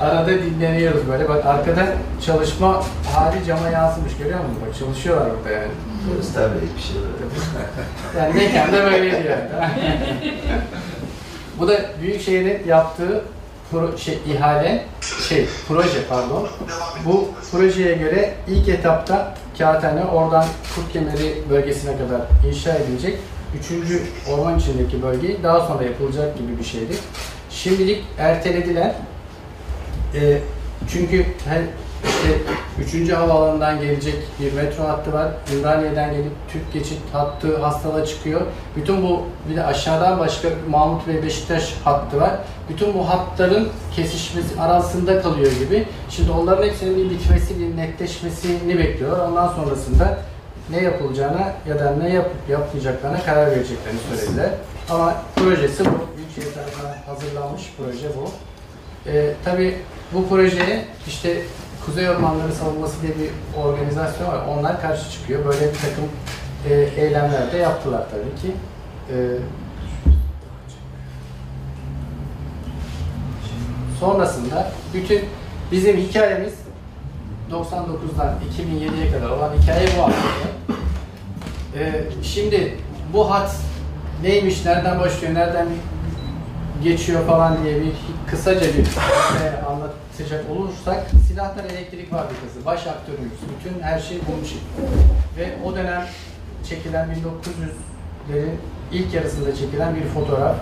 Arada 0.00 0.30
dinleniyoruz 0.30 1.08
böyle. 1.08 1.28
Bak 1.28 1.46
arkada 1.46 1.86
çalışma 2.26 2.82
hali 3.14 3.44
cama 3.46 3.68
yansımış 3.68 4.16
görüyor 4.16 4.38
musun? 4.38 4.56
Bak 4.66 4.78
çalışıyorlar 4.78 5.30
burada 5.38 5.54
yani. 5.54 5.72
göstermedik 6.16 6.76
bir 6.76 6.82
şey. 6.82 6.96
Yani 8.18 8.34
mekanda 8.34 8.84
böyleydi 8.84 9.28
yani. 9.30 9.70
Bu 11.58 11.68
da 11.68 11.80
Büyükşehir'in 12.02 12.68
yaptığı 12.68 13.24
pro, 13.70 13.98
şey, 13.98 14.18
ihale, 14.26 14.84
şey, 15.28 15.48
proje 15.68 16.06
pardon. 16.08 16.48
Bu 17.04 17.28
projeye 17.52 17.94
göre 17.94 18.34
ilk 18.48 18.68
etapta 18.68 19.34
Kağıthane 19.58 20.04
oradan 20.04 20.44
Kurtkemeri 20.74 21.42
bölgesine 21.50 21.92
kadar 21.92 22.20
inşa 22.48 22.74
edilecek. 22.74 23.18
Üçüncü 23.60 24.02
orman 24.32 24.58
içindeki 24.58 25.02
bölge 25.02 25.42
daha 25.42 25.60
sonra 25.60 25.84
yapılacak 25.84 26.38
gibi 26.38 26.58
bir 26.58 26.64
şeydi. 26.64 26.94
Şimdilik 27.50 28.04
ertelediler. 28.18 28.94
Ee, 30.14 30.38
çünkü 30.88 31.26
her 31.44 31.62
işte 32.04 32.38
üçüncü 32.80 33.12
havaalanından 33.12 33.80
gelecek 33.80 34.14
bir 34.40 34.52
metro 34.52 34.84
hattı 34.84 35.12
var. 35.12 35.28
Ümraniye'den 35.56 36.10
gelip 36.10 36.32
Türk 36.52 36.72
geçit 36.72 36.98
hattı 37.12 37.56
hastala 37.56 38.06
çıkıyor. 38.06 38.40
Bütün 38.76 39.02
bu 39.02 39.22
bir 39.50 39.56
de 39.56 39.64
aşağıdan 39.64 40.18
başka 40.18 40.48
Mahmut 40.68 41.08
ve 41.08 41.22
Beşiktaş 41.22 41.74
hattı 41.84 42.20
var. 42.20 42.30
Bütün 42.68 42.94
bu 42.94 43.08
hatların 43.08 43.68
kesişmesi 43.96 44.60
arasında 44.60 45.22
kalıyor 45.22 45.52
gibi. 45.52 45.86
Şimdi 46.10 46.30
onların 46.30 46.66
hepsinin 46.68 46.96
bir 46.96 47.10
bitmesi, 47.10 47.60
bir 47.60 47.76
netleşmesini 47.76 48.78
bekliyorlar. 48.78 49.28
Ondan 49.28 49.48
sonrasında 49.48 50.18
ne 50.70 50.82
yapılacağına 50.82 51.52
ya 51.68 51.78
da 51.78 51.96
ne 51.96 52.12
yapıp 52.12 52.48
yapmayacaklarına 52.48 53.22
karar 53.22 53.50
vereceklerini 53.50 54.00
söylediler. 54.10 54.50
Ama 54.90 55.22
projesi 55.36 55.84
bu. 55.84 56.16
Büyükşehir 56.16 56.54
tarafından 56.54 56.94
hazırlanmış 57.06 57.62
proje 57.76 58.08
bu. 58.16 58.30
Ee, 59.10 59.32
tabii 59.44 59.78
bu 60.12 60.28
projeye 60.28 60.84
işte 61.06 61.42
Kuzey 61.86 62.10
Ormanları 62.10 62.52
Savunması 62.52 63.02
diye 63.02 63.12
bir 63.12 63.60
organizasyon 63.60 64.28
var. 64.28 64.40
Onlar 64.48 64.80
karşı 64.80 65.10
çıkıyor. 65.10 65.44
Böyle 65.44 65.60
bir 65.60 65.78
takım 65.78 66.04
e, 66.70 67.02
eylemler 67.02 67.52
de 67.52 67.56
yaptılar 67.56 68.02
tabii 68.10 68.42
ki. 68.42 68.56
Ee, 69.10 69.38
sonrasında 74.00 74.72
bütün 74.94 75.20
bizim 75.72 75.96
hikayemiz 75.96 76.54
99'dan 77.52 78.34
2007'ye 78.58 79.12
kadar 79.12 79.30
olan 79.30 79.50
hikaye 79.62 79.86
bu 79.98 80.02
aslında. 80.02 80.52
Ee, 81.78 82.04
şimdi 82.22 82.76
bu 83.12 83.30
hat 83.30 83.56
neymiş, 84.22 84.64
nereden 84.64 85.00
başlıyor, 85.00 85.34
nereden 85.34 85.66
geçiyor 86.82 87.26
falan 87.26 87.64
diye 87.64 87.80
bir 87.80 87.92
kısaca 88.30 88.60
bir 88.60 88.86
e, 89.44 89.62
anlatacak 89.66 90.50
olursak 90.50 91.06
Silahlar 91.28 91.64
Elektrik 91.64 92.10
Fabrikası 92.10 92.64
baş 92.66 92.86
aktörümüz. 92.86 93.32
Bütün 93.58 93.82
her 93.82 94.00
şey 94.00 94.18
bunun 94.28 94.44
için. 94.44 94.60
Ve 95.38 95.56
o 95.66 95.76
dönem 95.76 96.06
çekilen 96.68 97.08
1900'lerin 97.08 98.54
ilk 98.92 99.14
yarısında 99.14 99.54
çekilen 99.54 99.96
bir 99.96 100.04
fotoğraf. 100.04 100.56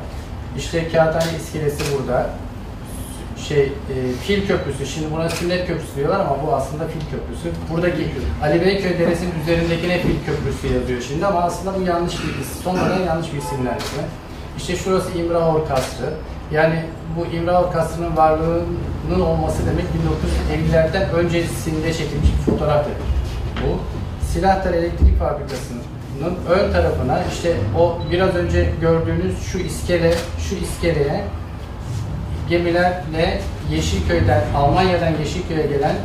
İşte 0.56 0.88
Kağıthane 0.88 1.36
iskelesi 1.36 1.84
burada. 1.98 2.30
Şey, 3.48 3.62
e, 3.62 3.68
Fil 4.22 4.46
Köprüsü. 4.46 4.86
Şimdi 4.86 5.06
buna 5.12 5.30
Sünnet 5.30 5.66
Köprüsü 5.66 5.96
diyorlar 5.96 6.20
ama 6.20 6.36
bu 6.46 6.54
aslında 6.54 6.84
Fil 6.88 7.00
Köprüsü. 7.00 7.48
Buradaki 7.72 8.08
Ali 8.42 8.60
Beyköy 8.60 8.98
Deresi'nin 8.98 9.32
üzerindekine 9.42 9.98
Fil 9.98 10.16
Köprüsü 10.26 10.74
yazıyor 10.74 11.00
şimdi 11.08 11.26
ama 11.26 11.40
aslında 11.40 11.80
bu 11.80 11.82
yanlış 11.82 12.14
bir 12.14 12.28
isim. 12.28 12.62
Sonradan 12.64 13.00
yanlış 13.06 13.32
bir 13.32 13.38
isimlendirme. 13.38 14.04
İşte 14.58 14.76
şurası 14.76 15.18
İmrahor 15.18 15.68
Kasrı. 15.68 16.14
Yani 16.52 16.82
bu 17.16 17.36
İmrahor 17.36 17.72
Kasrı'nın 17.72 18.16
varlığının 18.16 19.20
olması 19.20 19.62
demek 19.66 19.84
1950'lerden 20.50 21.10
öncesinde 21.10 21.92
çekilmiş 21.92 22.28
bir 22.38 22.52
fotoğraf 22.52 22.84
demek. 22.84 23.00
Bu. 23.62 23.78
Silahtar 24.26 24.74
Elektrik 24.74 25.18
Fabrikası'nın 25.18 26.34
ön 26.50 26.72
tarafına 26.72 27.22
işte 27.32 27.56
o 27.78 27.98
biraz 28.10 28.34
önce 28.34 28.72
gördüğünüz 28.80 29.42
şu 29.52 29.58
iskele, 29.58 30.14
şu 30.48 30.54
iskeleye 30.54 31.24
gemilerle 32.50 33.40
Yeşilköy'den, 33.70 34.42
Almanya'dan 34.56 35.12
Yeşilköy'e 35.18 35.66
gelen 35.66 35.96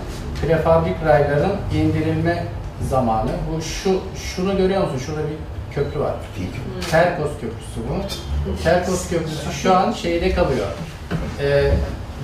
prefabrik 0.42 0.96
rayların 1.06 1.52
indirilme 1.74 2.44
zamanı. 2.90 3.32
Bu 3.52 3.62
şu, 3.62 4.02
şunu 4.16 4.58
görüyor 4.58 4.84
musun? 4.84 4.98
Şurada 4.98 5.22
bir 5.22 5.76
köprü 5.76 6.00
var. 6.00 6.14
Terkos 6.92 7.32
Köprüsü 7.42 7.82
bu. 7.90 8.64
Terkos 8.64 9.10
Köprüsü 9.10 9.52
şu 9.52 9.76
an 9.76 9.92
şeyde 9.92 10.36
kalıyor. 10.36 10.68
Ee, 11.42 11.72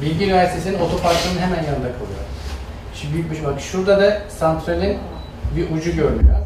Bilgi 0.01 0.25
Üniversitesi'nin 0.25 0.79
otoparkının 0.79 1.39
hemen 1.39 1.63
yanında 1.63 1.91
kalıyor. 1.91 2.21
Şimdi 2.95 3.13
büyük 3.13 3.35
şey. 3.35 3.45
Bak 3.45 3.61
şurada 3.61 3.99
da 4.01 4.21
santralin 4.29 4.97
bir 5.55 5.71
ucu 5.71 5.95
görünüyor. 5.95 6.37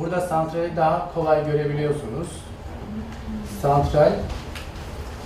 Burada 0.00 0.20
santrali 0.20 0.76
daha 0.76 1.14
kolay 1.14 1.46
görebiliyorsunuz. 1.46 2.28
Santral 3.62 4.12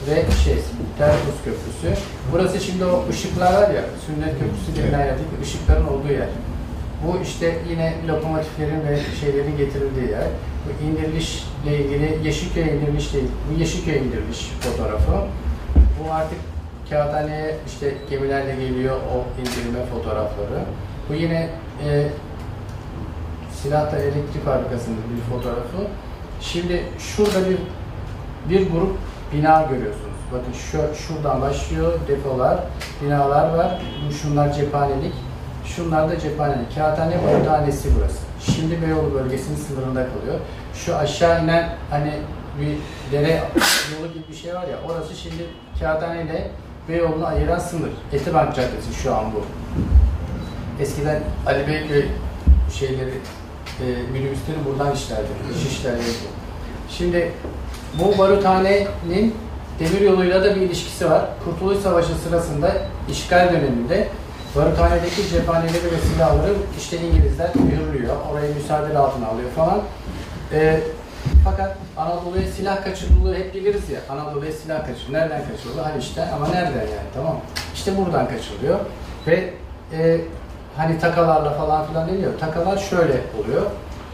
ve 0.07 0.24
şey, 0.44 0.55
Terkos 0.99 1.38
Köprüsü. 1.44 2.03
Burası 2.32 2.61
şimdi 2.61 2.84
o 2.84 3.05
ışıklar 3.11 3.53
var 3.53 3.70
ya, 3.70 3.84
Sünnet 4.07 4.34
Köprüsü 4.38 4.82
denilen 4.82 5.07
yerdeki 5.07 5.42
ışıkların 5.42 5.86
olduğu 5.86 6.12
yer. 6.12 6.28
Bu 7.07 7.22
işte 7.22 7.59
yine 7.70 7.94
lokomotiflerin 8.09 8.88
ve 8.88 8.99
şeylerin 9.20 9.57
getirildiği 9.57 10.11
yer. 10.11 10.26
Bu 10.64 10.84
indirilişle 10.86 11.78
ilgili 11.78 12.26
Yeşilköy 12.26 12.62
indiriliş 12.62 13.14
değil, 13.14 13.28
bu 13.49 13.61
Yeşilköy 13.61 13.96
indiriliş 13.96 14.51
fotoğrafı. 14.61 15.12
Bu 15.99 16.12
artık 16.12 16.38
Kağıthane'ye 16.90 17.57
işte 17.66 17.94
gemilerle 18.11 18.55
geliyor 18.55 18.96
o 18.96 19.40
indirme 19.40 19.86
fotoğrafları. 19.86 20.61
Bu 21.09 21.14
yine 21.14 21.49
e, 21.88 22.09
Silahta 23.62 23.99
Elektrik 23.99 24.44
Fabrikası'nın 24.44 24.99
bir 25.16 25.34
fotoğrafı. 25.34 25.78
Şimdi 26.40 26.82
şurada 26.99 27.51
bir 27.51 27.59
bir 28.51 28.70
grup 28.70 28.96
bina 29.33 29.62
görüyorsunuz. 29.62 30.18
Bakın 30.33 30.53
şu, 30.53 30.79
şuradan 30.95 31.41
başlıyor 31.41 31.93
depolar, 32.09 32.59
binalar 33.03 33.55
var. 33.55 33.83
Bu 34.09 34.12
şunlar 34.12 34.53
cephanelik. 34.53 35.14
Şunlar 35.64 36.11
da 36.11 36.18
cephanelik. 36.18 36.74
Kağıthane 36.74 37.16
tanesi 37.47 37.89
burası. 37.99 38.18
Şimdi 38.41 38.83
Beyoğlu 38.83 39.14
bölgesinin 39.14 39.57
sınırında 39.57 40.07
kalıyor. 40.09 40.41
Şu 40.74 40.97
aşağı 40.97 41.45
inen 41.45 41.68
hani 41.91 42.12
bir 42.61 42.76
dere 43.12 43.43
yolu 43.95 44.12
gibi 44.12 44.29
bir 44.31 44.35
şey 44.35 44.55
var 44.55 44.62
ya 44.68 44.76
orası 44.87 45.14
şimdi 45.14 45.47
Kağıthane 45.81 46.22
ile 46.22 46.51
Beyoğlu'nu 46.89 47.26
ayıran 47.26 47.59
sınır. 47.59 47.91
Etibank 48.12 48.55
Caddesi 48.55 48.95
şu 49.03 49.14
an 49.14 49.24
bu. 49.35 49.45
Eskiden 50.83 51.22
Ali 51.47 51.66
Beyköy 51.66 52.05
şeyleri 52.79 53.14
e, 53.81 53.85
minibüsleri 54.12 54.57
buradan 54.66 54.95
işlerdi. 54.95 55.29
İş 55.57 55.72
işlerdi. 55.72 56.03
Şimdi 56.91 57.33
bu 57.95 58.18
baruthanenin 58.18 59.34
demir 59.80 60.01
yoluyla 60.01 60.45
da 60.45 60.57
bir 60.57 60.61
ilişkisi 60.61 61.11
var. 61.11 61.22
Kurtuluş 61.45 61.78
Savaşı 61.78 62.14
sırasında 62.14 62.72
işgal 63.11 63.53
döneminde 63.53 64.09
baruthanedeki 64.57 65.28
cephaneleri 65.28 65.84
ve 65.84 65.99
silahları 66.14 66.53
işte 66.78 66.97
İngilizler 67.01 67.51
mühürlüyor. 67.55 68.16
Orayı 68.32 68.55
müsaade 68.55 68.99
altına 68.99 69.26
alıyor 69.26 69.51
falan. 69.51 69.80
Ee, 70.53 70.80
Fakat 71.45 71.76
Anadolu'ya 71.97 72.47
silah 72.57 72.84
kaçırıldığı 72.84 73.34
hep 73.34 73.55
biliriz 73.55 73.91
ya. 73.91 74.01
Anadolu'ya 74.11 74.53
silah 74.53 74.86
kaçırılıyor. 74.86 75.20
Nereden 75.22 75.43
kaçırılıyor? 75.49 75.84
Haliç'ten 75.84 76.32
ama 76.32 76.49
nereden 76.49 76.80
yani 76.80 77.09
tamam 77.14 77.32
mı? 77.32 77.41
İşte 77.74 77.97
buradan 77.97 78.28
kaçırılıyor. 78.28 78.78
Ve 79.26 79.51
e, 79.93 80.20
hani 80.76 80.99
takalarla 80.99 81.51
falan 81.51 81.86
filan 81.86 82.09
deniyor. 82.09 82.32
Takalar 82.41 82.76
şöyle 82.76 83.20
oluyor. 83.41 83.62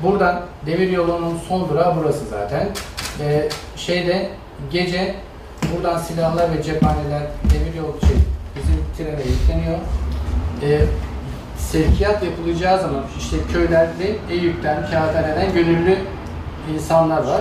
Buradan 0.03 0.41
demir 0.67 0.91
yolunun 0.91 1.39
son 1.49 1.69
durağı 1.69 1.97
burası 1.97 2.25
zaten. 2.31 2.69
E, 3.21 3.49
şeyde 3.77 4.29
gece 4.73 5.15
buradan 5.75 5.99
silahlar 5.99 6.59
ve 6.59 6.63
cephaneler 6.63 7.23
demir 7.55 7.75
yol 7.79 8.01
şey, 8.01 8.17
bizim 8.57 8.85
trene 8.97 9.23
yükleniyor. 9.31 9.79
E, 10.63 10.85
sevkiyat 11.59 12.23
yapılacağı 12.23 12.81
zaman 12.81 13.03
işte 13.19 13.37
köylerde 13.53 14.17
Eyüp'ten, 14.31 14.77
Kağıthane'den 14.91 15.55
gönüllü 15.55 15.99
insanlar 16.75 17.25
var. 17.25 17.41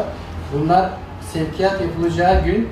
Bunlar 0.54 0.90
sevkiyat 1.34 1.82
yapılacağı 1.82 2.46
gün 2.46 2.70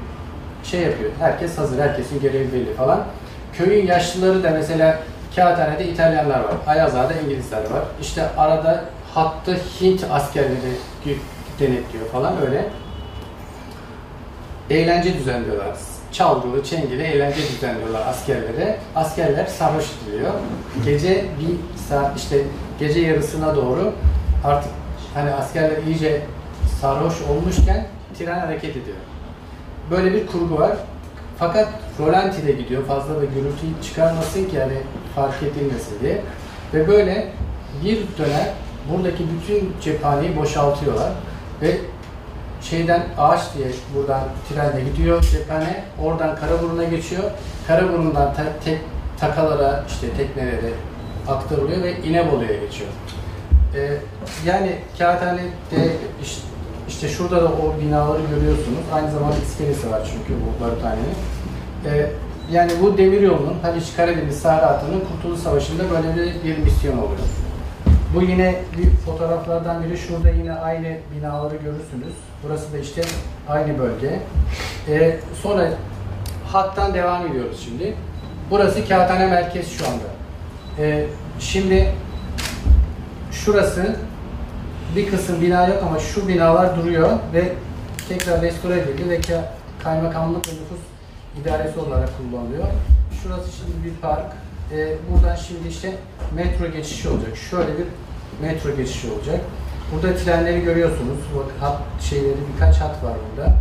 şey 0.64 0.82
yapıyor. 0.82 1.12
Herkes 1.20 1.58
hazır, 1.58 1.80
herkesin 1.80 2.20
görevi 2.22 2.54
belli 2.54 2.74
falan. 2.74 3.04
Köyün 3.54 3.88
yaşlıları 3.88 4.44
da 4.44 4.50
mesela 4.50 5.00
Kağıthane'de 5.36 5.88
İtalyanlar 5.88 6.40
var. 6.40 6.54
Ayazağa'da 6.68 7.14
İngilizler 7.14 7.58
var. 7.58 7.84
İşte 8.02 8.24
arada 8.38 8.84
hattı 9.14 9.58
Hint 9.82 10.04
askerleri 10.12 10.76
denetliyor 11.60 12.06
falan 12.12 12.34
öyle. 12.48 12.66
Eğlence 14.70 15.14
düzenliyorlar. 15.14 15.78
Çalgılı, 16.12 16.64
çengeli 16.64 17.04
eğlence 17.04 17.42
düzenliyorlar 17.42 18.08
askerlere. 18.08 18.80
Askerler 18.96 19.46
sarhoş 19.46 19.86
ediliyor. 20.04 20.32
Gece 20.86 21.26
bir 21.40 21.80
saat 21.90 22.18
işte 22.18 22.42
gece 22.80 23.00
yarısına 23.00 23.56
doğru 23.56 23.94
artık 24.44 24.72
hani 25.14 25.32
askerler 25.32 25.84
iyice 25.88 26.22
sarhoş 26.82 27.14
olmuşken 27.22 27.88
tren 28.18 28.40
hareket 28.40 28.72
ediyor. 28.72 28.98
Böyle 29.92 30.14
bir 30.14 30.28
kurgu 30.28 30.60
var. 30.60 30.78
Fakat 31.40 31.68
rolantiyle 32.00 32.52
gidiyor. 32.52 32.86
Fazla 32.86 33.16
da 33.16 33.26
gürültü 33.26 33.84
çıkarmasın 33.84 34.46
ki 34.46 34.56
yani 34.56 34.74
fark 35.16 35.44
edilmesin 35.44 36.00
diye. 36.02 36.22
Ve 36.74 36.88
böyle 36.88 37.28
bir 37.84 37.98
dönem 38.18 38.48
buradaki 38.92 39.24
bütün 39.30 39.74
cephaneyi 39.82 40.38
boşaltıyorlar 40.38 41.12
ve 41.62 41.78
şeyden 42.62 43.04
ağaç 43.18 43.42
diye 43.58 43.68
buradan 43.96 44.22
trenle 44.50 44.90
gidiyor 44.90 45.22
cephane. 45.32 45.84
Oradan 46.04 46.36
Karaburun'a 46.36 46.84
geçiyor. 46.84 47.24
Karaburun'dan 47.68 48.34
ta- 48.34 48.60
tek 48.66 48.80
takalara 49.20 49.84
işte 49.88 50.10
teknelere 50.18 50.72
aktarılıyor 51.28 51.84
ve 51.84 51.98
İnebolu'ya 52.02 52.54
geçiyor. 52.60 52.90
Ee, 53.76 53.94
yani 54.46 54.76
Kağıthane'de 54.98 55.88
işte, 56.24 56.42
işte 56.90 57.08
şurada 57.08 57.42
da 57.42 57.46
o 57.48 57.82
binaları 57.82 58.22
görüyorsunuz. 58.36 58.80
Aynı 58.94 59.12
zamanda 59.12 59.36
iskelesi 59.38 59.92
var 59.92 60.02
çünkü 60.12 60.42
bu 60.42 60.64
Baruthane'nin. 60.64 61.16
Ee, 61.86 62.10
yani 62.52 62.72
bu 62.82 62.98
demir 62.98 63.22
yolunun 63.22 63.56
Haliç 63.62 63.86
Karadeniz 63.96 64.40
Sahra 64.40 64.68
Hattı'nın 64.68 65.00
Kurtuluş 65.00 65.40
Savaşı'nda 65.40 65.84
böyle 65.90 66.16
bir, 66.16 66.44
bir 66.50 66.58
misyon 66.58 66.98
oluyor. 66.98 67.20
Bu 68.16 68.22
yine 68.22 68.56
bir 68.78 68.90
fotoğraflardan 69.06 69.84
biri. 69.84 69.98
Şurada 69.98 70.30
yine 70.30 70.54
aynı 70.54 70.98
binaları 71.16 71.56
görürsünüz. 71.56 72.14
Burası 72.44 72.74
da 72.74 72.78
işte 72.78 73.02
aynı 73.50 73.80
bölge. 73.80 74.20
Ee, 74.88 75.20
sonra 75.44 75.70
hattan 76.48 76.94
devam 76.94 77.28
ediyoruz 77.28 77.62
şimdi. 77.64 77.96
Burası 78.52 78.88
Kağıthane 78.88 79.28
Merkez 79.28 79.72
şu 79.78 79.86
anda. 79.88 80.04
Ee, 80.80 81.06
şimdi 81.40 81.92
şurası 83.32 83.96
bir 84.96 85.10
kısım 85.12 85.42
bina 85.42 85.68
yok 85.68 85.84
ama 85.88 86.00
şu 86.00 86.28
binalar 86.28 86.78
duruyor 86.78 87.10
ve 87.34 87.54
tekrar 88.10 88.42
restore 88.42 88.80
edildi 88.80 89.10
ve 89.10 89.20
ka- 89.20 89.46
kaymakamlık 89.84 90.48
ve 90.48 90.52
nüfus 90.52 90.80
idaresi 91.42 91.80
olarak 91.80 92.10
kullanılıyor. 92.18 92.68
Şurası 93.24 93.50
şimdi 93.52 93.86
bir 93.86 94.02
park. 94.02 94.26
Ee, 94.74 94.96
buradan 95.12 95.36
şimdi 95.36 95.68
işte 95.68 95.94
metro 96.36 96.68
geçişi 96.68 97.10
olacak. 97.10 97.38
Şöyle 97.50 97.70
bir 97.78 97.86
metro 98.42 98.76
geçişi 98.76 99.12
olacak. 99.12 99.40
Burada 99.92 100.16
trenleri 100.16 100.62
görüyorsunuz. 100.62 101.18
Bak 101.38 101.46
hat 101.62 101.78
şeyleri 102.02 102.36
birkaç 102.54 102.82
hat 102.82 103.04
var 103.04 103.14
burada. 103.30 103.54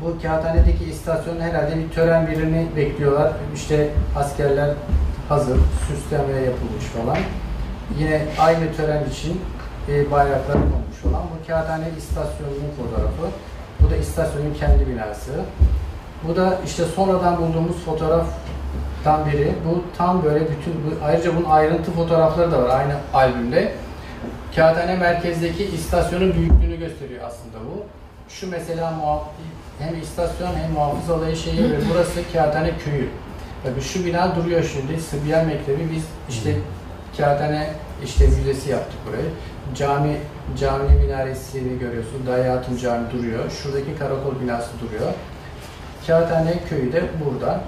Bu 0.00 0.22
Kağıthane'deki 0.22 0.84
istasyonun 0.84 1.40
herhalde 1.40 1.78
bir 1.78 1.90
tören 1.90 2.26
birini 2.26 2.66
bekliyorlar. 2.76 3.32
İşte 3.54 3.90
askerler 4.16 4.70
hazır, 5.28 5.58
süsleme 5.88 6.40
yapılmış 6.40 6.84
falan. 6.84 7.16
Yine 7.98 8.22
aynı 8.38 8.76
tören 8.76 9.04
için 9.10 9.40
e, 9.88 10.10
bayraklar 10.10 10.54
konmuş 10.54 11.04
olan 11.04 11.22
bu 11.22 11.46
Kağıthane 11.46 11.88
istasyonunun 11.98 12.70
fotoğrafı. 12.76 13.34
Bu 13.80 13.90
da 13.90 13.96
istasyonun 13.96 14.54
kendi 14.54 14.86
binası. 14.88 15.30
Bu 16.28 16.36
da 16.36 16.58
işte 16.66 16.84
sonradan 16.84 17.38
bulduğumuz 17.38 17.76
fotoğraftan 17.76 19.26
biri. 19.32 19.52
Bu 19.68 19.82
tam 19.98 20.24
böyle 20.24 20.40
bütün, 20.40 20.72
bu, 20.72 21.04
ayrıca 21.04 21.36
bunun 21.36 21.50
ayrıntı 21.50 21.92
fotoğrafları 21.92 22.52
da 22.52 22.62
var 22.62 22.80
aynı 22.80 22.94
albümde. 23.14 23.72
Kağıthane 24.58 24.96
merkezdeki 24.96 25.64
istasyonun 25.64 26.34
büyüklüğünü 26.34 26.78
gösteriyor 26.78 27.24
aslında 27.26 27.56
bu. 27.66 27.84
Şu 28.28 28.50
mesela 28.50 28.94
hem 29.78 30.02
istasyon 30.02 30.54
hem 30.54 30.72
muhafız 30.72 31.10
olayı 31.10 31.36
şeyi 31.36 31.72
ve 31.72 31.76
burası 31.90 32.20
Kağıthane 32.32 32.70
köyü. 32.84 33.08
Tabii 33.64 33.80
şu 33.80 34.04
bina 34.04 34.36
duruyor 34.36 34.64
şimdi. 34.72 35.00
Sıbyan 35.00 35.46
Mektebi 35.46 35.90
biz 35.94 36.04
işte 36.28 36.56
Kağıthane 37.16 37.70
işte 38.04 38.26
müzesi 38.26 38.70
yaptık 38.70 38.98
burayı. 39.08 39.28
Cami, 39.74 40.16
cami 40.60 40.94
minaresini 40.94 41.78
görüyorsun. 41.78 42.26
Dayı 42.26 42.48
Hatun 42.48 42.76
Cami 42.76 43.10
duruyor. 43.10 43.50
Şuradaki 43.50 43.98
karakol 43.98 44.40
binası 44.42 44.70
duruyor. 44.80 45.12
Kağıthane 46.06 46.54
köyü 46.68 46.92
de 46.92 47.02
burada. 47.24 47.60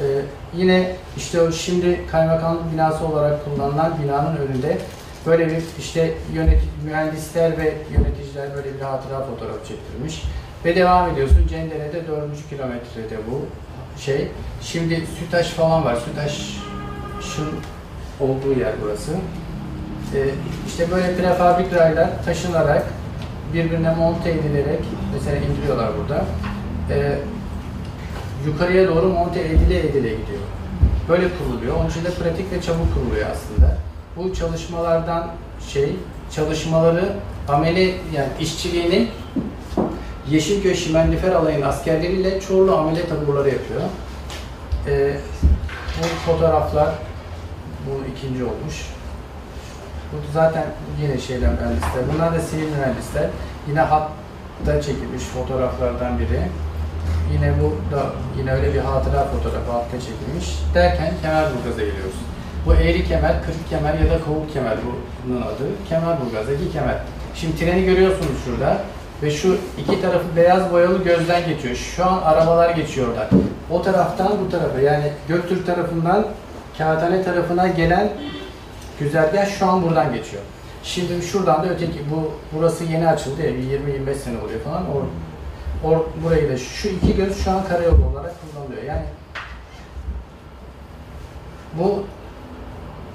Ee, 0.00 0.04
yine 0.56 0.96
işte 1.16 1.52
şimdi 1.52 2.06
kaymakamlık 2.10 2.72
binası 2.72 3.04
olarak 3.04 3.44
kullanılan 3.44 3.92
binanın 4.02 4.36
önünde 4.36 4.78
böyle 5.26 5.46
bir 5.46 5.62
işte 5.78 6.14
yönet 6.34 6.60
mühendisler 6.84 7.58
ve 7.58 7.74
yöneticiler 7.92 8.56
böyle 8.56 8.74
bir 8.74 8.80
hatıra 8.80 9.26
fotoğrafı 9.26 9.68
çektirmiş. 9.68 10.22
Ve 10.64 10.76
devam 10.76 11.10
ediyorsun. 11.10 11.46
Cendere'de 11.46 12.08
4. 12.08 12.48
kilometrede 12.50 13.16
bu 13.30 13.46
şey. 14.00 14.28
Şimdi 14.62 15.02
Sütaş 15.18 15.48
falan 15.48 15.84
var. 15.84 15.96
Sütaş'ın 15.96 17.48
olduğu 18.20 18.60
yer 18.60 18.72
burası. 18.84 19.12
Ee, 20.14 20.24
işte 20.66 20.90
böyle 20.90 21.16
prefabrik 21.16 21.74
raylar 21.74 22.24
taşınarak 22.24 22.86
birbirine 23.54 23.94
monte 23.94 24.30
edilerek 24.30 24.80
mesela 25.14 25.36
indiriyorlar 25.36 25.90
burada. 25.98 26.24
Ee, 26.90 27.18
yukarıya 28.46 28.88
doğru 28.88 29.08
monte 29.08 29.40
edile 29.40 29.78
edile 29.80 30.08
gidiyor. 30.08 30.40
Böyle 31.08 31.28
kuruluyor. 31.38 31.76
Onun 31.76 31.90
için 31.90 32.04
de 32.04 32.10
pratik 32.10 32.52
ve 32.52 32.62
çabuk 32.62 32.94
kuruluyor 32.94 33.26
aslında. 33.30 33.89
Bu 34.16 34.34
çalışmalardan 34.34 35.30
şey, 35.68 35.96
çalışmaları 36.34 37.12
ameli 37.48 37.94
yani 38.14 38.28
işçiliğini 38.40 39.08
Yeşilköy 40.30 40.74
Şimendifer 40.74 41.32
Alayı'nın 41.32 41.66
askerleriyle 41.66 42.40
Çorlu 42.40 42.76
amele 42.76 43.08
taburları 43.08 43.48
yapıyor. 43.48 43.82
Ee, 44.86 45.16
bu 45.98 46.32
fotoğraflar 46.32 46.94
bu 47.86 48.12
ikinci 48.16 48.44
olmuş. 48.44 48.86
Bu 50.12 50.16
zaten 50.32 50.64
yine 51.02 51.18
şeyler 51.18 51.50
mühendisler. 51.50 52.02
Bunlar 52.14 52.34
da 52.34 52.40
sivil 52.40 52.68
mühendisler. 52.68 53.30
Yine 53.68 53.80
hatta 53.80 54.82
çekilmiş 54.82 55.22
fotoğraflardan 55.22 56.18
biri. 56.18 56.42
Yine 57.32 57.54
bu 57.62 57.96
da 57.96 58.06
yine 58.38 58.52
öyle 58.52 58.74
bir 58.74 58.78
hatıra 58.78 59.24
fotoğrafı 59.24 59.72
hatta 59.72 60.00
çekilmiş. 60.00 60.58
Derken 60.74 61.14
Kemerburgaz'a 61.22 61.80
geliyoruz. 61.80 62.14
Bu 62.66 62.74
eğri 62.74 63.04
kemer, 63.04 63.42
kırık 63.42 63.70
kemer 63.70 63.94
ya 63.94 64.10
da 64.10 64.24
kovuk 64.24 64.52
kemer 64.52 64.76
bunun 65.26 65.42
adı. 65.42 65.88
Kemerburgaz'daki 65.88 66.72
kemer. 66.72 66.96
Şimdi 67.34 67.56
treni 67.56 67.84
görüyorsunuz 67.84 68.44
şurada 68.44 68.78
ve 69.22 69.30
şu 69.30 69.58
iki 69.78 70.00
tarafı 70.00 70.36
beyaz 70.36 70.72
boyalı 70.72 71.04
gözden 71.04 71.48
geçiyor. 71.48 71.74
Şu 71.74 72.04
an 72.06 72.22
arabalar 72.22 72.70
geçiyor 72.70 73.08
orada. 73.08 73.28
O 73.70 73.82
taraftan 73.82 74.32
bu 74.44 74.50
tarafa 74.50 74.80
yani 74.80 75.12
Göktürk 75.28 75.66
tarafından 75.66 76.26
Kağıthane 76.78 77.22
tarafına 77.22 77.68
gelen 77.68 78.08
güzergah 79.00 79.46
şu 79.58 79.66
an 79.66 79.82
buradan 79.82 80.14
geçiyor. 80.14 80.42
Şimdi 80.82 81.22
şuradan 81.22 81.62
da 81.62 81.68
öteki 81.68 81.98
bu 82.10 82.32
burası 82.52 82.84
yeni 82.84 83.08
açıldı 83.08 83.42
ya 83.42 83.54
bir 83.54 83.62
20-25 83.62 84.14
sene 84.14 84.38
oluyor 84.38 84.60
falan. 84.60 84.84
Or, 84.90 85.02
or, 85.84 86.00
burayı 86.24 86.48
da 86.48 86.56
şu 86.56 86.88
iki 86.88 87.16
göz 87.16 87.44
şu 87.44 87.50
an 87.50 87.64
karayolu 87.68 88.06
olarak 88.12 88.34
kullanılıyor. 88.40 88.82
Yani 88.82 89.04
bu 91.78 92.04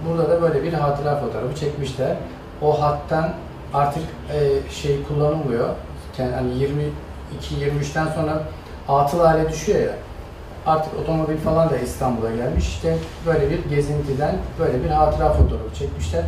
burada 0.09 0.29
da 0.29 0.41
böyle 0.41 0.63
bir 0.63 0.73
hatıra 0.73 1.19
fotoğrafı 1.19 1.55
çekmişler. 1.55 2.15
O 2.61 2.81
hattan 2.81 3.33
artık 3.73 4.03
e, 4.33 4.71
şey 4.71 5.03
kullanılmıyor. 5.03 5.69
Yani 6.17 6.31
hani 6.35 6.51
22-23'ten 7.51 8.07
sonra 8.07 8.43
atıl 8.89 9.19
hale 9.19 9.49
düşüyor 9.49 9.79
ya. 9.79 9.93
Artık 10.65 10.99
otomobil 10.99 11.37
falan 11.37 11.69
da 11.69 11.77
İstanbul'a 11.77 12.35
gelmiş. 12.35 12.67
İşte 12.67 12.97
böyle 13.25 13.49
bir 13.49 13.69
gezintiden 13.69 14.35
böyle 14.59 14.83
bir 14.83 14.89
hatıra 14.89 15.33
fotoğrafı 15.33 15.75
çekmişler. 15.79 16.23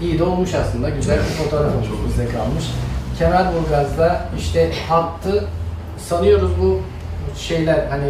iyi 0.00 0.18
de 0.18 0.24
olmuş 0.24 0.54
aslında. 0.54 0.90
Güzel 0.90 1.18
bir 1.18 1.44
fotoğraf 1.44 1.74
olmuş 1.74 1.88
bize 2.08 2.28
kalmış. 2.28 2.64
Kemerburgaz'da 3.18 4.20
işte 4.38 4.72
hattı 4.88 5.44
sanıyoruz 5.98 6.50
bu 6.62 6.80
şeyler 7.36 7.86
hani 7.90 8.04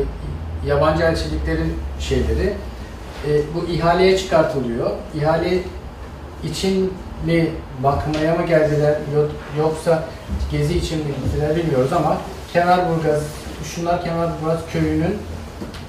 yabancı 0.66 1.02
elçiliklerin 1.02 1.78
şeyleri 2.00 2.54
e, 3.28 3.30
bu 3.54 3.72
ihaleye 3.72 4.18
çıkartılıyor. 4.18 4.90
İhale 5.14 5.58
için 6.44 6.92
mi 7.26 7.50
bakmaya 7.82 8.34
mı 8.34 8.46
geldiler 8.46 8.94
yok- 9.14 9.30
yoksa 9.58 10.02
gezi 10.52 10.78
için 10.78 10.98
mi 10.98 11.04
gittiler 11.24 11.56
bilmiyoruz 11.56 11.92
ama 11.92 12.16
Kemerburgaz, 12.52 13.22
şunlar 13.64 14.04
Kemerburgaz 14.04 14.58
köyünün, 14.72 15.18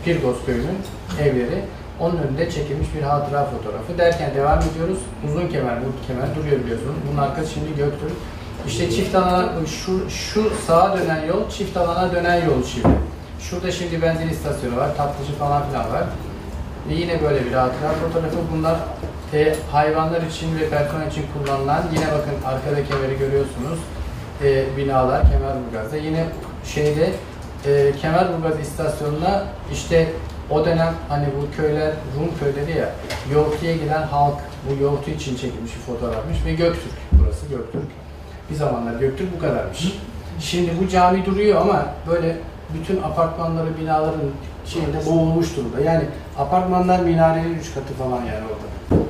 Pirgos 0.06 0.46
köyünün 0.46 0.78
evleri. 1.22 1.64
Onun 2.00 2.18
önünde 2.18 2.52
çekilmiş 2.52 2.88
bir 2.96 3.02
hatıra 3.02 3.46
fotoğrafı. 3.46 3.98
Derken 3.98 4.36
devam 4.36 4.60
ediyoruz. 4.60 4.98
Uzun 5.28 5.48
kemer, 5.48 5.76
bu 5.82 6.08
kemer 6.08 6.36
duruyor 6.36 6.64
biliyorsunuz. 6.64 6.96
Bunun 7.12 7.22
arkası 7.22 7.54
şimdi 7.54 7.68
Göktürk. 7.78 8.12
İşte 8.68 8.92
çift 8.92 9.16
alana, 9.16 9.50
şu, 9.66 10.10
şu 10.10 10.52
sağa 10.68 10.98
dönen 10.98 11.26
yol, 11.26 11.50
çift 11.50 11.78
alana 11.78 12.12
dönen 12.12 12.46
yol 12.46 12.64
şimdi. 12.74 12.88
Şurada 13.40 13.72
şimdi 13.72 14.02
benzin 14.02 14.30
istasyonu 14.30 14.78
var, 14.78 14.98
tatlıcı 14.98 15.34
falan 15.40 15.64
filan 15.68 15.94
var. 15.94 16.04
Ve 16.90 16.94
yine 16.94 17.22
böyle 17.22 17.46
bir 17.46 17.52
hatıra 17.52 17.90
fotoğrafı. 17.90 18.38
Bunlar 18.54 18.76
e, 19.34 19.56
hayvanlar 19.72 20.22
için 20.22 20.60
ve 20.60 20.70
personel 20.70 21.08
için 21.08 21.26
kullanılan, 21.34 21.84
yine 21.94 22.06
bakın 22.06 22.34
arkada 22.46 22.84
kemeri 22.88 23.20
görüyorsunuz. 23.20 23.80
E, 24.44 24.78
binalar 24.78 25.22
Kemerburgaz'da. 25.32 25.98
Yine 25.98 26.26
şeyde 26.66 27.10
e, 27.66 27.92
Kemerburgaz 28.02 28.60
istasyonuna 28.60 29.44
işte 29.74 30.10
o 30.50 30.66
dönem 30.66 30.94
hani 31.10 31.26
bu 31.26 31.56
köyler, 31.58 31.94
Rum 32.20 32.30
köyleri 32.40 32.80
ya, 32.80 32.90
yoğurtuya 33.34 33.76
giden 33.76 34.02
halk 34.02 34.38
bu 34.70 34.84
yoğurtu 34.84 35.12
için 35.12 35.36
çekilmiş 35.36 35.72
bir 35.76 35.94
fotoğrafmış 35.94 36.46
ve 36.46 36.54
Göktürk, 36.54 36.94
burası 37.12 37.46
Göktürk. 37.46 37.88
Bir 38.50 38.56
zamanlar 38.56 39.00
Göktürk 39.00 39.36
bu 39.36 39.40
kadarmış. 39.40 39.94
Şimdi 40.40 40.72
bu 40.82 40.88
cami 40.88 41.26
duruyor 41.26 41.62
ama 41.62 41.86
böyle 42.08 42.38
bütün 42.80 43.04
apartmanları, 43.04 43.78
binaların 43.82 44.22
şeyinde 44.66 45.06
boğulmuş 45.06 45.58
durumda. 45.58 45.82
Yani 45.82 46.04
apartmanlar 46.38 47.00
minarenin 47.00 47.60
üç 47.60 47.74
katı 47.74 47.94
falan 47.94 48.18
yani 48.18 48.44
orada. 48.46 49.04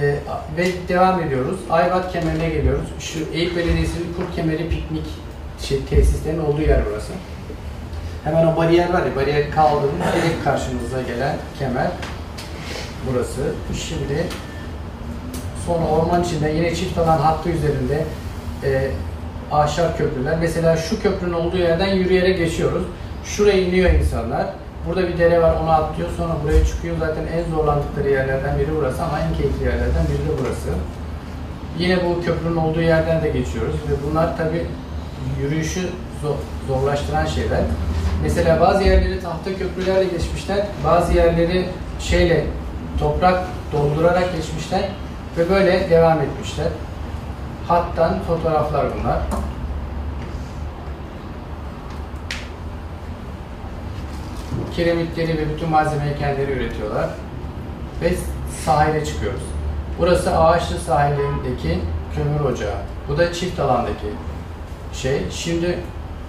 Ee, 0.00 0.16
ve 0.56 0.88
devam 0.88 1.22
ediyoruz. 1.22 1.58
Ayvat 1.70 2.12
kemerine 2.12 2.48
geliyoruz. 2.48 2.88
Şu 2.98 3.18
Eyüp 3.32 3.56
Belediyesi'nin 3.56 4.14
Kurt 4.16 4.36
Kemeri 4.36 4.68
piknik 4.68 5.06
şey, 5.60 5.84
tesislerinin 5.84 6.44
olduğu 6.44 6.62
yer 6.62 6.80
burası. 6.90 7.12
Hemen 8.24 8.46
o 8.46 8.56
bariyer 8.56 8.92
var 8.92 9.06
ya, 9.06 9.16
bariyer 9.16 9.50
kaldırılmış 9.50 10.06
direkt 10.16 10.44
karşımıza 10.44 11.02
gelen 11.02 11.36
kemer 11.58 11.90
burası. 13.10 13.40
Şimdi 13.88 14.26
sonra 15.66 15.86
orman 15.86 16.22
içinde 16.22 16.50
yine 16.50 16.74
çift 16.74 16.98
alan 16.98 17.18
hattı 17.18 17.48
üzerinde 17.48 18.04
e, 18.64 18.90
ahşap 19.54 19.98
köprüler. 19.98 20.36
Mesela 20.40 20.76
şu 20.76 21.02
köprünün 21.02 21.32
olduğu 21.32 21.56
yerden 21.58 21.94
yürüyerek 21.94 22.38
geçiyoruz. 22.38 22.82
Şuraya 23.24 23.60
iniyor 23.60 23.90
insanlar. 23.90 24.46
Burada 24.88 25.08
bir 25.08 25.18
dere 25.18 25.42
var 25.42 25.54
onu 25.62 25.70
atlıyor 25.70 26.08
sonra 26.16 26.32
buraya 26.44 26.64
çıkıyor. 26.64 26.96
Zaten 27.00 27.22
en 27.36 27.50
zorlandıkları 27.56 28.10
yerlerden 28.10 28.58
biri 28.58 28.68
burası 28.76 29.02
ama 29.02 29.18
en 29.20 29.34
keyifli 29.36 29.64
yerlerden 29.64 30.04
biri 30.08 30.18
de 30.18 30.32
burası. 30.40 30.68
Yine 31.78 31.98
bu 32.04 32.24
köprünün 32.24 32.56
olduğu 32.56 32.80
yerden 32.80 33.22
de 33.22 33.28
geçiyoruz 33.28 33.74
ve 33.74 33.94
bunlar 34.10 34.36
tabi 34.36 34.66
yürüyüşü 35.40 35.80
zor- 36.22 36.68
zorlaştıran 36.68 37.26
şeyler. 37.26 37.60
Mesela 38.22 38.60
bazı 38.60 38.82
yerleri 38.84 39.20
tahta 39.20 39.50
köprülerle 39.58 40.04
geçmişler, 40.04 40.66
bazı 40.84 41.12
yerleri 41.12 41.66
şeyle 42.00 42.44
toprak 43.00 43.44
doldurarak 43.72 44.36
geçmişler 44.36 44.82
ve 45.38 45.50
böyle 45.50 45.90
devam 45.90 46.20
etmişler. 46.20 46.66
Hattan 47.68 48.22
fotoğraflar 48.22 48.86
bunlar. 48.98 49.18
Kiremitleri 54.76 55.38
ve 55.38 55.54
bütün 55.54 55.70
malzemeyi 55.70 56.18
kendileri 56.18 56.52
üretiyorlar. 56.52 57.10
Ve 58.02 58.12
sahile 58.64 59.04
çıkıyoruz. 59.04 59.42
Burası 59.98 60.38
Ağaçlı 60.38 60.78
sahilindeki 60.78 61.78
kömür 62.14 62.40
ocağı. 62.52 62.76
Bu 63.08 63.18
da 63.18 63.32
çift 63.32 63.60
alandaki 63.60 64.06
şey. 64.92 65.22
Şimdi 65.30 65.78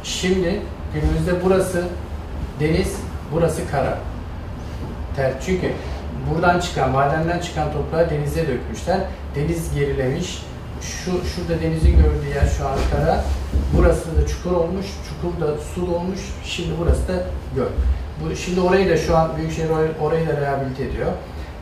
şimdi 0.04 0.62
günümüzde 0.94 1.46
burası 1.46 1.84
deniz, 2.60 3.00
burası 3.32 3.72
kara. 3.72 3.98
Ter, 5.16 5.34
çünkü 5.46 5.72
buradan 6.30 6.60
çıkan, 6.60 6.92
madenden 6.92 7.40
çıkan 7.40 7.74
toprağı 7.74 8.10
denize 8.10 8.48
dökmüşler. 8.48 9.00
Deniz 9.36 9.76
gerilemiş. 9.76 10.42
Şu 10.86 11.12
şurada 11.12 11.62
denizin 11.62 11.92
gördüğü 11.92 12.30
yer 12.36 12.48
şu 12.58 12.68
an. 12.68 12.78
Burası 13.78 14.18
da 14.18 14.28
çukur 14.28 14.52
olmuş. 14.52 14.86
Çukur 15.10 15.42
da 15.42 15.58
su 15.58 15.96
olmuş. 15.96 16.20
Şimdi 16.44 16.70
burası 16.80 17.08
da 17.08 17.14
göl. 17.56 17.66
Bu 18.22 18.36
şimdi 18.36 18.60
orayı 18.60 18.90
da 18.90 18.98
şu 18.98 19.18
an 19.18 19.38
Büyükşehir 19.38 19.70
orayı 20.02 20.28
da 20.28 20.42
rehabilite 20.42 20.84
ediyor. 20.84 21.12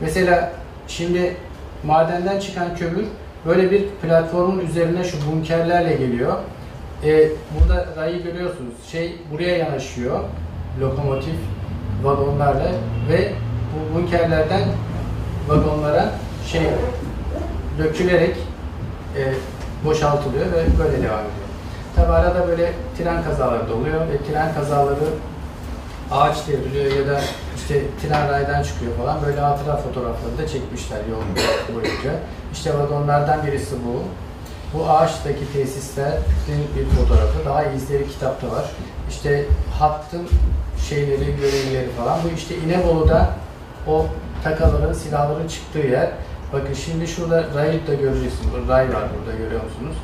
Mesela 0.00 0.52
şimdi 0.88 1.36
madenden 1.84 2.40
çıkan 2.40 2.76
kömür 2.76 3.04
böyle 3.46 3.70
bir 3.70 3.88
platformun 3.88 4.60
üzerine 4.60 5.04
şu 5.04 5.16
bunkerlerle 5.32 5.96
geliyor. 5.96 6.36
Ee, 7.04 7.28
burada 7.58 7.86
rayı 7.96 8.22
görüyorsunuz. 8.22 8.74
Şey 8.92 9.18
buraya 9.32 9.56
yanaşıyor. 9.56 10.20
Lokomotif 10.80 11.34
vagonlarla 12.02 12.72
ve 13.08 13.32
bu 13.72 13.98
bunkerlerden 13.98 14.62
vagonlara 15.48 16.12
şey 16.46 16.62
dökülerek 17.78 18.36
e, 19.16 19.34
boşaltılıyor 19.84 20.46
ve 20.46 20.78
böyle 20.78 21.02
devam 21.02 21.20
ediyor. 21.20 21.44
Tabi 21.96 22.12
arada 22.12 22.48
böyle 22.48 22.72
tren 22.98 23.24
kazaları 23.24 23.68
da 23.68 23.74
oluyor 23.74 24.00
ve 24.00 24.32
tren 24.32 24.54
kazaları 24.54 25.04
ağaç 26.10 26.36
devriliyor 26.48 26.92
ya 26.92 27.14
da 27.14 27.20
işte 27.56 27.82
tren 28.02 28.28
raydan 28.28 28.62
çıkıyor 28.62 28.92
falan. 28.96 29.22
Böyle 29.26 29.40
hatıra 29.40 29.76
fotoğrafları 29.76 30.38
da 30.38 30.48
çekmişler 30.48 30.98
yol 31.10 31.22
boyunca. 31.74 32.20
İşte 32.52 32.78
vagonlardan 32.78 33.46
birisi 33.46 33.74
bu. 33.86 34.02
Bu 34.78 34.90
ağaçtaki 34.90 35.52
tesislerin 35.52 36.64
bir 36.76 36.96
fotoğrafı. 36.96 37.44
Daha 37.44 37.64
izleri 37.64 38.08
kitapta 38.08 38.46
var. 38.46 38.64
İşte 39.10 39.44
hattın 39.78 40.28
şeyleri, 40.88 41.36
görevlileri 41.36 41.90
falan. 41.98 42.18
Bu 42.24 42.28
işte 42.36 42.56
İnebolu'da 42.56 43.30
o 43.86 44.06
takaların, 44.44 44.92
silahların 44.92 45.48
çıktığı 45.48 45.78
yer. 45.78 46.10
Bakın 46.54 46.74
şimdi 46.74 47.08
şurada 47.08 47.44
rayı 47.54 47.86
da 47.86 47.94
göreceksiniz. 47.94 48.68
Ray 48.68 48.88
var 48.88 49.04
burada 49.14 49.38
görüyor 49.38 49.60
musunuz? 49.64 49.96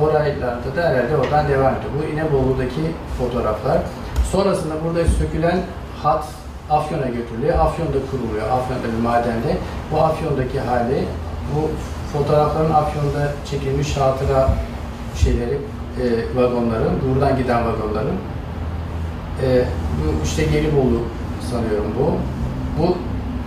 O 0.00 0.14
raylarda 0.14 0.76
da 0.76 0.88
herhalde 0.88 1.16
oradan 1.16 1.48
devam 1.48 1.74
ediyor. 1.74 1.92
Bu 1.98 2.12
İnebolu'daki 2.12 2.80
fotoğraflar. 3.18 3.78
Sonrasında 4.32 4.74
burada 4.84 5.04
sökülen 5.04 5.60
hat 6.02 6.24
Afyon'a 6.70 7.06
götürülüyor. 7.06 7.58
Afyon'da 7.58 7.98
kuruluyor. 8.10 8.46
Afyon'da 8.50 8.96
bir 8.96 9.02
madende. 9.02 9.56
Bu 9.92 10.00
Afyon'daki 10.00 10.60
hali, 10.60 11.04
bu 11.54 11.70
fotoğrafların 12.18 12.70
Afyon'da 12.70 13.32
çekilmiş 13.50 13.96
hatıra 13.96 14.48
şeyleri, 15.16 15.58
e, 16.02 16.04
vagonların, 16.36 17.00
buradan 17.08 17.36
giden 17.36 17.62
vagonların. 17.66 18.16
E, 19.42 19.64
bu 19.98 20.24
işte 20.24 20.44
Gelibolu 20.44 21.00
sanıyorum 21.50 21.94
bu. 21.98 22.06
Bu 22.82 22.96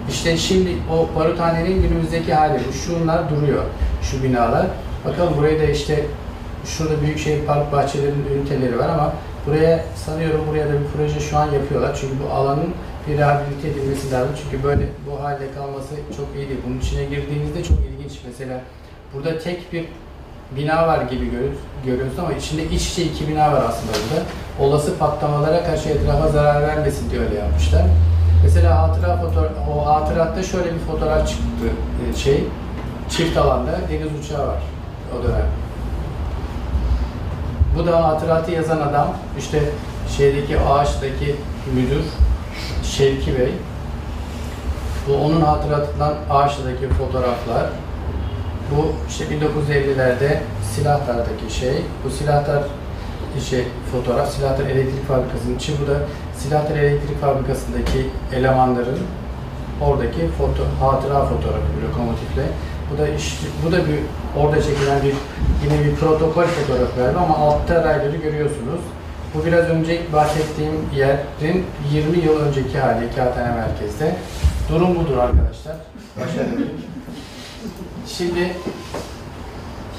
işte 0.09 0.37
şimdi 0.37 0.69
o 0.91 1.19
baruthanenin 1.19 1.81
günümüzdeki 1.81 2.33
hali 2.33 2.59
bu. 2.67 2.73
Şunlar 2.73 3.29
duruyor, 3.29 3.63
şu 4.01 4.23
binalar. 4.23 4.65
Bakalım 5.05 5.37
burayı 5.37 5.59
da 5.59 5.63
işte 5.63 6.05
şurada 6.65 7.01
Büyükşehir 7.01 7.45
Park 7.45 7.71
Bahçelerinin 7.71 8.25
üniteleri 8.35 8.79
var 8.79 8.89
ama 8.89 9.13
buraya 9.47 9.85
sanıyorum 10.05 10.41
buraya 10.49 10.65
da 10.65 10.73
bir 10.73 10.87
proje 10.97 11.19
şu 11.19 11.37
an 11.37 11.51
yapıyorlar. 11.51 11.97
Çünkü 12.01 12.13
bu 12.23 12.33
alanın 12.33 12.73
bir 13.07 13.17
rehabilite 13.17 13.67
edilmesi 13.67 14.11
lazım. 14.11 14.35
Çünkü 14.43 14.63
böyle 14.63 14.89
bu 15.07 15.23
halde 15.23 15.51
kalması 15.55 15.95
çok 16.17 16.27
iyi 16.35 16.49
değil. 16.49 16.59
Bunun 16.67 16.79
içine 16.79 17.03
girdiğinizde 17.03 17.63
çok 17.63 17.77
ilginç. 17.77 18.19
Mesela 18.27 18.61
burada 19.13 19.39
tek 19.39 19.73
bir 19.73 19.85
bina 20.55 20.87
var 20.87 21.01
gibi 21.01 21.31
görüyoruz 21.85 22.19
ama 22.19 22.33
içinde 22.33 22.63
iç 22.65 22.87
içe 22.91 23.03
iki 23.03 23.27
bina 23.27 23.51
var 23.51 23.63
aslında 23.69 23.91
burada. 23.93 24.23
Olası 24.59 24.97
patlamalara 24.97 25.63
karşı 25.63 25.89
etrafa 25.89 26.27
zarar 26.27 26.61
vermesin 26.61 27.09
diye 27.09 27.21
öyle 27.21 27.35
yapmışlar. 27.35 27.83
Mesela 28.43 28.81
hatıra 28.81 29.17
fotoğraf, 29.17 29.51
o 29.75 29.85
hatıratta 29.85 30.43
şöyle 30.43 30.73
bir 30.73 30.79
fotoğraf 30.79 31.27
çıktı. 31.27 31.43
e, 32.13 32.17
Şey, 32.17 32.43
çift 33.09 33.37
alanda 33.37 33.71
deniz 33.91 34.25
uçağı 34.25 34.47
var 34.47 34.61
o 35.19 35.23
dönem. 35.23 35.45
Bu 37.77 37.87
da 37.87 38.07
hatıratı 38.07 38.51
yazan 38.51 38.77
adam, 38.79 39.07
işte 39.39 39.61
şeydeki 40.17 40.59
ağaçtaki 40.59 41.35
müdür 41.73 42.03
Şevki 42.83 43.39
Bey. 43.39 43.53
Bu 45.07 45.15
onun 45.15 45.41
hatıratından 45.41 46.13
ağaçtaki 46.29 46.89
fotoğraflar. 46.89 47.65
Bu 48.71 48.91
işte 49.09 49.25
1950'lerde 49.25 50.37
Silahtar'daki 50.75 51.53
şey. 51.59 51.73
Bu 52.05 52.09
Silahtar 52.09 52.63
şey 53.49 53.63
fotoğraf 53.91 54.29
Silahtar 54.29 54.65
Elektrik 54.65 55.07
Fabrikası'nın 55.07 55.55
içi. 55.55 55.73
Bu 55.81 55.87
da 55.87 55.97
Silahlar 56.39 56.75
Elektrik 56.75 57.21
Fabrikası'ndaki 57.21 58.09
elemanların 58.35 58.99
oradaki 59.81 60.27
foto, 60.37 60.63
hatıra 60.79 61.25
fotoğrafı 61.25 61.67
bir 61.77 61.87
lokomotifle. 61.87 62.43
Bu 62.91 62.97
da 62.97 63.07
iş, 63.07 63.39
bu 63.65 63.71
da 63.71 63.77
bir 63.77 63.99
orada 64.39 64.61
çekilen 64.61 65.01
bir 65.03 65.13
yine 65.63 65.85
bir 65.85 65.95
protokol 65.95 66.43
fotoğrafı 66.43 66.95
galiba 66.97 67.19
ama 67.19 67.37
altta 67.37 67.83
rayları 67.83 68.17
görüyorsunuz. 68.17 68.79
Bu 69.35 69.45
biraz 69.45 69.65
önce 69.65 70.01
bahsettiğim 70.13 70.73
yerin 70.95 71.65
20 71.93 72.17
yıl 72.17 72.39
önceki 72.39 72.79
hali 72.79 73.15
Kağıthane 73.15 73.55
Merkez'de. 73.55 74.15
Durum 74.69 74.95
budur 74.95 75.17
arkadaşlar. 75.17 75.75
Başarılı. 76.19 76.67
Şimdi 78.07 78.53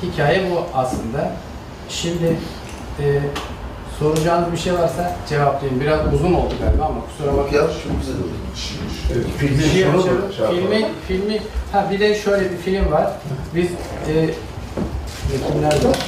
hikaye 0.02 0.50
bu 0.50 0.78
aslında. 0.78 1.30
Şimdi 1.88 2.36
e, 3.00 3.20
Soracağınız 3.98 4.52
bir 4.52 4.56
şey 4.56 4.74
varsa 4.74 5.16
cevaplayın. 5.28 5.80
Biraz 5.80 6.14
uzun 6.14 6.34
oldu 6.34 6.54
galiba 6.60 6.84
ama 6.84 7.00
kusura 7.06 7.36
bakmayın. 7.36 7.64
Ya 7.64 7.70
çok 7.70 8.00
güzel 8.00 8.16
şey, 8.54 10.36
şey 10.36 10.60
filmi, 10.60 10.88
filmi, 11.08 11.40
ha 11.72 11.86
bir 11.90 12.00
de 12.00 12.14
şöyle 12.14 12.50
bir 12.50 12.56
film 12.56 12.92
var. 12.92 13.10
Biz 13.54 13.68
e, 14.08 14.14
metinler 15.32 15.88
var. 15.88 15.98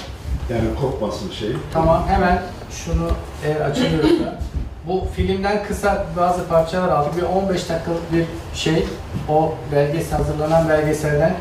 Yani 0.51 0.75
kopmasın 0.81 1.31
şey. 1.31 1.57
Tamam 1.73 2.05
hemen 2.09 2.43
şunu 2.71 3.11
eğer 3.47 3.61
açılıyorsa. 3.61 4.39
Bu 4.87 5.07
filmden 5.17 5.65
kısa 5.69 6.07
bazı 6.17 6.49
parçalar 6.49 6.89
aldık. 6.89 7.17
Bir 7.17 7.23
15 7.23 7.69
dakikalık 7.69 8.13
bir 8.13 8.25
şey. 8.55 8.87
O 9.29 9.55
belgesel 9.73 10.19
hazırlanan 10.19 10.69
belgeselden 10.69 11.35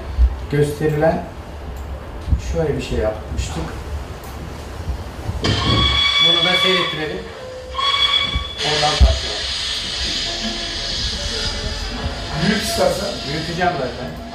gösterilen 0.51 1.23
şöyle 2.53 2.77
bir 2.77 2.81
şey 2.81 2.97
yapmıştık 2.99 3.63
önden 6.49 6.61
seyrettirelim. 6.61 7.23
Oradan 8.65 8.95
tartışalım. 8.99 9.39
Büyük 12.47 12.63
istersen. 12.63 13.09
Büyüteceğim 13.27 13.71
zaten. 13.79 14.29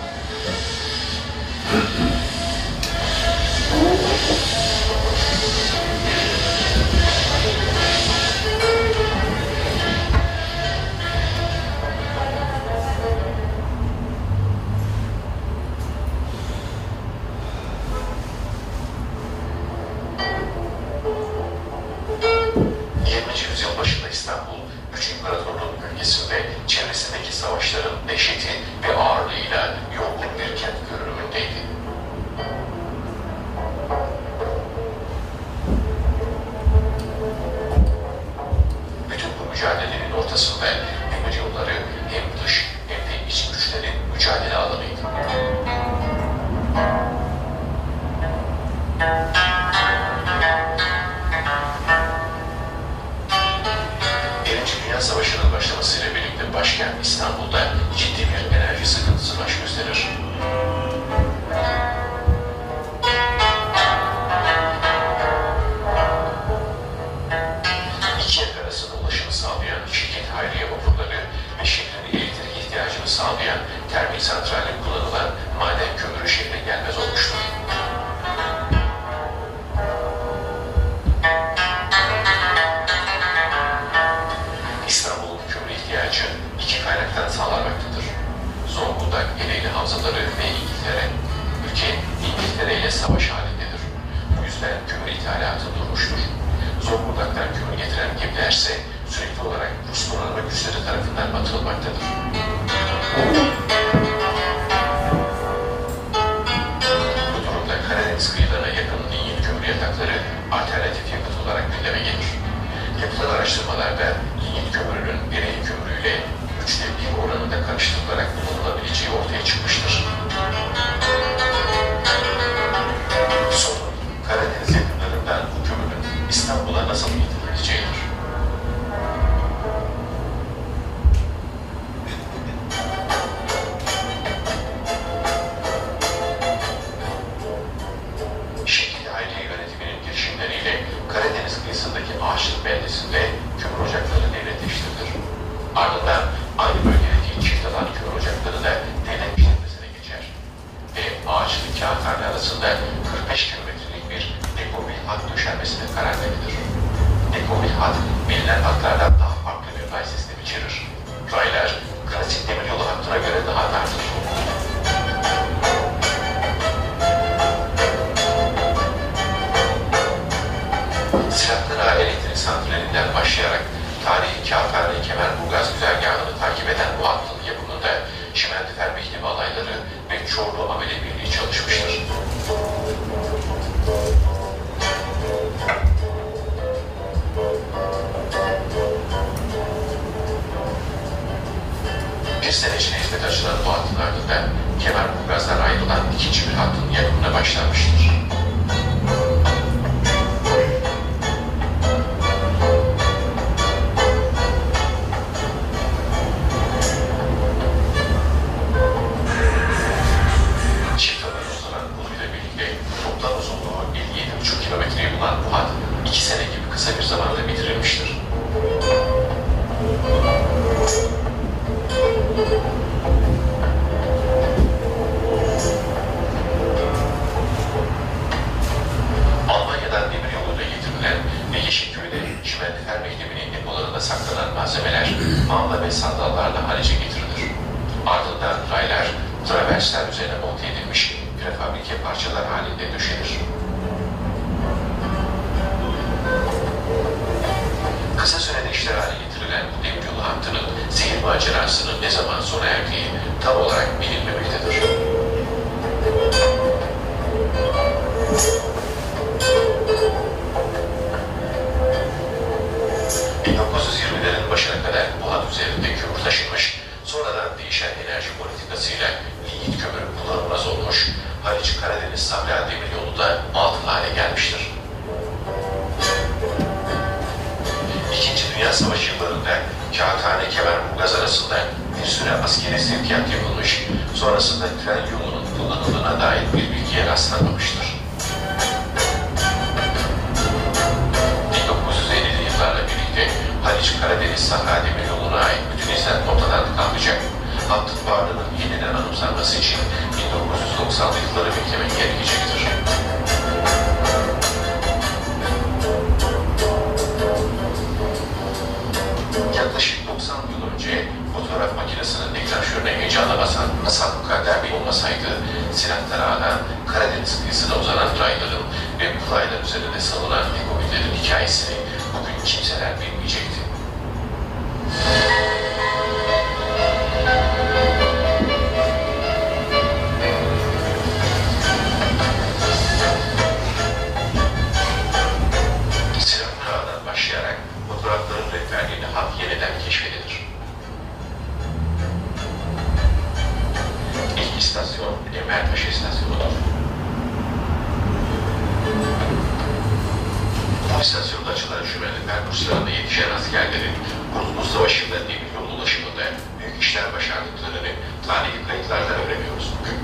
İşler 356.95 357.12
başardıklarını 357.14 357.92
tarihi 358.26 358.66
kayıtlardan 358.68 359.20
öğreniyoruz 359.20 359.72
bugün. 359.80 359.99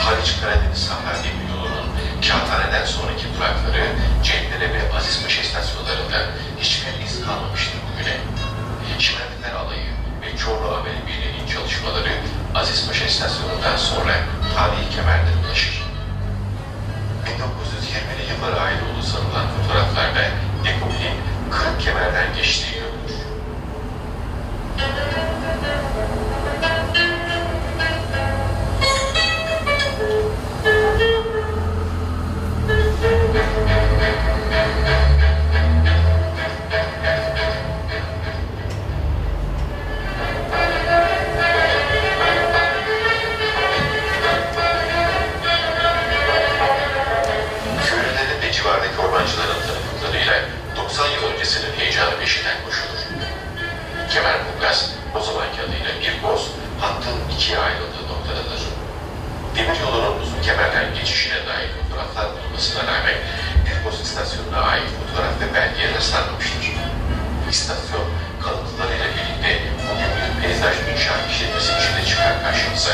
Haliç 0.00 0.40
Karadeniz 0.40 0.78
Sahra 0.78 1.24
Demiryolu'nun 1.24 1.88
Kağıthane'den 2.28 2.84
sonraki 2.84 3.26
durakları 3.36 3.84
Cendere 4.22 4.74
ve 4.74 4.96
Azizpaşa 4.96 5.42
istasyonlarında 5.42 6.18
hiçbir 6.60 7.04
iz 7.04 7.24
kalmamıştır 7.24 7.78
bugüne. 7.92 8.16
Şimendiler 8.98 9.52
Alayı 9.52 9.90
ve 10.22 10.36
Çorlu 10.36 10.74
Ameli 10.76 11.06
Birliği'nin 11.06 11.46
çalışmaları 11.46 12.12
Azizpaşa 12.54 13.04
istasyonundan 13.04 13.76
sonra 13.76 14.14
tarihi 14.54 14.96
kemerden 14.96 15.44
ulaşır. 15.46 15.82
1920'li 17.26 18.24
yıllara 18.32 18.60
ait 18.60 18.78
olduğu 18.82 19.06
sanılan 19.06 19.46
fotoğraflarda 19.56 20.52
Dekopil'in 20.64 21.01
kırık 21.52 21.80
kemerden 21.80 22.34
geçtiği 22.36 22.71
ikiye 57.52 57.64
ayrıldığı 57.64 58.04
noktadadır. 58.12 58.62
Demir 59.56 59.80
yolunun 59.80 60.22
uzun 60.22 60.42
kemerden 60.42 60.94
geçişine 60.94 61.46
dair 61.46 61.70
fotoğraflar 61.76 62.26
bulunmasına 62.32 62.82
rağmen 62.82 63.16
Birkoz 63.66 64.00
istasyonuna 64.00 64.60
ait 64.60 64.88
fotoğraf 64.98 65.34
ve 65.40 65.54
belgeye 65.54 65.94
rastlanmamıştır. 65.94 66.72
İstasyon, 67.50 68.06
kalıntılarıyla 68.44 69.06
birlikte 69.14 69.50
bugün 69.88 70.10
bir 70.16 70.42
peyzaj 70.42 70.76
inşaat 70.92 71.30
işletmesi 71.30 71.72
içinde 71.78 72.06
çıkar 72.10 72.42
karşımıza. 72.42 72.90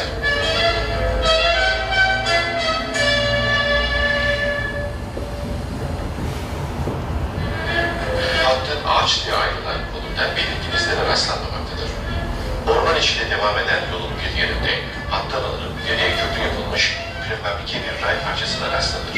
Ağaç 8.88 9.24
diye 9.24 9.36
ayrılan 9.36 9.80
kolunda 9.92 10.36
belirgin 10.36 10.72
izlere 10.76 11.08
rastlanmamaktadır. 11.08 11.90
Orman 12.68 12.96
içinde 12.96 13.30
devam 13.30 13.58
eden 13.58 13.77
yerinde 14.38 14.72
hattan 15.10 15.42
alınıp 15.42 15.86
geriye 15.86 16.10
köprü 16.10 16.42
yapılmış 16.42 16.98
prefabrike 17.28 17.78
bir 17.84 18.06
ray 18.06 18.16
parçasına 18.24 18.72
rastlanır. 18.72 19.16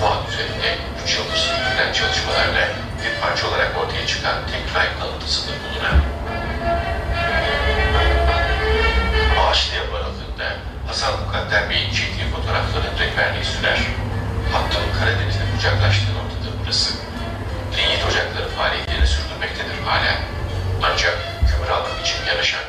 Bu 0.00 0.06
hat 0.10 0.28
üzerinde 0.28 0.68
3 1.04 1.16
yıldır 1.16 1.36
sürdürülen 1.36 1.92
çalışmalarla 1.92 2.68
bir 3.02 3.20
parça 3.20 3.48
olarak 3.48 3.70
ortaya 3.78 4.06
çıkan 4.06 4.36
tek 4.52 4.76
ray 4.76 4.88
kalıntısıdır 4.98 5.56
bulunan. 5.62 5.96
Ağaçlı 9.40 9.76
yapı 9.76 9.96
aralığında 9.96 10.48
Hasan 10.86 11.20
Mukadder 11.20 11.70
Bey'in 11.70 11.92
çektiği 11.92 12.26
fotoğrafların 12.30 12.98
rehberliği 12.98 13.44
sürer. 13.44 13.78
Hattın 14.52 14.98
Karadeniz'de 14.98 15.44
kucaklaştığı 15.56 16.14
noktadır 16.18 16.52
burası. 16.62 16.94
Linyit 17.76 18.04
ocakları 18.08 18.48
faaliyetlerini 18.48 19.06
sürdürmektedir 19.06 19.78
hala. 19.84 20.14
Ancak 20.82 21.18
kömür 21.48 22.02
için 22.02 22.26
yanaşan 22.26 22.67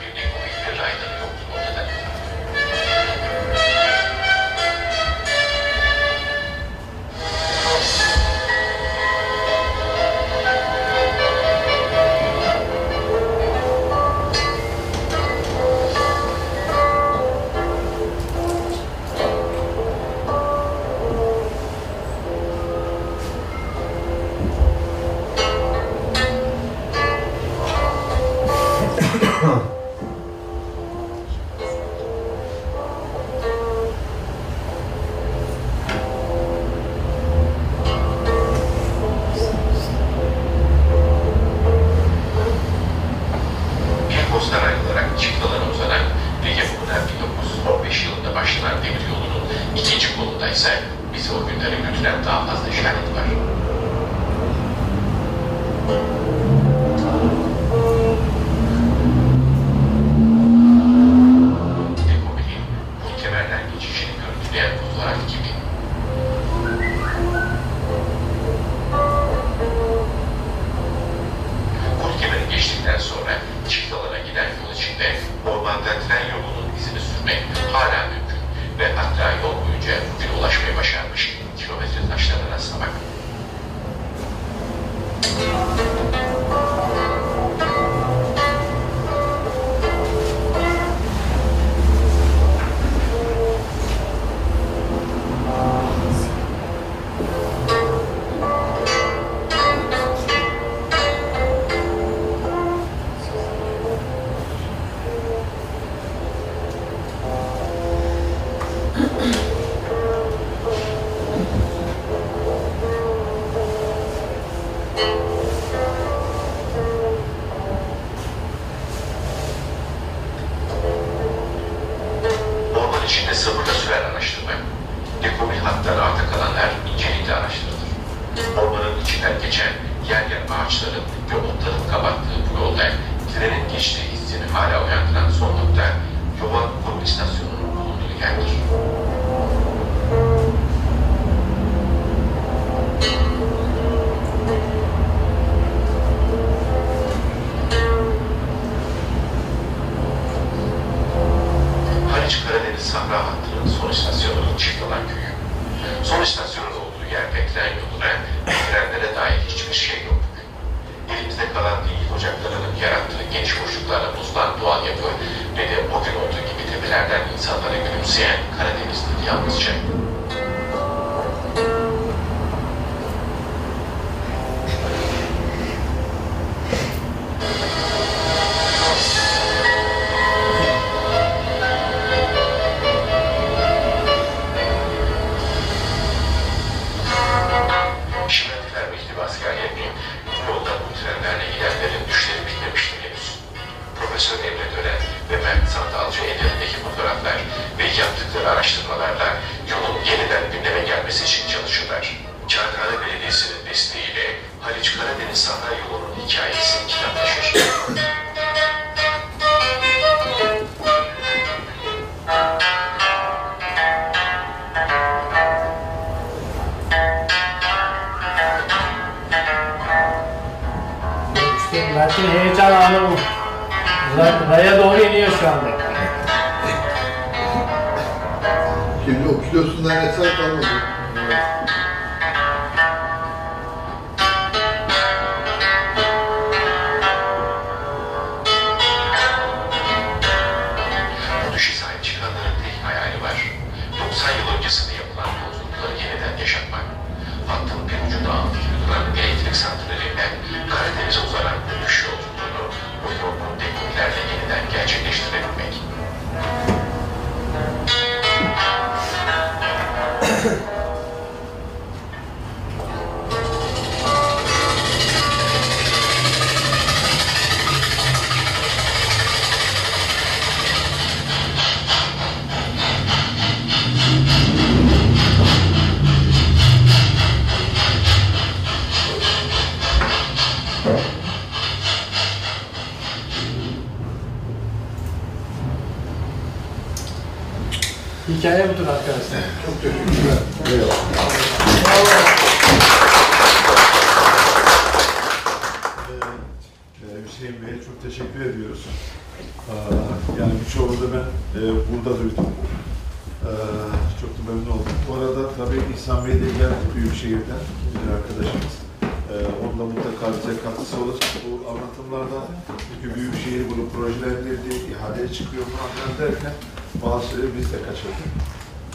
de 318.00 318.10
kaçırdık. 318.10 318.34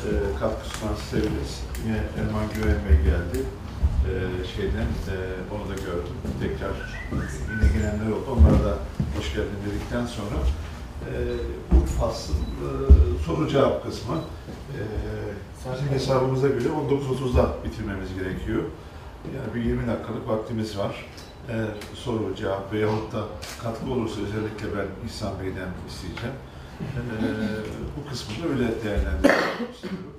Ee, 0.04 0.38
katkı 0.38 0.68
sunan 0.68 0.94
severiz. 1.10 1.62
Yine 1.86 1.96
Erman 1.96 2.46
Güven 2.54 2.80
Bey 2.88 2.96
geldi. 3.10 3.46
Ee, 4.08 4.46
şeyden 4.56 4.90
e, 5.14 5.16
onu 5.54 5.68
da 5.68 5.74
gördüm. 5.74 6.16
Tekrar 6.40 6.74
yine 7.50 7.72
gelenler 7.72 8.10
oldu. 8.16 8.26
Onlara 8.32 8.64
da 8.64 8.78
hoş 9.16 9.34
geldin 9.34 9.60
dedikten 9.66 10.06
sonra 10.06 10.38
e, 11.10 11.14
bu 11.72 11.86
faslın 11.86 12.36
e, 12.36 12.68
soru 13.26 13.48
cevap 13.48 13.86
kısmı 13.86 14.16
e, 14.74 14.80
bizim 15.74 15.88
hesabımıza 15.88 16.48
göre 16.48 16.68
19.30'da 16.68 17.54
bitirmemiz 17.64 18.14
gerekiyor. 18.14 18.62
Yani 19.36 19.54
bir 19.54 19.64
20 19.64 19.86
dakikalık 19.86 20.28
vaktimiz 20.28 20.78
var. 20.78 21.06
Eğer 21.48 21.68
soru, 21.94 22.34
cevap 22.36 22.72
veyahut 22.72 23.12
da 23.12 23.24
katkı 23.62 23.90
olursa 23.90 24.20
özellikle 24.20 24.78
ben 24.78 25.06
İhsan 25.08 25.32
Bey'den 25.40 25.68
isteyeceğim. 25.88 26.34
Ee, 26.80 27.26
bu 27.96 28.10
kısmını 28.10 28.52
öyle 28.52 28.68
değerlendirmek 28.84 29.34
istiyorum. 29.74 30.14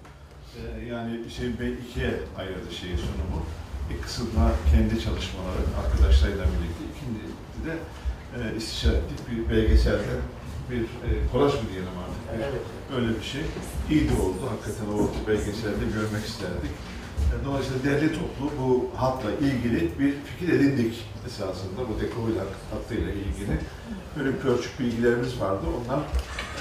Ee, 0.57 0.85
yani 0.85 1.19
Hüseyin 1.25 1.59
Bey 1.59 1.73
ikiye 1.73 2.19
ayırdı 2.37 2.75
şeyi 2.81 2.97
sunumu. 2.97 3.39
Bir 3.89 4.01
kısmına 4.01 4.51
kendi 4.71 5.03
çalışmaları 5.03 5.61
arkadaşlarıyla 5.85 6.45
birlikte, 6.45 6.83
ikinci 6.91 7.21
de 7.67 7.73
e, 8.37 8.57
istişare 8.57 8.95
ettik. 8.97 9.19
Bir 9.31 9.49
belgeselden 9.55 10.21
bir 10.71 10.81
e, 10.81 11.09
kolaj 11.31 11.53
mı 11.53 11.59
diyelim 11.71 11.95
artık. 12.05 12.23
Bir- 12.39 12.43
Evet. 12.43 12.61
Öyle 12.95 13.19
bir 13.19 13.23
şey. 13.25 13.41
İyi 13.91 14.09
de 14.09 14.13
oldu. 14.21 14.41
Hakikaten 14.49 14.87
o 14.93 15.27
belgeselde 15.27 15.85
görmek 15.95 16.25
isterdik. 16.25 16.71
E, 17.33 17.45
Dolayısıyla 17.45 17.83
derli 17.83 18.07
toplu 18.13 18.45
bu 18.61 18.89
hatla 18.95 19.31
ilgili 19.31 19.99
bir 19.99 20.13
fikir 20.25 20.53
edindik 20.53 21.05
esasında 21.27 21.79
bu 21.89 22.01
dekoyla 22.01 22.43
hattıyla 22.71 23.11
ilgili. 23.11 23.55
Böyle 24.17 24.29
bir 24.39 24.43
ölçük 24.49 24.79
bilgilerimiz 24.79 25.41
vardı. 25.41 25.65
Onlar 25.77 25.99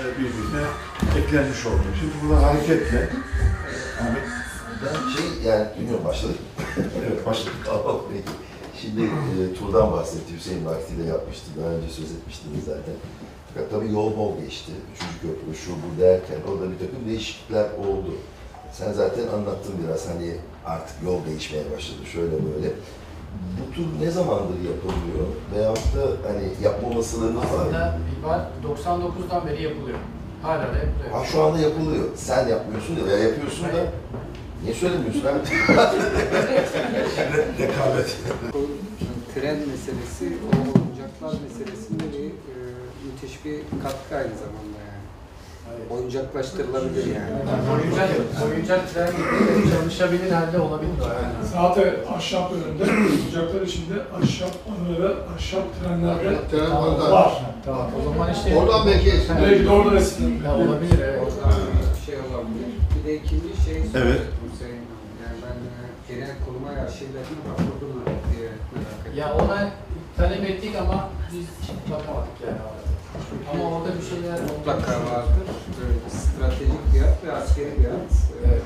birbirine 0.02 0.66
eklenmiş 1.18 1.66
oldu. 1.66 1.82
Şimdi 2.00 2.12
burada 2.22 2.46
hareketle 2.46 2.98
e, 2.98 4.02
Ahmet, 4.02 4.22
Ben 4.82 5.08
şey 5.16 5.50
yani 5.50 5.66
bilmiyorum 5.78 6.04
başladık. 6.04 6.38
evet 7.08 7.26
başladık. 7.26 7.54
Tamam 7.64 8.00
peki. 8.12 8.36
Şimdi 8.82 9.02
e, 9.04 9.54
turdan 9.54 9.92
bahsetti 9.92 10.36
Hüseyin 10.36 10.66
vaktiyle 10.66 11.04
yapmıştı. 11.04 11.46
Daha 11.60 11.70
önce 11.70 11.88
söz 11.88 12.12
etmiştiniz 12.12 12.64
zaten. 12.64 12.94
Fakat 13.54 13.70
tabii 13.70 13.92
yol 13.92 14.16
bol 14.16 14.40
geçti. 14.40 14.72
Üçüncü 14.94 15.14
köprü 15.22 15.56
şu 15.64 15.70
bu 15.72 16.00
derken 16.00 16.36
orada 16.48 16.72
bir 16.72 16.78
takım 16.78 17.08
değişiklikler 17.08 17.64
oldu. 17.64 18.10
Sen 18.72 18.92
zaten 18.92 19.26
anlattın 19.26 19.74
biraz 19.84 20.08
hani 20.08 20.36
artık 20.64 21.02
yol 21.04 21.26
değişmeye 21.26 21.64
başladı 21.76 22.06
şöyle 22.12 22.32
böyle. 22.32 22.72
Bu 23.61 23.74
tur 23.74 23.86
ne 24.05 24.11
zamandır 24.11 24.59
yapılıyor? 24.73 25.27
Veyahut 25.55 25.78
da 25.97 26.28
hani 26.28 26.48
yapma 26.62 26.89
olasılığınız 26.89 27.36
var 27.36 27.43
mı? 27.43 27.48
Aslında 27.61 27.98
var 28.24 28.40
99'dan 28.65 29.47
beri 29.47 29.62
yapılıyor. 29.62 29.98
Hala 30.43 30.59
da 30.62 30.78
yapılıyor. 30.78 31.11
Ha 31.12 31.24
şu 31.24 31.43
anda 31.43 31.59
yapılıyor. 31.59 32.05
Sen 32.16 32.48
yapmıyorsun 32.48 32.97
ya, 32.97 33.06
ya 33.16 33.19
yapıyorsun 33.28 33.65
da 33.65 33.73
Hayır. 33.73 33.89
niye 34.62 34.74
söylemiyorsun 34.74 35.20
abi? 35.20 35.39
Rekabet. 37.59 38.16
O 38.55 38.59
tren 39.35 39.56
meselesi, 39.59 40.39
o 40.47 40.48
oyuncaklar 40.56 41.35
meselesinde 41.48 42.05
bir 42.12 42.27
e, 42.27 42.55
müthiş 43.06 43.44
bir 43.44 43.56
katkı 43.82 44.16
aynı 44.16 44.35
zamanda. 44.43 44.63
Oyuncaklaştırılabilir 45.90 47.06
yani. 47.06 47.30
Yani 47.50 47.64
oyuncak, 47.72 48.08
oyuncak 48.44 48.94
tren 48.94 49.10
gibi 49.10 49.70
çalışabilir 49.70 50.30
halde 50.30 50.58
olabilir. 50.58 50.90
Yani. 51.00 51.46
Zaten 51.52 51.94
ahşap 52.16 52.52
önünde, 52.52 52.84
ocaklar 53.28 53.60
içinde 53.60 53.94
ahşap 54.16 54.50
anı 54.70 55.02
ve 55.02 55.08
ahşap 55.34 55.64
trenlerde 55.80 56.48
Tren 56.50 56.66
Tamam, 56.66 56.84
orada. 56.84 57.12
var. 57.12 57.32
Tamam, 57.64 57.86
o 58.00 58.04
zaman 58.04 58.32
işte... 58.32 58.56
Oradan 58.56 58.86
belki. 58.86 59.12
Belki 59.42 59.64
de 59.64 59.70
oradan 59.70 59.96
esinlenir. 59.96 60.44
Ya, 60.44 60.54
olabilir, 60.54 60.98
evet. 61.04 61.22
Oradan 61.22 61.52
bir 62.00 62.06
şey 62.06 62.14
olabilir. 62.14 62.66
Bir 62.98 63.08
de 63.08 63.14
ikinci 63.16 63.64
şey 63.64 63.76
Evet. 63.76 63.94
Hanım. 63.94 64.84
Yani 65.22 65.36
ben 65.42 65.56
e, 65.56 66.14
genel 66.14 66.36
kurmay 66.46 66.80
arşivlerini 66.80 67.40
raporunu 67.50 68.02
diye 68.04 68.48
merak 68.74 69.06
ettim. 69.06 69.12
Ya 69.16 69.34
ona 69.34 69.70
talep 70.16 70.50
ettik 70.50 70.76
ama 70.80 71.08
biz 71.32 71.46
bakamadık 71.90 72.36
yani. 72.46 72.58
Ama 73.52 73.76
orada 73.76 73.88
bir 73.98 74.06
şeyler 74.10 74.40
Mutlaka 74.40 74.92
vardır. 74.92 75.46
Böyle 75.80 76.10
stratejik 76.10 76.92
fiyat 76.92 77.24
ve 77.26 77.32
askeri 77.32 77.74
fiyat. 77.76 77.94
e, 77.94 78.48
Evet. 78.48 78.62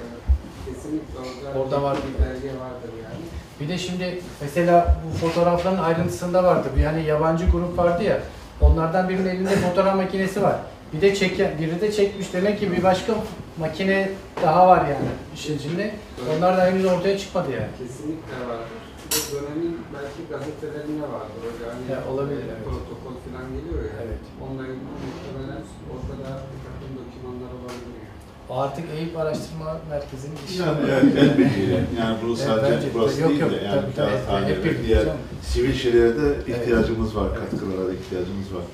Kesinlikle 0.66 1.18
orada, 1.18 1.58
Orada 1.60 1.82
var. 1.82 1.96
bir 1.96 2.24
belge 2.24 2.48
vardır 2.60 2.90
yani. 3.04 3.24
Bir 3.60 3.68
de 3.68 3.78
şimdi 3.78 4.22
mesela 4.40 4.96
bu 5.06 5.18
fotoğrafların 5.26 5.78
ayrıntısında 5.78 6.44
vardı. 6.44 6.68
Bir 6.76 6.84
hani 6.84 7.04
yabancı 7.04 7.46
grup 7.46 7.78
vardı 7.78 8.04
ya. 8.04 8.18
Onlardan 8.60 9.08
birinin 9.08 9.28
elinde 9.28 9.56
fotoğraf 9.56 9.96
makinesi 9.96 10.42
var. 10.42 10.56
Bir 10.92 11.00
de 11.00 11.14
çeken, 11.14 11.50
biri 11.60 11.80
de 11.80 11.92
çekmiş. 11.92 12.32
Demek 12.32 12.60
ki 12.60 12.72
bir 12.72 12.82
başka 12.82 13.12
makine 13.58 14.10
daha 14.42 14.68
var 14.68 14.78
yani 14.84 15.08
işin 15.34 15.58
içinde. 15.58 15.94
Onlar 16.36 16.56
da 16.56 16.66
henüz 16.66 16.84
ortaya 16.84 17.18
çıkmadı 17.18 17.50
yani. 17.52 17.68
Kesinlikle 17.78 18.48
vardır. 18.48 18.66
Bir 19.04 19.10
de 19.16 19.20
dönemin 19.32 19.74
belki 19.94 20.20
gazetelerinde 20.32 21.02
vardır. 21.14 21.40
Öyle 21.48 21.64
hani 21.72 21.84
Ya, 21.92 21.98
olabilir, 22.12 22.42
evet. 22.52 22.64
protokol 22.68 23.14
falan 23.24 23.46
geliyor 23.56 23.80
ya. 23.90 23.94
Evet. 24.04 24.22
İlgili 24.42 24.76
muhtemelen 25.04 25.62
orada 25.92 26.14
da 26.24 26.30
bir 26.50 26.60
takım 26.66 26.90
dokümanlar 27.00 27.50
olabilir 27.58 27.94
yani. 28.04 28.16
O 28.50 28.54
artık 28.64 28.84
Eyüp 28.96 29.16
Araştırma 29.18 29.70
Merkezi'nin 29.90 30.36
işi. 30.48 30.62
Yani 30.62 30.78
evet, 30.90 31.04
elbette 31.22 31.60
yani 32.00 32.16
bu 32.22 32.26
Evet, 32.28 32.38
sadece 32.38 32.76
bence- 32.76 32.88
burası 32.94 33.20
yok, 33.20 33.30
değil 33.30 33.40
yok, 33.40 33.50
de 33.50 33.56
yani 33.56 33.80
tabii, 33.80 33.94
tabii, 33.96 34.10
kağıthane 34.10 34.46
hep 34.46 34.64
birlikte 34.64 34.84
diğer 34.86 35.04
canım. 35.04 35.18
sivil 35.42 35.74
şeylere 35.74 36.12
de 36.22 36.26
Evet. 36.34 36.48
ihtiyacımız 36.48 37.16
var, 37.16 37.28
Evet. 37.30 37.38
katkılara 37.40 37.88
da 37.88 37.92
ihtiyacımız 37.94 38.48
var. 38.56 38.64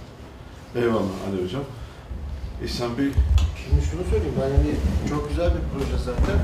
Eyvallah 0.81 1.17
Ali 1.29 1.45
Hocam. 1.45 1.65
İhsan 2.65 2.99
Bey, 2.99 3.09
Şimdi 3.65 3.83
şunu 3.91 4.03
söyleyeyim, 4.11 4.35
ben 4.41 4.51
hani 4.57 4.71
çok 5.11 5.29
güzel 5.29 5.51
bir 5.55 5.63
proje 5.73 5.97
zaten. 6.05 6.39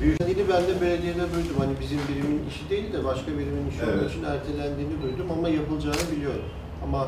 Büyükşehir'i 0.00 0.44
ben 0.52 0.62
de 0.68 0.80
belediyede 0.80 1.24
duydum. 1.34 1.56
Hani 1.58 1.72
bizim 1.80 1.98
birimin 2.08 2.40
işi 2.50 2.70
değil 2.70 2.92
de 2.92 3.04
başka 3.04 3.28
birimin 3.38 3.66
işi 3.70 3.82
olduğu 3.82 3.90
Evet. 4.00 4.10
için 4.10 4.24
ertelendiğini 4.24 4.96
duydum 5.02 5.26
ama 5.36 5.48
yapılacağını 5.48 6.04
biliyorum. 6.16 6.48
Ama 6.84 7.00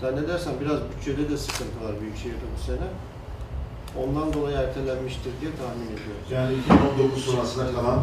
zannedersem 0.00 0.52
biraz 0.60 0.78
bütçede 0.90 1.28
de 1.30 1.36
sıkıntı 1.36 1.76
var 1.84 1.92
Büyükşehir'de 2.00 2.46
bu 2.54 2.60
sene. 2.68 2.86
Ondan 4.02 4.32
dolayı 4.32 4.56
ertelenmiştir 4.56 5.32
diye 5.40 5.50
tahmin 5.60 5.86
ediyoruz. 5.94 6.26
yani 6.36 6.52
2019 6.98 7.24
sonrasına 7.24 7.72
kalan 7.72 8.00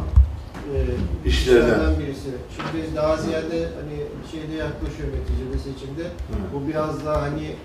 Ee, 0.76 1.30
İşlerden. 1.30 1.62
işlerden 1.66 2.00
birisi. 2.00 2.30
Şimdi 2.56 2.96
daha 2.96 3.18
ziyade 3.18 3.58
hani 3.80 3.96
şeyde 4.32 4.54
yaklaşıyor 4.66 5.10
neticede 5.18 5.58
seçimde. 5.58 6.06
Bu 6.54 6.68
biraz 6.68 7.06
daha 7.06 7.22
hani 7.22 7.56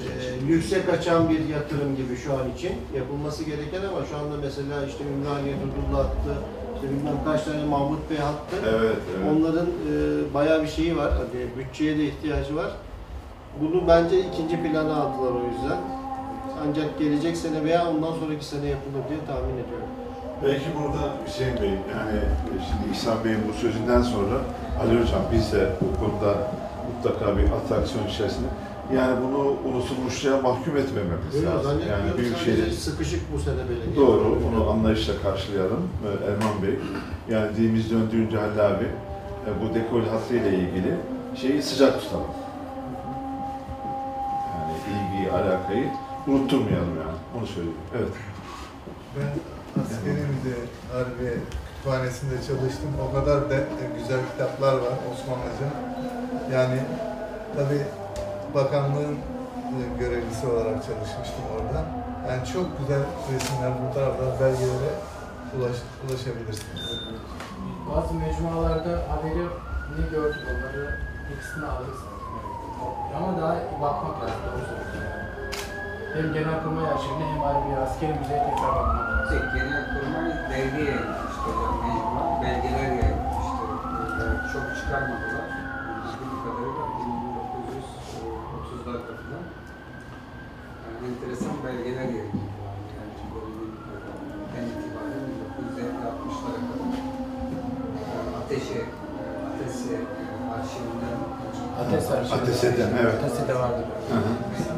e, 0.00 0.48
lükse 0.48 0.84
kaçan 0.86 1.28
bir 1.28 1.48
yatırım 1.48 1.96
gibi 1.96 2.16
şu 2.16 2.32
an 2.32 2.50
için 2.56 2.72
yapılması 2.96 3.44
gereken 3.44 3.80
ama 3.80 4.06
şu 4.10 4.16
anda 4.16 4.36
mesela 4.42 4.86
işte 4.86 5.04
Ümraniye 5.04 5.54
Dudullu 5.62 6.00
attı, 6.00 6.32
işte 6.74 6.86
bilmem 6.90 7.18
kaç 7.24 7.44
tane 7.44 7.64
Mahmut 7.64 8.10
Bey 8.10 8.18
attı. 8.18 8.56
Evet, 8.68 8.96
evet. 9.16 9.32
Onların 9.32 9.66
e, 9.66 9.94
bayağı 10.34 10.62
bir 10.62 10.68
şeyi 10.68 10.96
var, 10.96 11.10
hani 11.12 11.46
bütçeye 11.58 11.98
de 11.98 12.04
ihtiyacı 12.04 12.56
var. 12.56 12.70
Bunu 13.60 13.88
bence 13.88 14.20
ikinci 14.20 14.62
plana 14.62 14.94
aldılar 14.94 15.30
o 15.30 15.42
yüzden. 15.52 15.78
Ancak 16.68 16.98
gelecek 16.98 17.36
sene 17.36 17.64
veya 17.64 17.90
ondan 17.90 18.12
sonraki 18.12 18.44
sene 18.44 18.66
yapılır 18.66 19.02
diye 19.08 19.18
tahmin 19.26 19.54
ediyorum. 19.64 19.88
Belki 20.44 20.66
burada 20.78 21.02
Hüseyin 21.26 21.56
Bey, 21.62 21.68
yani 21.68 22.20
şimdi 22.46 22.92
İhsan 22.92 23.24
Bey'in 23.24 23.38
bu 23.48 23.52
sözünden 23.52 24.02
sonra 24.02 24.36
Ali 24.80 25.00
Hocam 25.00 25.22
biz 25.32 25.52
de 25.52 25.70
bu 25.80 26.00
konuda 26.00 26.34
mutlaka 26.88 27.36
bir 27.36 27.44
atraksiyon 27.44 28.06
içerisinde 28.06 28.48
yani 28.94 29.16
bunu 29.22 29.38
unutulmuşluğa 29.74 30.40
mahkum 30.40 30.76
etmememiz 30.76 31.34
Öyle 31.34 31.46
lazım. 31.46 31.80
Yani 31.88 32.18
büyük 32.18 32.38
şeyleri 32.38 32.72
sıkışık 32.72 33.32
bu 33.34 33.38
sene 33.38 33.68
belediye. 33.68 33.96
Doğru, 33.96 34.38
onu 34.48 34.70
anlayışla 34.70 35.12
karşılayalım 35.22 35.88
Ee, 36.04 36.30
Erman 36.30 36.62
Bey. 36.62 36.78
Yani 37.28 37.56
dilimiz 37.56 37.90
döndüğünce 37.90 38.36
Halil 38.38 38.66
abi 38.66 38.84
e, 39.46 39.50
bu 39.62 39.74
dekol 39.74 40.02
hattıyla 40.02 40.50
ilgili 40.50 40.94
şeyi 41.40 41.62
sıcak 41.62 42.00
tutalım. 42.02 42.24
Yani 44.54 44.72
ilgiyi, 44.98 45.32
alakayı 45.32 45.90
unutturmayalım 46.26 46.96
yani. 46.98 47.18
Onu 47.38 47.46
söyleyeyim. 47.46 47.78
Evet. 47.98 48.12
Ben 49.16 49.30
askerimde 49.82 50.54
Harbiye 50.92 51.34
Kütüphanesi'nde 51.76 52.34
çalıştım. 52.34 52.90
O 53.10 53.14
kadar 53.14 53.50
de, 53.50 53.64
güzel 53.98 54.20
kitaplar 54.32 54.72
var 54.72 54.92
Osmanlıca. 55.12 55.68
Yani 56.52 56.80
tabi 57.56 57.74
bakanlığın 58.54 59.16
e, 59.76 59.80
görevlisi 59.98 60.46
olarak 60.46 60.76
çalışmıştım 60.86 61.44
orada. 61.54 61.84
Yani 62.28 62.46
çok 62.52 62.78
güzel 62.78 63.02
resimler, 63.32 63.72
fotoğraflar, 63.78 64.40
belgelere 64.40 64.92
ulaş, 65.54 65.76
ulaşabilirsiniz. 66.04 66.86
Bazı 67.90 68.14
mecmualarda 68.14 68.92
haberini 69.10 70.10
gördük 70.10 70.44
onları 70.50 70.98
bir 71.30 71.40
kısmını 71.40 71.72
alırız. 71.72 72.00
Ama 73.16 73.40
daha 73.40 73.54
bakmak 73.82 74.22
lazım. 74.22 74.40
Doğru 74.46 74.64
söylüyorsun. 74.68 75.18
Hem 76.14 76.32
genelkurmay 76.32 76.84
arşivine 76.92 77.26
hem 77.32 77.40
harbi 77.40 77.76
askeri 77.84 78.14
müzeye 78.20 78.42
tekrar 78.48 78.72
bakmak 78.76 79.08
lazım. 79.10 79.28
Tek 79.30 79.54
genel 79.54 79.84
kurmay 79.92 80.28
belge 80.50 80.82
yayınlamıştı. 80.90 81.50
Belgeler 82.42 82.90
yayınlamıştı. 83.00 83.64
Yani 84.20 84.38
çok 84.52 84.64
çıkarmadılar. 84.76 85.46
Bildiğim 86.20 86.42
kadarıyla 86.44 86.88
1930'larda 89.28 89.34
falan. 89.34 89.44
Yani 90.84 91.06
enteresan 91.08 91.56
belgeler 91.64 92.02
yayınladılar. 92.02 92.76
Yani 92.96 93.12
dönemin 93.32 93.72
en 94.58 94.64
itibaren 94.64 95.24
1950-60'lara 95.74 96.60
kadar. 96.68 96.90
Yani 98.12 98.36
ateşe, 98.44 98.80
ateşe 99.48 99.96
arşivinden 100.54 101.18
Ateş 101.80 102.10
arşivi. 102.10 102.34
Ateşeden, 102.34 102.90
evet. 103.02 103.14
Ateşede 103.24 103.54
vardır. 103.54 103.84
Hı 104.10 104.16
hı. 104.16 104.77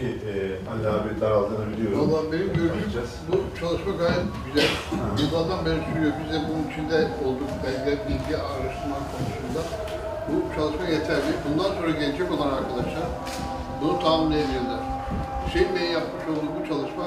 Peki 0.00 0.12
e, 0.30 0.34
Ali 0.70 0.88
abi 0.88 1.20
daraldığını 1.20 1.66
biliyorum. 1.72 2.12
Vallahi 2.12 2.32
benim 2.32 2.52
gördüğüm 2.54 2.90
bu 3.28 3.36
çalışma 3.60 3.92
gayet 4.02 4.26
güzel. 4.46 4.70
Yıllardan 5.20 5.60
beri 5.66 5.80
sürüyor. 5.88 6.12
Biz 6.20 6.28
de 6.34 6.38
bunun 6.48 6.64
içinde 6.70 6.98
olduk. 7.24 7.50
Belge, 7.64 7.92
bilgi, 8.06 8.36
araştırma 8.36 8.98
konusunda. 9.12 9.62
Bu 10.28 10.34
çalışma 10.56 10.84
yeterli. 10.94 11.32
Bundan 11.44 11.70
sonra 11.76 11.90
gelecek 11.90 12.32
olan 12.32 12.50
arkadaşlar 12.58 13.06
bunu 13.80 14.00
ediyorlar. 14.42 14.80
Hüseyin 15.46 15.74
Bey'in 15.74 15.92
yapmış 15.92 16.24
olduğu 16.32 16.50
bu 16.56 16.60
çalışma 16.70 17.06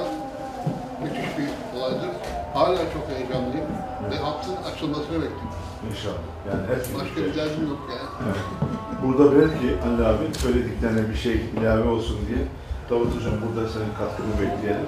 müthiş 1.03 1.29
bir 1.37 1.49
olaydır. 1.77 2.11
Hala 2.53 2.81
çok 2.95 3.05
heyecanlıyım 3.13 3.69
ve 4.11 4.15
hattın 4.25 4.55
açılmasını 4.69 5.17
bekliyorum. 5.23 5.59
İnşallah. 5.89 6.23
Yani 6.49 6.63
hep 6.71 6.81
Başka 6.99 7.19
bir 7.25 7.35
derdim 7.37 7.65
yok 7.73 7.81
yani. 7.95 8.09
Evet. 8.25 8.45
Burada 9.03 9.25
belki 9.35 9.67
Ali 9.87 10.05
abi 10.11 10.25
söylediklerine 10.43 11.09
bir 11.09 11.15
şey 11.15 11.35
ilave 11.57 11.89
olsun 11.89 12.17
diye 12.27 12.41
Davut 12.91 13.15
Hocam 13.15 13.33
burada 13.43 13.69
senin 13.69 13.93
katkını 13.99 14.33
bekleyelim. 14.41 14.87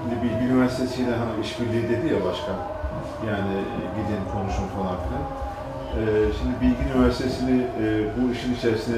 Şimdi 0.00 0.14
Bilgi 0.22 0.44
Üniversitesi 0.52 1.02
ile 1.02 1.10
hani 1.16 1.32
işbirliği 1.44 1.82
dedi 1.92 2.06
ya 2.14 2.18
başkan. 2.28 2.56
Yani 3.30 3.54
e, 3.58 3.84
gidin 3.96 4.22
konuşun 4.34 4.66
falan 4.76 4.96
filan. 5.04 5.24
Ee, 5.96 6.02
şimdi 6.38 6.54
Bilgi 6.62 6.82
Üniversitesi'ni 6.94 7.56
e, 7.82 7.84
bu 8.16 8.32
işin 8.32 8.54
içerisine 8.54 8.96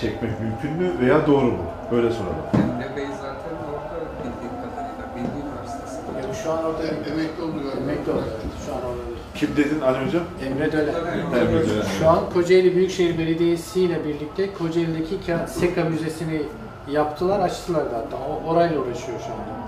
çekmek 0.00 0.32
mümkün 0.40 0.72
mü 0.72 0.88
veya 1.00 1.26
doğru 1.26 1.44
mu? 1.46 1.64
Böyle 1.92 2.10
soralım. 2.10 2.44
Emre 2.54 2.96
Bey 2.96 3.06
zaten 3.06 3.54
orada 3.70 3.96
bildiğim 4.24 4.54
kadarıyla 4.62 5.04
Bilgi 5.16 5.38
Üniversitesi. 5.44 5.96
Ya 6.28 6.34
şu 6.42 6.52
an 6.52 6.64
orada 6.64 6.82
Em- 6.82 7.12
Emekli 7.12 7.40
galiba. 7.40 7.70
emekli 7.82 8.12
oldu. 8.12 8.24
Şu 8.66 8.72
an 8.74 8.78
orada. 8.88 9.02
Kim 9.34 9.56
dedin 9.56 9.80
Ali 9.80 10.06
Hocam? 10.06 10.22
Emre 10.46 10.72
Dölen. 10.72 10.94
Emre 11.40 11.68
Dölen. 11.68 11.82
Şu 11.98 12.08
an 12.08 12.18
Kocaeli 12.34 12.74
Büyükşehir 12.76 13.18
Belediyesi 13.18 13.80
ile 13.80 14.04
birlikte 14.04 14.52
Kocaeli'deki 14.58 15.14
Ka- 15.28 15.48
Seka 15.48 15.84
Müzesi'ni 15.84 16.42
yaptılar, 16.88 17.40
açtılar 17.40 17.90
da 17.92 17.96
hatta. 17.96 18.16
O, 18.16 18.50
orayla 18.50 18.80
uğraşıyor 18.80 19.18
şu 19.20 19.32
anda. 19.32 19.64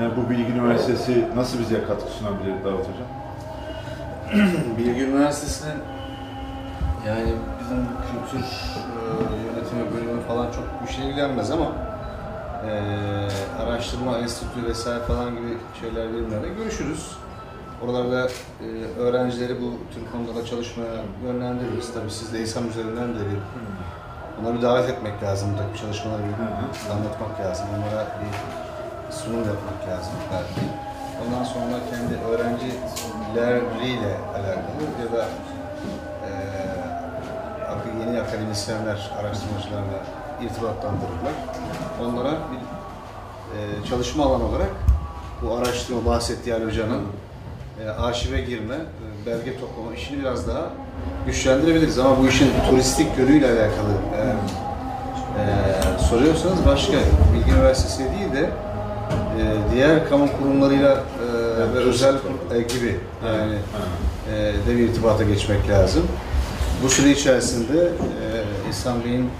Yani 0.00 0.12
bu 0.16 0.30
Bilgi 0.30 0.52
Üniversitesi 0.52 1.28
nasıl 1.36 1.58
bize 1.58 1.84
katkı 1.84 2.10
sunabilir 2.10 2.64
Davut 2.64 2.86
Hocam? 2.88 3.08
Bilgi 4.78 5.00
Üniversitesi'nin 5.04 5.82
yani 7.06 7.32
bizim 7.60 7.86
kültür 8.10 8.46
e, 8.46 9.00
yönetimi 9.46 9.94
bölümü 9.94 10.22
falan 10.22 10.46
çok 10.46 10.64
bu 10.82 10.90
işe 10.90 11.02
ilgilenmez 11.02 11.50
ama 11.50 11.72
e, 12.66 12.72
araştırma 13.62 14.18
enstitü 14.18 14.66
vesaire 14.68 15.00
falan 15.00 15.30
gibi 15.30 15.58
şeyler 15.80 16.12
birimlerle 16.12 16.48
görüşürüz. 16.48 17.16
Oralarda 17.84 18.28
e, 18.28 19.00
öğrencileri 19.00 19.60
bu 19.60 19.70
tür 19.94 20.02
konuda 20.12 20.46
çalışmaya 20.46 20.94
yönlendiririz. 21.24 21.92
Tabii 21.94 22.10
siz 22.10 22.32
de 22.32 22.40
İSAM 22.40 22.68
üzerinden 22.68 23.08
de 23.08 23.18
bir 23.18 23.38
onları 24.40 24.54
bir 24.56 24.62
davet 24.62 24.90
etmek 24.90 25.22
lazım. 25.22 25.48
Buradaki 25.52 25.80
çalışmaları 25.80 26.22
bir 26.22 26.32
anlatmak 26.92 27.40
lazım. 27.40 27.66
Onlara 27.76 28.06
bir 28.20 28.32
sunum 29.14 29.38
yapmak 29.38 29.88
lazım 29.88 30.12
belki. 30.32 30.66
Ondan 31.22 31.44
sonra 31.44 31.76
kendi 31.90 32.14
öğrencileriyle 32.30 34.14
alakalı 34.34 34.82
ya 35.02 35.12
da 35.18 35.22
e, 36.26 36.30
yeni 38.00 38.20
akademisyenler, 38.20 39.10
araştırmacılarla 39.20 39.98
irtibatlandırırlar. 40.42 41.32
Onlara 42.02 42.30
bir 42.30 42.62
e, 43.58 43.84
çalışma 43.88 44.24
alanı 44.24 44.44
olarak 44.44 44.70
bu 45.42 45.54
araştırma 45.54 46.04
bahsettiği 46.04 46.54
Ali 46.54 46.64
Hoca'nın 46.64 47.02
e, 47.84 47.88
arşive 47.88 48.40
girme, 48.40 48.74
e, 48.74 49.26
belge 49.26 49.60
toplama 49.60 49.94
işini 49.94 50.20
biraz 50.20 50.48
daha 50.48 50.70
güçlendirebiliriz. 51.26 51.98
Ama 51.98 52.18
bu 52.18 52.28
işin 52.28 52.50
turistik 52.70 53.18
yönüyle 53.18 53.46
alakalı 53.46 53.92
e, 54.16 54.22
e, 55.40 55.98
soruyorsanız 56.08 56.66
başka 56.66 56.92
Bilgi 57.34 57.50
Üniversitesi 57.50 57.98
değil 57.98 58.32
de 58.32 58.40
e, 59.38 59.42
diğer 59.74 60.08
kamu 60.08 60.26
kurumlarıyla 60.38 60.90
e, 60.92 61.74
ve 61.74 61.78
özel 61.78 62.12
kur- 62.12 62.56
e, 62.56 62.62
gibi 62.62 62.96
yani 63.26 63.54
e, 64.34 64.36
de 64.70 64.76
bir 64.76 64.88
irtibata 64.88 65.24
geçmek 65.24 65.68
lazım. 65.68 66.02
Bu 66.84 66.88
süre 66.88 67.10
içerisinde 67.10 67.78
e, 67.82 68.24
İhsan 68.70 69.04
Bey'in 69.04 69.30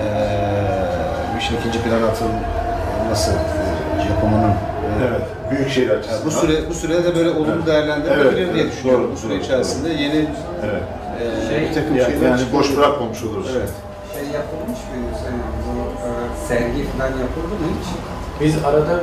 e, 0.00 0.04
işin 1.38 1.56
ikinci 1.56 1.78
plana 1.82 2.06
atılması 2.06 3.30
e, 3.30 4.02
yapımının 4.12 4.48
e, 4.50 4.54
Evet. 5.08 5.22
Büyükşehir 5.50 5.90
açısından. 5.90 6.24
bu 6.26 6.30
süre 6.30 6.68
bu 6.70 6.74
sürede 6.74 7.14
böyle 7.16 7.30
olumlu 7.30 7.52
Evet. 7.56 7.66
değerlendirilebilir 7.66 8.24
Evet, 8.42 8.54
diye 8.54 8.64
evet. 8.64 8.72
düşünüyorum. 8.72 9.04
Doğru, 9.04 9.12
bu 9.12 9.16
süre 9.16 9.32
doğru, 9.34 9.40
içerisinde 9.42 9.88
yeni 9.88 10.28
Evet. 10.64 10.82
e, 11.52 11.60
bir 11.68 11.74
takım 11.74 11.96
Yani, 11.96 12.12
şeyler 12.12 12.30
yani 12.30 12.42
boş 12.52 12.76
bırakmamış 12.76 13.22
oluruz. 13.24 13.46
Evet. 13.56 13.70
Şey 14.14 14.22
yapılmış 14.38 14.78
mı 14.88 14.94
Hüseyin? 15.12 15.42
Bu 15.66 15.74
e, 16.06 16.10
sergi 16.48 16.82
falan 16.92 17.08
yapıldı 17.24 17.54
mı 17.60 17.66
hiç? 17.80 17.86
Biz 18.40 18.64
arada 18.64 19.00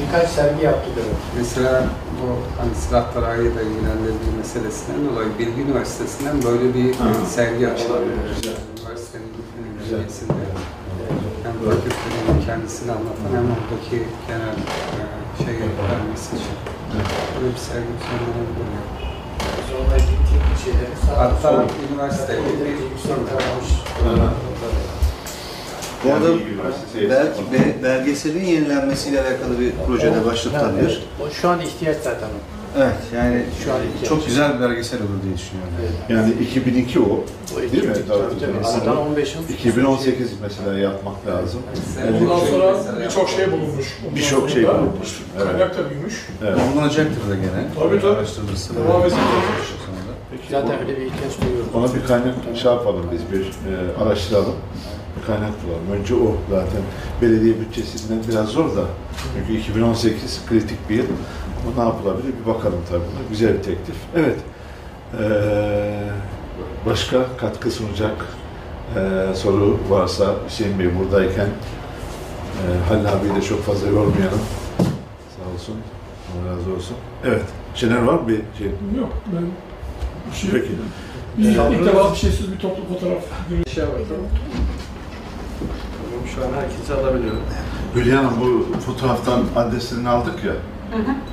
birkaç 0.00 0.28
sergi 0.28 0.64
yaptık. 0.64 0.92
evet. 0.96 1.16
Mesela 1.38 1.84
bu 2.18 2.26
hani 2.60 2.74
silahlarıyla 2.74 3.50
da 3.56 3.62
ilgilendirdiği 3.62 4.32
meselesinden 4.38 5.00
dolayı 5.10 5.28
Bilgi 5.38 5.60
Üniversitesi'nden 5.62 6.36
böyle 6.42 6.74
bir 6.74 6.88
e, 6.90 7.26
sergi 7.36 7.68
açılabilir. 7.68 8.16
Üniversitenin 8.80 9.30
bünyesinde. 9.90 10.32
Hem 11.44 11.52
fakültenin 11.70 12.46
kendisini 12.46 12.90
anlatan 12.92 13.30
hem 13.36 13.44
oradaki 13.56 13.96
genel 14.28 14.56
e, 15.00 15.04
şey 15.38 15.54
vermesi 15.54 16.36
için. 16.36 16.56
Böyle 17.40 17.54
bir 17.54 17.58
sergi 17.68 17.90
düzenlenebilir. 17.98 18.66
yani. 18.76 18.90
Biz 19.58 19.68
oradaki 19.80 20.04
teknik 20.30 20.58
şeyleri 20.64 21.16
Hatta 21.16 21.64
üniversite 21.92 22.32
kalmış. 23.26 23.68
Bu 26.04 26.12
arada 26.12 26.28
belki 27.10 27.52
be- 27.52 27.82
belgeselin 27.82 28.44
yenilenmesiyle 28.44 29.20
alakalı 29.20 29.60
bir 29.60 29.72
projede 29.86 30.24
başlatılabilir. 30.24 31.02
Şu 31.40 31.48
an 31.48 31.60
ihtiyaç 31.60 31.96
zaten. 31.96 32.28
Evet 32.78 32.94
yani 33.14 33.42
Şu 33.64 33.72
an 33.72 33.78
çok 34.08 34.26
güzel 34.26 34.54
bir 34.54 34.60
belgesel 34.60 35.00
olur 35.00 35.22
diye 35.24 35.34
düşünüyorum. 35.34 35.72
Yani 36.08 36.42
2002 36.42 37.00
o. 37.00 37.04
O 37.04 37.72
Değil 37.72 37.84
mi? 37.84 37.94
Tabii, 38.08 38.40
tabii. 38.40 38.66
Aradan 38.66 38.96
15 38.96 39.34
yıl. 39.34 39.48
2018 39.48 40.30
mesela 40.42 40.78
yapmak 40.78 41.26
lazım. 41.26 41.60
Ondan 42.22 42.38
sonra 42.38 42.76
birçok 43.04 43.28
şey 43.28 43.52
bulunmuş. 43.52 43.98
Birçok 44.14 44.50
şey 44.50 44.64
bulunmuş. 44.64 45.22
Evet. 45.36 45.46
Kaynak 45.46 45.78
da 45.78 45.90
büyümüş. 45.90 46.26
Evet. 46.44 46.58
Bulunacaktır 46.74 47.30
da 47.30 47.34
gene. 47.34 47.66
Tabii, 47.78 48.00
tabii. 48.00 48.12
Araştırılırsa. 48.16 48.74
Devam 48.74 49.02
edecek. 49.02 49.18
Sonunda. 49.86 50.12
Zaten 50.50 50.80
öyle 50.80 51.00
bir 51.00 51.06
ihtiyaç 51.06 51.32
duyuyoruz. 51.42 51.74
Ona 51.74 51.94
bir 51.94 52.06
kaynak 52.06 52.34
şey 52.62 52.72
yapalım 52.72 53.04
biz 53.12 53.20
bir 53.32 53.44
e, 53.46 54.02
araştıralım. 54.04 54.54
Bir 55.20 55.26
kaynak 55.26 55.50
bulalım. 55.66 56.00
Önce 56.00 56.14
o 56.14 56.36
zaten 56.50 56.82
belediye 57.22 57.54
bütçesinden 57.60 58.18
biraz 58.28 58.48
zor 58.48 58.76
da. 58.76 58.84
Çünkü 59.36 59.60
2018 59.60 60.40
kritik 60.48 60.90
bir 60.90 60.94
yıl. 60.96 61.04
Ama 61.62 61.82
ne 61.84 61.88
yapılabilir 61.90 62.32
bir 62.40 62.46
bakalım 62.54 62.80
tabii 62.90 63.00
buna. 63.00 63.28
Güzel 63.30 63.54
bir 63.58 63.62
teklif. 63.62 63.96
Evet. 64.16 64.36
Ee, 65.20 66.02
başka 66.86 67.36
katkı 67.36 67.70
sunacak 67.70 68.26
e, 68.96 69.34
soru 69.34 69.78
varsa 69.88 70.34
Hüseyin 70.48 70.78
Bey 70.78 70.88
buradayken 70.98 71.46
e, 71.46 72.88
Halil 72.88 73.08
abiyi 73.12 73.34
de 73.34 73.42
çok 73.42 73.62
fazla 73.62 73.86
yormayalım. 73.86 74.40
Sağ 75.36 75.54
olsun. 75.54 75.74
Allah 76.32 76.52
razı 76.52 76.74
olsun. 76.76 76.96
Evet. 77.24 77.42
Şener 77.74 78.02
var 78.02 78.14
mı 78.14 78.28
bir 78.28 78.40
şey? 78.58 78.66
Yok 78.98 79.12
ben 79.34 79.44
bir 80.30 80.36
şey 80.36 80.50
Peki. 80.50 80.72
İlk, 81.38 81.80
ilk 81.80 81.86
defa 81.86 82.12
bir 82.12 82.16
şeysiz 82.16 82.52
bir 82.52 82.58
toplu 82.58 82.84
fotoğraf 82.94 83.22
görüyorum. 83.48 83.72
Şey 83.72 83.84
bakalım. 83.84 84.28
Şu 86.34 86.44
an 86.44 86.62
herkesi 86.62 86.94
alabiliyorum. 86.94 87.40
Hülya 87.94 88.18
Hanım 88.18 88.32
bu 88.40 88.80
fotoğraftan 88.80 89.42
adreslerini 89.56 90.08
aldık 90.08 90.44
ya. 90.44 90.52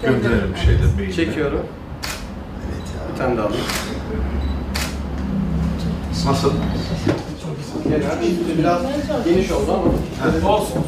Gönderelim 0.04 0.54
bir 0.56 0.60
şeyle. 0.60 0.80
maille. 0.96 1.14
Çekiyorum. 1.14 1.66
Bir 3.14 3.18
tane 3.18 3.38
daha 3.38 3.46
alayım. 3.48 3.66
Nasıl? 6.26 6.54
Biraz 8.58 8.82
geniş 9.26 9.52
oldu 9.52 9.72
ama. 9.74 10.50
Olsun. 10.52 10.84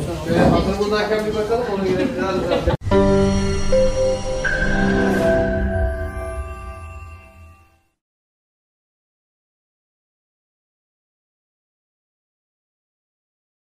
Hazır 0.52 0.80
buradayken 0.80 1.26
bir 1.26 1.36
bakalım 1.36 1.64
onu 1.76 1.88
göre 1.88 2.08
biraz 2.18 2.68
daha. 2.68 2.81